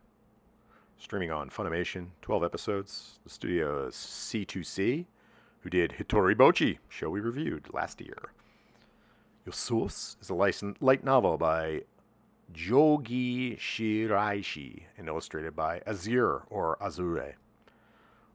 Streaming 1.00 1.32
on 1.32 1.50
Funimation, 1.50 2.08
12 2.22 2.44
episodes. 2.44 3.20
The 3.24 3.30
studio 3.30 3.88
is 3.88 3.96
C2C 3.96 5.06
who 5.62 5.70
did 5.70 5.92
Hitori 5.98 6.36
Bochi, 6.36 6.78
show 6.90 7.10
we 7.10 7.22
reviewed 7.22 7.74
last 7.74 8.02
year. 8.02 8.34
Yosuos 9.48 10.18
is 10.22 10.30
a 10.30 10.34
licensed 10.34 10.82
light 10.82 11.06
novel 11.06 11.38
by 11.38 11.84
Jogi 12.54 13.58
Shiraishi 13.58 14.84
and 14.98 15.08
illustrated 15.08 15.56
by 15.56 15.80
Azir 15.88 16.42
or 16.50 16.78
Azure. 16.82 17.36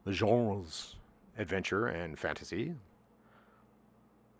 The 0.05 0.13
genres 0.13 0.97
adventure 1.37 1.87
and 1.87 2.19
fantasy. 2.19 2.75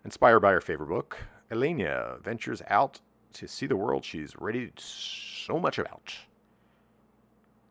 Inspired 0.03 0.39
by 0.39 0.51
her 0.51 0.61
favorite 0.61 0.89
book, 0.89 1.17
Elaina 1.51 2.17
ventures 2.23 2.63
out 2.67 3.01
to 3.33 3.47
see 3.47 3.67
the 3.67 3.75
world 3.75 4.03
she's 4.03 4.35
ready 4.39 4.71
so 4.77 5.59
much 5.59 5.77
about. 5.77 6.15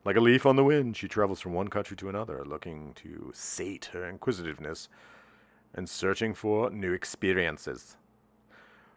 Like 0.05 0.16
a 0.16 0.20
leaf 0.20 0.44
on 0.44 0.57
the 0.57 0.64
wind, 0.64 0.98
she 0.98 1.09
travels 1.09 1.40
from 1.40 1.55
one 1.55 1.68
country 1.68 1.96
to 1.96 2.11
another, 2.11 2.44
looking 2.44 2.92
to 2.96 3.30
sate 3.32 3.86
her 3.94 4.07
inquisitiveness 4.07 4.90
and 5.72 5.88
searching 5.88 6.34
for 6.34 6.70
new 6.70 6.92
experiences. 6.92 7.96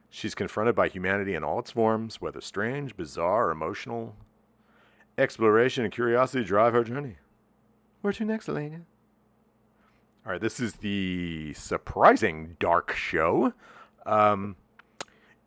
She's 0.09 0.35
confronted 0.35 0.75
by 0.75 0.89
humanity 0.89 1.33
in 1.33 1.45
all 1.45 1.59
its 1.59 1.71
forms, 1.71 2.21
whether 2.21 2.41
strange, 2.41 2.97
bizarre, 2.97 3.47
or 3.47 3.51
emotional. 3.51 4.15
Exploration 5.17 5.85
and 5.85 5.93
curiosity 5.93 6.43
drive 6.43 6.73
her 6.73 6.83
journey. 6.83 7.15
Where 8.01 8.13
to 8.13 8.25
next, 8.25 8.47
Elaina? 8.47 8.81
All 10.25 10.33
right, 10.33 10.41
this 10.41 10.59
is 10.59 10.73
the 10.73 11.53
surprising 11.53 12.57
dark 12.59 12.93
show. 12.93 13.53
Um, 14.05 14.57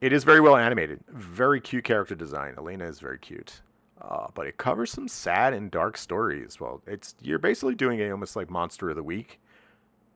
it 0.00 0.12
is 0.12 0.24
very 0.24 0.40
well 0.40 0.56
animated, 0.56 1.00
very 1.08 1.60
cute 1.60 1.84
character 1.84 2.14
design. 2.14 2.54
Elaina 2.56 2.88
is 2.88 2.98
very 2.98 3.18
cute. 3.18 3.60
Uh, 4.00 4.28
but 4.34 4.46
it 4.46 4.56
covers 4.56 4.90
some 4.90 5.08
sad 5.08 5.52
and 5.52 5.70
dark 5.70 5.96
stories. 5.96 6.58
Well, 6.58 6.82
it's 6.86 7.14
you're 7.20 7.38
basically 7.38 7.74
doing 7.74 8.00
a 8.00 8.10
almost 8.10 8.34
like 8.34 8.48
monster 8.48 8.90
of 8.90 8.96
the 8.96 9.02
week 9.02 9.40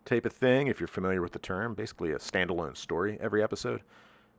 type 0.05 0.24
of 0.24 0.32
thing, 0.32 0.68
if 0.68 0.80
you're 0.80 0.87
familiar 0.87 1.20
with 1.20 1.32
the 1.32 1.39
term. 1.39 1.74
Basically, 1.74 2.12
a 2.12 2.18
standalone 2.18 2.76
story 2.76 3.18
every 3.20 3.43
episode. 3.43 3.82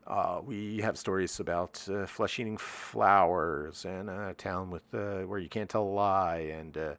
Uh, 0.08 0.40
we 0.44 0.78
have 0.78 0.98
stories 0.98 1.40
about 1.40 1.84
uh, 1.90 2.06
flesh-eating 2.06 2.58
flowers 2.58 3.86
and 3.86 4.08
a 4.10 4.36
town 4.36 4.70
with 4.70 4.84
uh, 4.94 5.22
where 5.22 5.40
you 5.40 5.50
can't 5.50 5.70
tell 5.70 5.84
a 5.84 5.96
lie, 5.96 6.52
and 6.52 6.78
uh, 6.78 6.94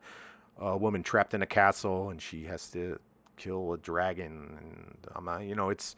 a 0.58 0.76
woman 0.76 1.02
trapped 1.02 1.34
in 1.34 1.42
a 1.42 1.46
castle 1.46 2.10
and 2.10 2.20
she 2.20 2.44
has 2.44 2.68
to 2.68 2.98
kill 3.36 3.72
a 3.72 3.78
dragon. 3.78 4.56
And 4.58 5.28
um, 5.28 5.42
you 5.42 5.54
know, 5.54 5.70
it's 5.70 5.96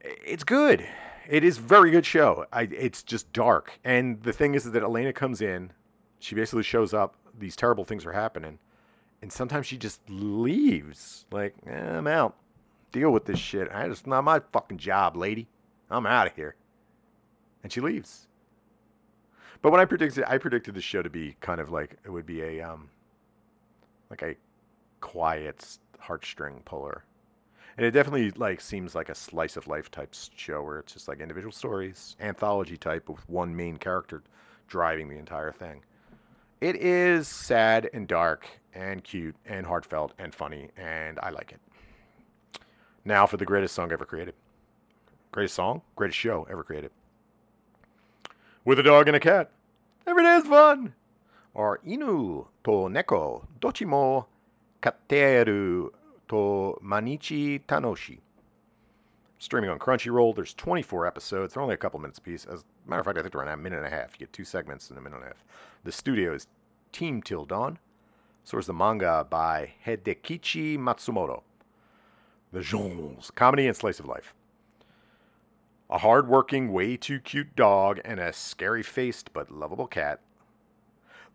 it's 0.00 0.44
good. 0.44 0.86
It 1.28 1.44
is 1.44 1.58
very 1.58 1.90
good 1.90 2.06
show. 2.06 2.46
I, 2.50 2.62
it's 2.62 3.02
just 3.02 3.30
dark. 3.34 3.78
And 3.84 4.22
the 4.22 4.32
thing 4.32 4.54
is 4.54 4.64
that 4.64 4.82
Elaina 4.82 5.12
comes 5.12 5.42
in, 5.42 5.72
she 6.20 6.34
basically 6.34 6.62
shows 6.62 6.94
up. 6.94 7.14
These 7.38 7.54
terrible 7.54 7.84
things 7.84 8.06
are 8.06 8.12
happening, 8.12 8.58
and 9.22 9.30
sometimes 9.30 9.66
she 9.66 9.76
just 9.76 10.00
leaves. 10.08 11.26
Like 11.30 11.54
eh, 11.66 11.98
I'm 11.98 12.06
out. 12.06 12.34
Deal 12.90 13.10
with 13.10 13.26
this 13.26 13.38
shit. 13.38 13.68
I 13.70 13.86
just 13.88 14.06
not 14.06 14.24
my 14.24 14.40
fucking 14.52 14.78
job, 14.78 15.16
lady. 15.16 15.46
I'm 15.90 16.06
out 16.06 16.26
of 16.26 16.34
here. 16.34 16.56
And 17.62 17.70
she 17.70 17.80
leaves. 17.80 18.26
But 19.60 19.70
when 19.70 19.80
I 19.80 19.84
predicted, 19.84 20.24
I 20.26 20.38
predicted 20.38 20.74
the 20.74 20.80
show 20.80 21.02
to 21.02 21.10
be 21.10 21.36
kind 21.40 21.60
of 21.60 21.70
like 21.70 21.98
it 22.04 22.10
would 22.10 22.26
be 22.26 22.42
a 22.42 22.62
um, 22.62 22.88
like 24.08 24.22
a 24.22 24.34
quiet 25.00 25.78
heartstring 26.02 26.64
puller 26.64 27.04
and 27.78 27.86
it 27.86 27.92
definitely 27.92 28.32
like 28.32 28.60
seems 28.60 28.96
like 28.96 29.08
a 29.08 29.14
slice 29.14 29.56
of 29.56 29.68
life 29.68 29.88
type 29.88 30.12
show 30.34 30.64
where 30.64 30.80
it's 30.80 30.94
just 30.94 31.06
like 31.06 31.20
individual 31.20 31.52
stories, 31.52 32.16
anthology 32.18 32.76
type 32.76 33.08
with 33.08 33.26
one 33.28 33.54
main 33.54 33.76
character 33.76 34.24
driving 34.66 35.08
the 35.08 35.16
entire 35.16 35.52
thing. 35.52 35.82
It 36.60 36.74
is 36.74 37.28
sad 37.28 37.88
and 37.94 38.08
dark 38.08 38.48
and 38.74 39.04
cute 39.04 39.36
and 39.46 39.64
heartfelt 39.64 40.12
and 40.18 40.34
funny, 40.34 40.70
and 40.76 41.20
I 41.22 41.30
like 41.30 41.52
it. 41.52 41.60
Now 43.04 43.26
for 43.26 43.36
the 43.36 43.46
greatest 43.46 43.76
song 43.76 43.92
ever 43.92 44.04
created. 44.04 44.34
Greatest 45.30 45.54
song, 45.54 45.82
greatest 45.94 46.18
show 46.18 46.48
ever 46.50 46.64
created. 46.64 46.90
With 48.64 48.80
a 48.80 48.82
dog 48.82 49.06
and 49.06 49.16
a 49.16 49.20
cat. 49.20 49.52
Every 50.04 50.24
day 50.24 50.34
is 50.34 50.48
fun. 50.48 50.94
Or 51.54 51.78
Inu 51.86 52.48
to 52.64 52.70
Neko, 52.70 53.46
Dochimo 53.60 54.26
Kateru 54.82 55.90
to 56.28 56.78
Manichi 56.84 57.60
Tanoshi. 57.66 58.18
Streaming 59.38 59.70
on 59.70 59.78
Crunchyroll. 59.78 60.34
There's 60.34 60.54
24 60.54 61.06
episodes. 61.06 61.54
They're 61.54 61.62
only 61.62 61.74
a 61.74 61.78
couple 61.78 62.00
minutes 62.00 62.18
apiece. 62.18 62.44
As 62.44 62.62
a 62.62 62.90
matter 62.90 63.00
of 63.00 63.06
fact, 63.06 63.18
I 63.18 63.22
think 63.22 63.32
they're 63.32 63.40
around 63.42 63.58
a 63.58 63.62
minute 63.62 63.78
and 63.78 63.86
a 63.86 63.90
half. 63.90 64.14
You 64.14 64.26
get 64.26 64.32
two 64.32 64.44
segments 64.44 64.90
in 64.90 64.98
a 64.98 65.00
minute 65.00 65.16
and 65.16 65.24
a 65.24 65.28
half. 65.28 65.44
The 65.84 65.92
studio 65.92 66.34
is 66.34 66.48
Team 66.92 67.22
Till 67.22 67.44
Dawn. 67.44 67.78
So 68.44 68.58
is 68.58 68.66
the 68.66 68.72
manga 68.72 69.26
by 69.28 69.74
Hidekichi 69.86 70.78
Matsumoto. 70.78 71.42
The 72.50 72.62
genres, 72.62 73.30
comedy 73.34 73.66
and 73.66 73.76
slice 73.76 74.00
of 74.00 74.06
life. 74.06 74.34
A 75.90 75.98
hard-working, 75.98 76.72
way 76.72 76.96
too 76.96 77.20
cute 77.20 77.54
dog 77.54 78.00
and 78.04 78.18
a 78.18 78.32
scary-faced 78.32 79.32
but 79.32 79.50
lovable 79.50 79.86
cat. 79.86 80.20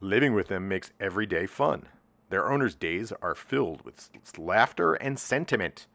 Living 0.02 0.34
with 0.34 0.48
them 0.48 0.68
makes 0.68 0.92
every 1.00 1.26
day 1.26 1.46
fun. 1.46 1.88
Their 2.34 2.52
owners' 2.52 2.74
days 2.74 3.14
are 3.22 3.36
filled 3.36 3.84
with 3.84 4.10
laughter 4.40 4.96
and 4.96 5.20
sentiment. 5.20 5.86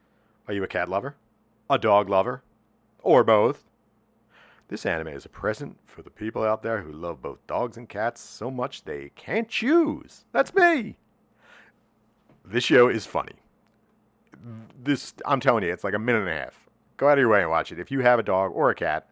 Are 0.47 0.55
you 0.55 0.63
a 0.63 0.69
cat 0.69 0.89
lover? 0.89 1.17
A 1.69 1.79
dog 1.79 2.09
lover? 2.09 2.45
Or 3.03 3.25
both? 3.25 3.65
This 4.69 4.87
anime 4.87 5.09
is 5.09 5.25
a 5.25 5.29
present 5.29 5.79
for 5.85 6.03
the 6.03 6.11
people 6.11 6.45
out 6.45 6.63
there 6.63 6.83
who 6.83 6.93
love 6.93 7.21
both 7.21 7.45
dogs 7.49 7.77
and 7.77 7.89
cats 7.89 8.21
so 8.21 8.53
much 8.53 8.85
they 8.85 9.11
can't 9.17 9.49
choose. 9.49 10.27
That's 10.31 10.55
me. 10.55 10.97
This 12.45 12.63
show 12.63 12.87
is 12.87 13.05
funny. 13.05 13.35
This 14.81 15.15
I'm 15.27 15.41
telling 15.41 15.65
you, 15.65 15.73
it's 15.73 15.83
like 15.83 15.95
a 15.95 15.99
minute 15.99 16.21
and 16.21 16.31
a 16.31 16.35
half. 16.35 16.69
Go 16.99 17.09
out 17.09 17.19
of 17.19 17.23
your 17.23 17.31
way 17.31 17.41
and 17.41 17.51
watch 17.51 17.73
it. 17.73 17.81
If 17.81 17.91
you 17.91 18.03
have 18.03 18.21
a 18.21 18.23
dog 18.23 18.53
or 18.55 18.71
a 18.71 18.77
cat, 18.77 19.11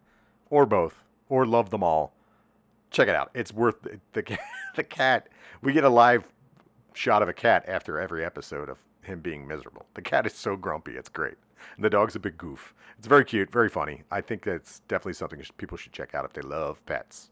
or 0.48 0.64
both, 0.64 1.02
or 1.28 1.44
love 1.44 1.70
them 1.70 1.82
all, 1.82 2.12
check 2.92 3.08
it 3.08 3.16
out. 3.16 3.32
It's 3.34 3.52
worth 3.52 3.82
the 3.82 3.98
the, 4.12 4.38
the 4.76 4.84
cat. 4.84 5.28
We 5.60 5.72
get 5.72 5.82
a 5.82 5.88
live 5.88 6.32
shot 6.96 7.22
of 7.22 7.28
a 7.28 7.32
cat 7.32 7.64
after 7.68 8.00
every 8.00 8.24
episode 8.24 8.68
of 8.68 8.78
him 9.02 9.20
being 9.20 9.46
miserable. 9.46 9.86
The 9.94 10.02
cat 10.02 10.26
is 10.26 10.34
so 10.34 10.56
grumpy, 10.56 10.92
it's 10.96 11.08
great. 11.08 11.36
And 11.76 11.84
the 11.84 11.90
dog's 11.90 12.16
a 12.16 12.20
big 12.20 12.38
goof. 12.38 12.74
It's 12.98 13.06
very 13.06 13.24
cute, 13.24 13.50
very 13.50 13.68
funny. 13.68 14.02
I 14.10 14.20
think 14.20 14.44
that's 14.44 14.80
definitely 14.88 15.14
something 15.14 15.42
people 15.58 15.76
should 15.76 15.92
check 15.92 16.14
out 16.14 16.24
if 16.24 16.32
they 16.32 16.42
love 16.42 16.84
pets. 16.86 17.30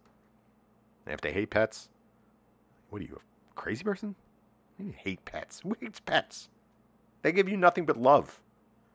And 1.07 1.15
if 1.15 1.21
they 1.21 1.33
hate 1.33 1.51
pets, 1.51 1.89
what 2.91 3.01
are 3.01 3.05
you, 3.05 3.19
a 3.51 3.61
crazy 3.61 3.85
person? 3.85 4.15
You 4.79 4.93
hate 4.97 5.25
pets. 5.25 5.61
Who 5.61 5.77
hates 5.81 6.01
pets? 6.01 6.49
They 7.23 7.33
give 7.33 7.49
you 7.49 7.57
nothing 7.57 7.87
but 7.87 7.97
love. 7.97 8.41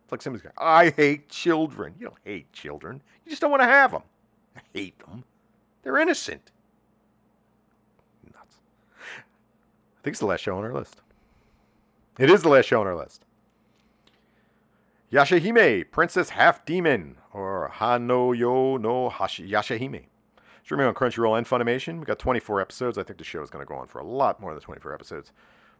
It's 0.03 0.11
like 0.11 0.21
somebody's 0.21 0.43
going, 0.43 0.53
I 0.57 0.91
hate 0.91 1.29
children. 1.29 1.95
You 1.99 2.07
don't 2.07 2.17
hate 2.23 2.51
children. 2.53 3.01
You 3.25 3.29
just 3.29 3.41
don't 3.41 3.51
want 3.51 3.61
to 3.61 3.67
have 3.67 3.91
them. 3.91 4.03
I 4.55 4.61
hate 4.73 4.99
them. 4.99 5.23
They're 5.83 5.97
innocent. 5.97 6.51
I 9.99 10.03
think 10.03 10.13
it's 10.13 10.19
the 10.19 10.25
last 10.27 10.41
show 10.41 10.57
on 10.57 10.63
our 10.63 10.73
list. 10.73 11.01
It 12.17 12.29
is 12.29 12.41
the 12.41 12.49
last 12.49 12.65
show 12.65 12.81
on 12.81 12.87
our 12.87 12.95
list. 12.95 13.25
Yashahime, 15.11 15.89
Princess 15.91 16.29
Half 16.29 16.65
Demon, 16.65 17.17
or 17.33 17.71
Hanoyo 17.75 18.79
no 18.79 19.09
Hashi- 19.09 19.49
Yashahime. 19.49 20.05
Streaming 20.63 20.85
on 20.85 20.93
Crunchyroll 20.93 21.37
and 21.37 21.47
Funimation. 21.47 21.97
We've 21.97 22.05
got 22.05 22.19
24 22.19 22.61
episodes. 22.61 22.97
I 22.97 23.03
think 23.03 23.17
the 23.17 23.23
show 23.23 23.41
is 23.41 23.49
going 23.49 23.65
to 23.65 23.67
go 23.69 23.75
on 23.75 23.87
for 23.87 23.99
a 23.99 24.03
lot 24.05 24.39
more 24.39 24.53
than 24.53 24.61
24 24.61 24.93
episodes. 24.93 25.31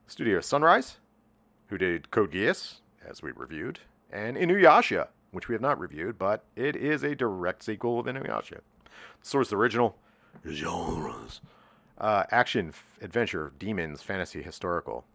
The 0.05 0.11
studio 0.11 0.41
Sunrise, 0.41 0.97
who 1.67 1.77
did 1.77 2.09
Code 2.09 2.31
Geass, 2.31 2.77
as 3.07 3.21
we 3.21 3.31
reviewed, 3.31 3.79
and 4.11 4.35
Inuyasha, 4.35 5.09
which 5.31 5.47
we 5.47 5.53
have 5.53 5.61
not 5.61 5.79
reviewed, 5.79 6.17
but 6.17 6.43
it 6.55 6.75
is 6.75 7.03
a 7.03 7.13
direct 7.15 7.61
sequel 7.63 7.99
of 7.99 8.07
Inuyasha. 8.07 8.61
The 8.85 8.91
source 9.21 9.53
original 9.53 9.95
genres 10.49 11.41
uh, 11.99 12.23
action, 12.31 12.69
f- 12.69 12.97
adventure, 13.01 13.51
demons, 13.59 14.01
fantasy, 14.01 14.41
historical. 14.41 15.05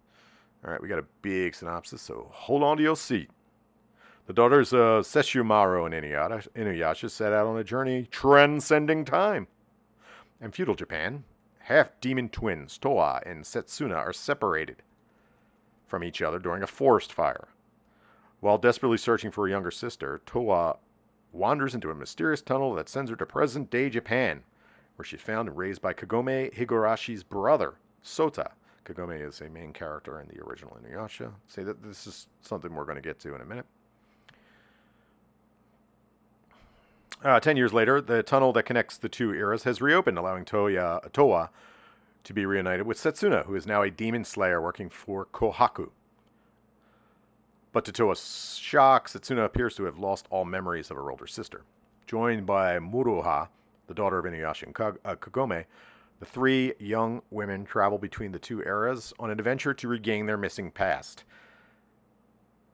All 0.64 0.70
right, 0.70 0.80
we 0.80 0.89
got 0.89 0.99
a 0.99 1.07
big 1.22 1.55
synopsis, 1.55 2.03
so 2.03 2.28
hold 2.32 2.62
on 2.62 2.76
to 2.76 2.82
your 2.82 2.97
seat. 2.97 3.30
The 4.26 4.32
daughters 4.32 4.72
of 4.72 5.05
Sesshomaru 5.05 5.85
and 5.85 5.95
Inuyasha 6.55 7.11
set 7.11 7.32
out 7.32 7.47
on 7.47 7.59
a 7.59 7.64
journey 7.64 8.09
transcending 8.11 9.05
time. 9.05 9.47
In 10.41 10.51
feudal 10.51 10.74
Japan, 10.74 11.24
half 11.59 11.91
demon 12.01 12.30
twins, 12.30 12.78
Towa 12.78 13.20
and 13.26 13.45
Setsuna, 13.45 13.97
are 13.97 14.12
separated 14.14 14.82
from 15.87 16.03
each 16.03 16.22
other 16.22 16.39
during 16.39 16.62
a 16.62 16.66
forest 16.66 17.12
fire. 17.12 17.49
While 18.41 18.59
desperately 18.59 18.99
searching 18.99 19.30
for 19.30 19.47
a 19.47 19.51
younger 19.51 19.70
sister, 19.70 20.20
Towa 20.26 20.78
wanders 21.32 21.74
into 21.74 21.91
a 21.91 21.95
mysterious 21.95 22.43
tunnel 22.43 22.74
that 22.74 22.89
sends 22.89 23.11
her 23.11 23.16
to 23.16 23.26
present 23.26 23.70
day 23.70 23.91
Japan, 23.91 24.43
where 24.97 25.05
she's 25.05 25.20
found 25.20 25.49
and 25.49 25.57
raised 25.57 25.82
by 25.82 25.92
Kagome 25.92 26.53
Higurashi's 26.55 27.22
brother, 27.22 27.74
Sota. 28.05 28.53
Kagome 28.84 29.26
is 29.26 29.40
a 29.40 29.49
main 29.49 29.72
character 29.72 30.20
in 30.20 30.28
the 30.28 30.42
original 30.45 30.76
Inuyasha. 30.82 31.32
Say 31.47 31.62
that 31.62 31.82
this 31.82 32.07
is 32.07 32.28
something 32.42 32.74
we're 32.74 32.84
going 32.84 32.97
to 32.97 33.03
get 33.03 33.18
to 33.20 33.34
in 33.34 33.40
a 33.40 33.45
minute. 33.45 33.66
Uh, 37.22 37.40
ten 37.40 37.57
years 37.57 37.72
later, 37.72 38.03
the 38.03 38.22
tunnel 38.22 38.53
that 38.53 38.64
connects 38.64 38.99
the 38.99 39.09
two 39.09 39.32
eras 39.32 39.62
has 39.62 39.80
reopened, 39.80 40.18
allowing 40.18 40.45
Toya, 40.45 41.11
Towa 41.12 41.49
to 42.24 42.32
be 42.34 42.45
reunited 42.45 42.86
with 42.86 42.99
Setsuna, 42.99 43.47
who 43.47 43.55
is 43.55 43.66
now 43.66 43.82
a 43.82 43.90
demon 43.90 44.24
slayer 44.24 44.61
working 44.61 44.90
for 44.90 45.24
Kohaku. 45.26 45.90
But 47.72 47.84
to 47.86 47.92
Towa's 47.92 48.59
shock, 48.61 49.09
Setsuna 49.09 49.45
appears 49.45 49.74
to 49.76 49.84
have 49.84 49.99
lost 49.99 50.26
all 50.30 50.45
memories 50.45 50.90
of 50.90 50.97
her 50.97 51.11
older 51.11 51.26
sister. 51.26 51.62
Joined 52.07 52.45
by 52.45 52.78
Moroha, 52.78 53.49
the 53.87 53.95
daughter 53.95 54.18
of 54.18 54.24
Inuyasha 54.24 54.64
and 54.64 54.99
uh, 55.05 55.16
Kagome, 55.16 55.64
the 56.20 56.26
three 56.26 56.72
young 56.78 57.22
women 57.30 57.64
travel 57.64 57.99
between 57.99 58.32
the 58.32 58.39
two 58.39 58.62
eras 58.62 59.12
on 59.18 59.30
an 59.30 59.39
adventure 59.39 59.74
to 59.74 59.89
regain 59.89 60.26
their 60.26 60.37
missing 60.37 60.70
past. 60.70 61.24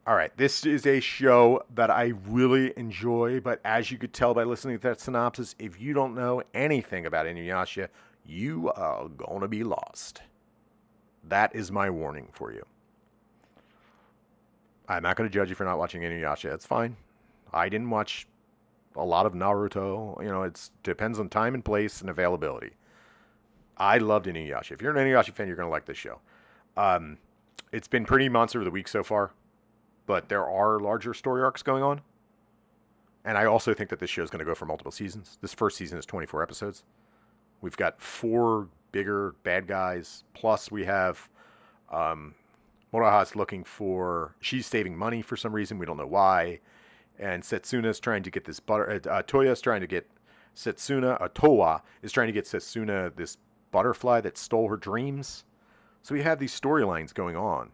All 0.06 0.14
right, 0.14 0.34
this 0.36 0.64
is 0.64 0.86
a 0.86 1.00
show 1.00 1.62
that 1.74 1.90
I 1.90 2.12
really 2.26 2.72
enjoy, 2.76 3.40
but 3.40 3.60
as 3.64 3.90
you 3.90 3.98
could 3.98 4.12
tell 4.12 4.34
by 4.34 4.44
listening 4.44 4.78
to 4.78 4.88
that 4.88 5.00
synopsis, 5.00 5.54
if 5.58 5.80
you 5.80 5.92
don't 5.92 6.14
know 6.14 6.42
anything 6.54 7.06
about 7.06 7.26
Inuyasha, 7.26 7.88
you 8.24 8.70
are 8.72 9.08
gonna 9.08 9.48
be 9.48 9.62
lost. 9.62 10.22
That 11.28 11.54
is 11.54 11.70
my 11.70 11.90
warning 11.90 12.28
for 12.32 12.52
you. 12.52 12.64
I'm 14.88 15.02
not 15.02 15.16
gonna 15.16 15.28
judge 15.28 15.50
you 15.50 15.54
for 15.54 15.64
not 15.64 15.78
watching 15.78 16.02
Inuyasha. 16.02 16.52
It's 16.52 16.66
fine. 16.66 16.96
I 17.52 17.68
didn't 17.68 17.90
watch 17.90 18.26
a 18.96 19.04
lot 19.04 19.26
of 19.26 19.34
Naruto. 19.34 20.20
You 20.22 20.28
know, 20.28 20.42
it 20.42 20.70
depends 20.82 21.18
on 21.18 21.28
time 21.28 21.54
and 21.54 21.64
place 21.64 22.00
and 22.00 22.10
availability. 22.10 22.72
I 23.76 23.98
loved 23.98 24.26
Inuyasha. 24.26 24.72
If 24.72 24.82
you're 24.82 24.96
an 24.96 25.06
Inuyasha 25.06 25.32
fan, 25.32 25.46
you're 25.46 25.56
gonna 25.56 25.70
like 25.70 25.86
this 25.86 25.96
show. 25.96 26.20
Um, 26.76 27.18
it's 27.72 27.88
been 27.88 28.04
pretty 28.04 28.28
monster 28.28 28.58
of 28.58 28.64
the 28.64 28.70
week 28.70 28.88
so 28.88 29.02
far 29.02 29.32
but 30.10 30.28
there 30.28 30.44
are 30.44 30.80
larger 30.80 31.14
story 31.14 31.40
arcs 31.40 31.62
going 31.62 31.84
on. 31.84 32.00
And 33.24 33.38
I 33.38 33.44
also 33.44 33.72
think 33.72 33.90
that 33.90 34.00
this 34.00 34.10
show 34.10 34.24
is 34.24 34.28
going 34.28 34.40
to 34.40 34.44
go 34.44 34.56
for 34.56 34.66
multiple 34.66 34.90
seasons. 34.90 35.38
This 35.40 35.54
first 35.54 35.76
season 35.76 35.98
is 35.98 36.04
24 36.04 36.42
episodes. 36.42 36.82
We've 37.60 37.76
got 37.76 38.02
four 38.02 38.66
bigger 38.90 39.36
bad 39.44 39.68
guys, 39.68 40.24
plus 40.34 40.68
we 40.68 40.84
have 40.84 41.28
um, 41.92 42.34
Moroha's 42.92 43.36
looking 43.36 43.62
for. 43.62 44.34
She's 44.40 44.66
saving 44.66 44.96
money 44.96 45.22
for 45.22 45.36
some 45.36 45.52
reason. 45.52 45.78
We 45.78 45.86
don't 45.86 45.96
know 45.96 46.08
why. 46.08 46.58
And 47.20 47.44
Setsuna's 47.44 48.00
trying 48.00 48.24
to 48.24 48.30
get 48.30 48.44
this 48.44 48.58
butter. 48.58 48.90
Uh, 48.90 49.08
uh, 49.08 49.22
Toya's 49.22 49.60
trying 49.60 49.82
to 49.82 49.86
get 49.86 50.10
Setsuna. 50.56 51.20
Uh, 51.20 51.28
Towa 51.28 51.82
is 52.02 52.10
trying 52.10 52.26
to 52.26 52.32
get 52.32 52.46
Setsuna 52.46 53.14
this 53.14 53.36
butterfly 53.70 54.20
that 54.22 54.36
stole 54.36 54.68
her 54.68 54.76
dreams. 54.76 55.44
So 56.02 56.14
we 56.14 56.22
have 56.22 56.38
these 56.38 56.58
storylines 56.58 57.14
going 57.14 57.36
on 57.36 57.70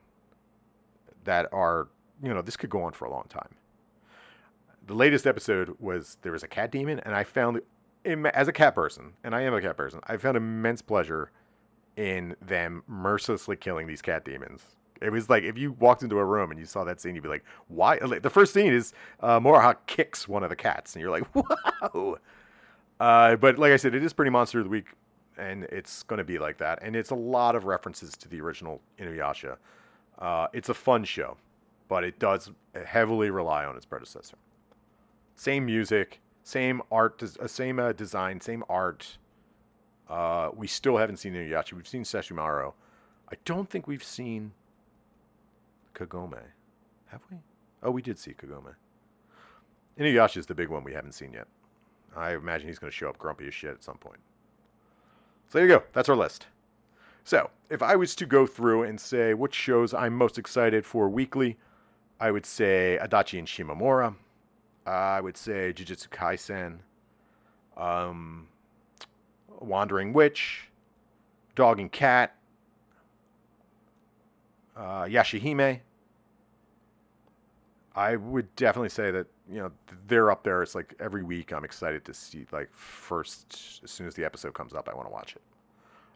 that 1.25 1.49
are 1.53 1.89
you 2.23 2.33
know, 2.33 2.43
this 2.43 2.57
could 2.57 2.71
go 2.71 2.83
on 2.83 2.93
for 2.93 3.05
a 3.05 3.11
long 3.11 3.27
time. 3.29 3.55
The 4.87 4.95
latest 4.95 5.27
episode 5.27 5.77
was 5.81 6.17
there 6.23 6.33
was 6.33 6.43
a 6.43 6.49
cat 6.49 6.71
demon, 6.71 7.01
and 7.01 7.15
I 7.15 7.25
found, 7.25 7.61
as 8.05 8.49
a 8.49 8.53
cat 8.53 8.75
person, 8.75 9.15
and 9.25 9.35
I 9.35 9.43
am 9.43 9.53
a 9.53 9.61
cat 9.61 9.77
person, 9.77 10.01
I 10.05 10.17
found 10.17 10.37
immense 10.37 10.81
pleasure 10.81 11.33
in 11.97 12.37
them 12.41 12.85
mercilessly 12.87 13.57
killing 13.57 13.87
these 13.87 14.03
cat 14.03 14.25
demons. 14.25 14.63
It 15.01 15.11
was 15.11 15.29
like 15.29 15.43
if 15.45 15.59
you 15.59 15.73
walked 15.73 16.03
into 16.03 16.19
a 16.19 16.25
room 16.25 16.51
and 16.51 16.59
you 16.59 16.67
saw 16.67 16.85
that 16.85 17.01
scene, 17.01 17.15
you'd 17.15 17.23
be 17.23 17.29
like, 17.29 17.45
"Why?" 17.69 17.99
The 17.99 18.31
first 18.31 18.53
scene 18.55 18.73
is 18.73 18.93
uh, 19.21 19.41
Moroha 19.41 19.77
kicks 19.87 20.27
one 20.29 20.43
of 20.43 20.51
the 20.51 20.57
cats, 20.57 20.95
and 20.95 21.03
you're 21.03 21.11
like, 21.11 21.35
"Wow!" 21.35 22.19
Uh, 22.99 23.37
but 23.37 23.59
like 23.59 23.73
I 23.73 23.77
said, 23.77 23.95
it 23.95 24.03
is 24.03 24.13
pretty 24.13 24.31
monster 24.31 24.59
of 24.59 24.65
the 24.65 24.71
week, 24.71 24.87
and 25.37 25.65
it's 25.65 26.03
going 26.05 26.19
to 26.19 26.25
be 26.25 26.39
like 26.39 26.59
that. 26.59 26.79
And 26.83 26.97
it's 26.97 27.11
a 27.11 27.15
lot 27.17 27.55
of 27.55 27.65
references 27.65 28.17
to 28.19 28.29
the 28.29 28.41
original 28.41 28.81
Inuyasha. 28.99 29.57
Uh, 30.19 30.49
it's 30.53 30.71
a 30.71 30.75
fun 30.75 31.05
show 31.05 31.37
but 31.89 32.05
it 32.05 32.19
does 32.19 32.51
heavily 32.85 33.31
rely 33.31 33.65
on 33.65 33.77
its 33.77 33.87
predecessor. 33.87 34.37
Same 35.35 35.67
music, 35.67 36.21
same 36.43 36.83
art, 36.91 37.23
uh, 37.23 37.47
same 37.47 37.79
uh, 37.79 37.93
design, 37.93 38.41
same 38.41 38.65
art. 38.69 39.19
Uh, 40.09 40.51
we 40.55 40.67
still 40.67 40.97
haven't 40.97 41.19
seen 41.19 41.35
Inuyasha. 41.35 41.75
We've 41.75 41.89
seen 41.89 42.05
Sesshomaru. 42.05 42.73
I 43.31 43.35
don't 43.45 43.69
think 43.69 43.87
we've 43.87 44.05
seen 44.05 44.53
Kagome. 45.97 46.43
Have 47.07 47.23
we? 47.31 47.39
Oh, 47.83 47.91
we 47.91 48.03
did 48.03 48.19
see 48.19 48.33
Kagome. 48.33 48.75
Inuyasha 49.99 50.37
is 50.37 50.47
the 50.47 50.55
big 50.55 50.69
one 50.69 50.85
we 50.85 50.93
haven't 50.93 51.13
seen 51.13 51.33
yet. 51.33 51.47
I 52.15 52.35
imagine 52.35 52.69
he's 52.69 52.79
going 52.79 52.91
to 52.91 52.97
show 52.97 53.09
up 53.09 53.19
grumpy 53.19 53.47
as 53.47 53.55
shit 53.55 53.71
at 53.71 53.83
some 53.83 53.97
point. 53.97 54.21
So 55.49 55.59
there 55.59 55.67
you 55.67 55.75
go. 55.75 55.85
That's 55.93 56.09
our 56.09 56.17
list. 56.17 56.47
So, 57.25 57.51
if 57.71 57.83
I 57.83 57.97
was 57.97 58.15
to 58.17 58.27
go 58.27 58.47
through 58.47 58.85
and 58.85 59.01
say 59.01 59.35
which 59.35 59.55
shows 59.55 59.93
I'm 59.93 60.15
most 60.15 60.39
excited 60.39 60.87
for 60.87 61.09
weekly, 61.09 61.57
I 62.21 62.31
would 62.31 62.47
say 62.47 62.99
Adachi 63.03 63.39
and 63.39 63.49
Shimamura. 63.49 64.15
I 64.87 65.21
would 65.21 65.37
say 65.37 65.73
Jujutsu 65.73 66.09
Kaisen. 66.09 66.79
Um, 67.77 68.49
Wandering 69.61 70.13
Witch. 70.13 70.69
Dog 71.57 71.81
and 71.81 71.91
Cat. 71.91 72.37
Uh, 74.77 75.05
Yashahime. 75.05 75.81
I 77.95 78.17
would 78.17 78.55
definitely 78.57 78.91
say 78.91 79.11
that 79.11 79.27
you 79.51 79.59
know 79.59 79.73
they're 80.07 80.31
up 80.31 80.43
there. 80.43 80.63
It's 80.63 80.75
like 80.75 80.95
every 81.01 81.23
week 81.23 81.53
I'm 81.53 81.65
excited 81.65 82.05
to 82.05 82.15
see 82.15 82.47
like 82.53 82.69
first 82.73 83.81
as 83.83 83.91
soon 83.91 84.07
as 84.07 84.15
the 84.15 84.25
episode 84.25 84.53
comes 84.53 84.75
up, 84.75 84.89
I 84.89 84.95
want 84.95 85.09
to 85.09 85.13
watch 85.13 85.35
it. 85.35 85.43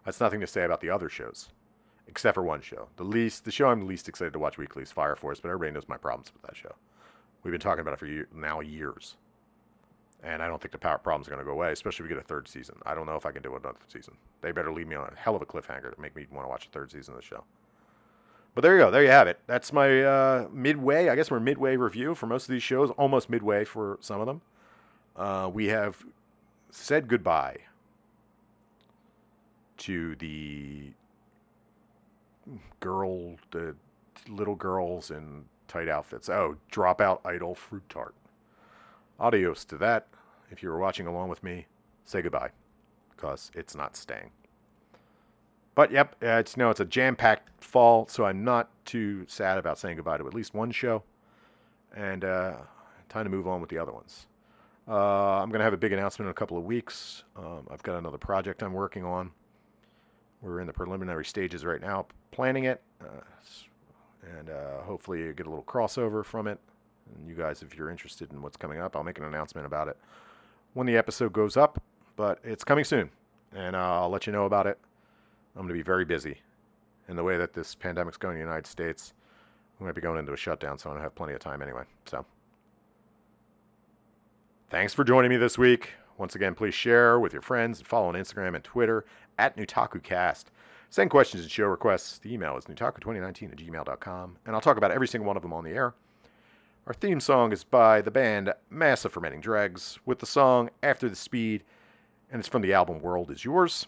That's 0.05 0.21
nothing 0.21 0.41
to 0.41 0.47
say 0.47 0.65
about 0.65 0.81
the 0.81 0.91
other 0.91 1.09
shows 1.09 1.49
except 2.11 2.35
for 2.35 2.43
one 2.43 2.61
show. 2.61 2.89
The 2.97 3.05
least, 3.05 3.45
the 3.45 3.53
show 3.53 3.69
I'm 3.69 3.87
least 3.87 4.09
excited 4.09 4.33
to 4.33 4.39
watch 4.39 4.59
weekly 4.59 4.83
is 4.83 4.93
Fire 4.93 5.17
Force, 5.17 5.41
but 5.41 5.49
everybody 5.49 5.73
knows 5.73 5.89
my 5.89 5.97
problems 5.97 6.33
with 6.33 6.43
that 6.43 6.57
show. 6.57 6.75
We've 7.43 7.53
been 7.53 7.61
talking 7.61 7.81
about 7.81 7.95
it 7.95 7.99
for 7.99 8.07
year, 8.07 8.29
now 8.35 8.61
years, 8.61 9.17
and 10.23 10.43
I 10.43 10.49
don't 10.49 10.61
think 10.61 10.73
the 10.73 10.79
power 10.79 10.99
problems 10.99 11.29
are 11.29 11.31
going 11.31 11.39
to 11.39 11.45
go 11.45 11.53
away, 11.53 11.73
especially 11.73 12.05
if 12.05 12.11
we 12.11 12.15
get 12.15 12.23
a 12.23 12.27
third 12.27 12.49
season. 12.49 12.77
I 12.85 12.95
don't 12.95 13.07
know 13.07 13.17
if 13.17 13.25
I 13.25 13.31
can 13.31 13.43
do 13.43 13.55
another 13.55 13.79
season. 13.89 14.15
They 14.43 14.53
better 14.53 14.73
leave 14.73 14.89
me 14.89 14.97
on 14.97 15.09
a 15.09 15.17
hell 15.17 15.37
of 15.37 15.43
a 15.43 15.47
cliffhanger 15.47 15.95
to 15.95 16.01
make 16.01 16.15
me 16.15 16.27
want 16.31 16.45
to 16.45 16.51
watch 16.51 16.67
a 16.67 16.71
third 16.71 16.91
season 16.91 17.15
of 17.15 17.21
the 17.21 17.27
show. 17.27 17.45
But 18.55 18.63
there 18.63 18.75
you 18.75 18.81
go. 18.81 18.91
There 18.91 19.03
you 19.03 19.11
have 19.11 19.29
it. 19.29 19.39
That's 19.47 19.73
my 19.73 20.03
uh, 20.03 20.49
midway. 20.53 21.09
I 21.09 21.15
guess 21.15 21.31
we're 21.31 21.41
midway 21.41 21.77
review 21.77 22.15
for 22.15 22.27
most 22.27 22.45
of 22.45 22.53
these 22.53 22.63
shows, 22.63 22.91
almost 22.93 23.31
midway 23.31 23.65
for 23.65 23.99
some 24.01 24.21
of 24.21 24.27
them. 24.27 24.41
Uh, 25.17 25.51
we 25.53 25.69
have 25.69 26.05
said 26.71 27.09
goodbye 27.09 27.59
to 29.79 30.15
the 30.17 30.93
girl, 32.81 33.37
the 33.51 33.75
little 34.29 34.55
girls 34.55 35.11
in 35.11 35.45
tight 35.69 35.89
outfits. 35.89 36.29
Oh, 36.29 36.57
dropout 36.73 37.21
idol 37.25 37.55
fruit 37.55 37.89
tart. 37.89 38.15
Adios 39.19 39.65
to 39.67 39.77
that. 39.79 40.09
If 40.51 40.63
you 40.63 40.71
were 40.71 40.79
watching 40.79 41.07
along 41.07 41.29
with 41.29 41.43
me, 41.45 41.67
say 42.05 42.23
goodbye, 42.23 42.51
because 43.15 43.51
it's 43.55 43.77
not 43.77 43.97
staying. 43.97 44.31
But 45.81 45.93
yep, 45.93 46.15
uh, 46.23 46.33
it's 46.33 46.59
no, 46.59 46.69
it's 46.69 46.81
a 46.81 46.85
jam-packed 46.85 47.65
fall, 47.65 48.07
so 48.07 48.27
I'm 48.27 48.45
not 48.45 48.69
too 48.85 49.25
sad 49.27 49.57
about 49.57 49.79
saying 49.79 49.97
goodbye 49.97 50.19
to 50.19 50.27
at 50.27 50.35
least 50.35 50.53
one 50.53 50.71
show, 50.73 51.03
and 51.97 52.23
uh, 52.23 52.57
time 53.09 53.25
to 53.25 53.31
move 53.31 53.49
on 53.49 53.63
with 53.63 53.71
the 53.71 53.79
other 53.79 53.91
ones. 53.91 54.27
Uh, 54.87 55.41
I'm 55.41 55.51
to 55.51 55.59
have 55.59 55.73
a 55.73 55.79
big 55.79 55.95
announcement 55.95 56.27
in 56.27 56.33
a 56.33 56.35
couple 56.35 56.59
of 56.59 56.65
weeks. 56.65 57.25
Um, 57.35 57.67
I've 57.71 57.83
got 57.83 57.97
another 57.97 58.19
project 58.19 58.63
I'm 58.63 58.75
working 58.75 59.07
on. 59.07 59.31
We're 60.43 60.61
in 60.61 60.67
the 60.67 60.73
preliminary 60.75 61.25
stages 61.25 61.65
right 61.65 61.81
now, 61.81 62.05
planning 62.31 62.65
it. 62.65 62.83
Uh, 63.01 63.23
and 64.37 64.51
uh, 64.51 64.83
hopefully 64.83 65.21
you 65.21 65.33
get 65.33 65.47
a 65.47 65.49
little 65.49 65.65
crossover 65.65 66.23
from 66.23 66.47
it. 66.47 66.59
And 67.15 67.27
you 67.27 67.35
guys, 67.35 67.63
if 67.63 67.75
you're 67.75 67.89
interested 67.89 68.31
in 68.33 68.43
what's 68.43 68.59
coming 68.59 68.81
up, 68.83 68.97
I'll 68.97 69.03
make 69.03 69.17
an 69.17 69.25
announcement 69.25 69.67
about 69.67 69.89
it 69.89 69.97
when 70.75 70.87
the 70.87 70.99
episode 70.99 71.33
goes 71.33 71.57
up. 71.57 71.83
But 72.17 72.39
it's 72.45 72.65
coming 72.65 72.85
soon, 72.85 73.09
and 73.57 73.75
I'll 73.75 74.11
let 74.11 74.27
you 74.27 74.33
know 74.35 74.45
about 74.45 74.67
it. 74.67 74.79
I'm 75.61 75.67
going 75.67 75.77
to 75.77 75.85
be 75.85 75.87
very 75.87 76.07
busy. 76.07 76.39
In 77.07 77.17
the 77.17 77.23
way 77.23 77.37
that 77.37 77.53
this 77.53 77.75
pandemic's 77.75 78.17
going 78.17 78.37
in 78.37 78.39
the 78.39 78.47
United 78.47 78.67
States, 78.67 79.13
I'm 79.79 79.85
going 79.85 79.91
to 79.95 80.01
be 80.01 80.03
going 80.03 80.19
into 80.19 80.33
a 80.33 80.37
shutdown, 80.37 80.79
so 80.79 80.89
I 80.89 80.95
don't 80.95 81.03
have 81.03 81.15
plenty 81.15 81.35
of 81.35 81.41
time 81.41 81.61
anyway. 81.61 81.83
So, 82.07 82.25
thanks 84.71 84.95
for 84.95 85.05
joining 85.05 85.29
me 85.29 85.37
this 85.37 85.59
week. 85.59 85.91
Once 86.17 86.35
again, 86.35 86.55
please 86.55 86.75
share 86.75 87.21
with 87.21 87.35
your 87.35 87.43
friends 87.43 87.79
and 87.79 87.87
follow 87.87 88.09
on 88.09 88.15
Instagram 88.15 88.55
and 88.55 88.65
Twitter 88.65 89.05
at 89.39 89.55
NewtakuCast. 89.59 90.45
Send 90.89 91.11
questions 91.11 91.43
and 91.43 91.53
show 91.53 91.67
requests. 91.67 92.19
The 92.19 92.33
email 92.33 92.57
is 92.57 92.65
newtaku2019 92.65 93.53
at 93.53 93.59
gmail.com, 93.59 94.39
and 94.47 94.55
I'll 94.55 94.63
talk 94.63 94.79
about 94.79 94.93
every 94.93 95.09
single 95.09 95.27
one 95.27 95.37
of 95.37 95.43
them 95.43 95.53
on 95.53 95.65
the 95.65 95.73
air. 95.73 95.93
Our 96.87 96.95
theme 96.95 97.21
song 97.21 97.53
is 97.53 97.65
by 97.65 98.01
the 98.01 98.11
band 98.11 98.55
Mass 98.71 99.05
of 99.05 99.13
Fermenting 99.13 99.43
Dregs 99.43 99.99
with 100.07 100.21
the 100.21 100.27
song 100.27 100.71
After 100.83 101.11
the 101.11 101.17
Speed, 101.17 101.65
and 102.33 102.41
it's 102.41 102.49
from 102.49 102.63
the 102.63 102.73
album 102.73 103.03
World 103.03 103.31
Is 103.31 103.45
Yours. 103.45 103.87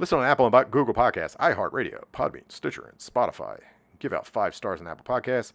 Listen 0.00 0.20
on 0.20 0.24
Apple 0.24 0.46
and 0.46 0.70
Google 0.70 0.94
Podcasts, 0.94 1.36
iHeartRadio, 1.38 2.04
Podbean, 2.12 2.44
Stitcher, 2.48 2.84
and 2.84 2.98
Spotify. 2.98 3.58
Give 3.98 4.12
out 4.12 4.28
five 4.28 4.54
stars 4.54 4.80
on 4.80 4.86
Apple 4.86 5.04
Podcasts. 5.04 5.52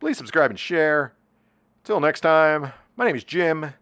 Please 0.00 0.18
subscribe 0.18 0.50
and 0.50 0.58
share. 0.58 1.12
Till 1.84 2.00
next 2.00 2.22
time, 2.22 2.72
my 2.96 3.04
name 3.04 3.14
is 3.14 3.22
Jim. 3.22 3.72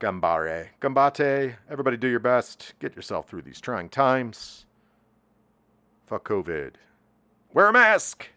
Gambare. 0.00 0.68
Gambate. 0.80 1.56
Everybody 1.70 1.98
do 1.98 2.08
your 2.08 2.20
best. 2.20 2.72
Get 2.78 2.96
yourself 2.96 3.28
through 3.28 3.42
these 3.42 3.60
trying 3.60 3.90
times. 3.90 4.64
Fuck 6.06 6.26
COVID. 6.26 6.72
Wear 7.52 7.68
a 7.68 7.72
mask. 7.74 8.30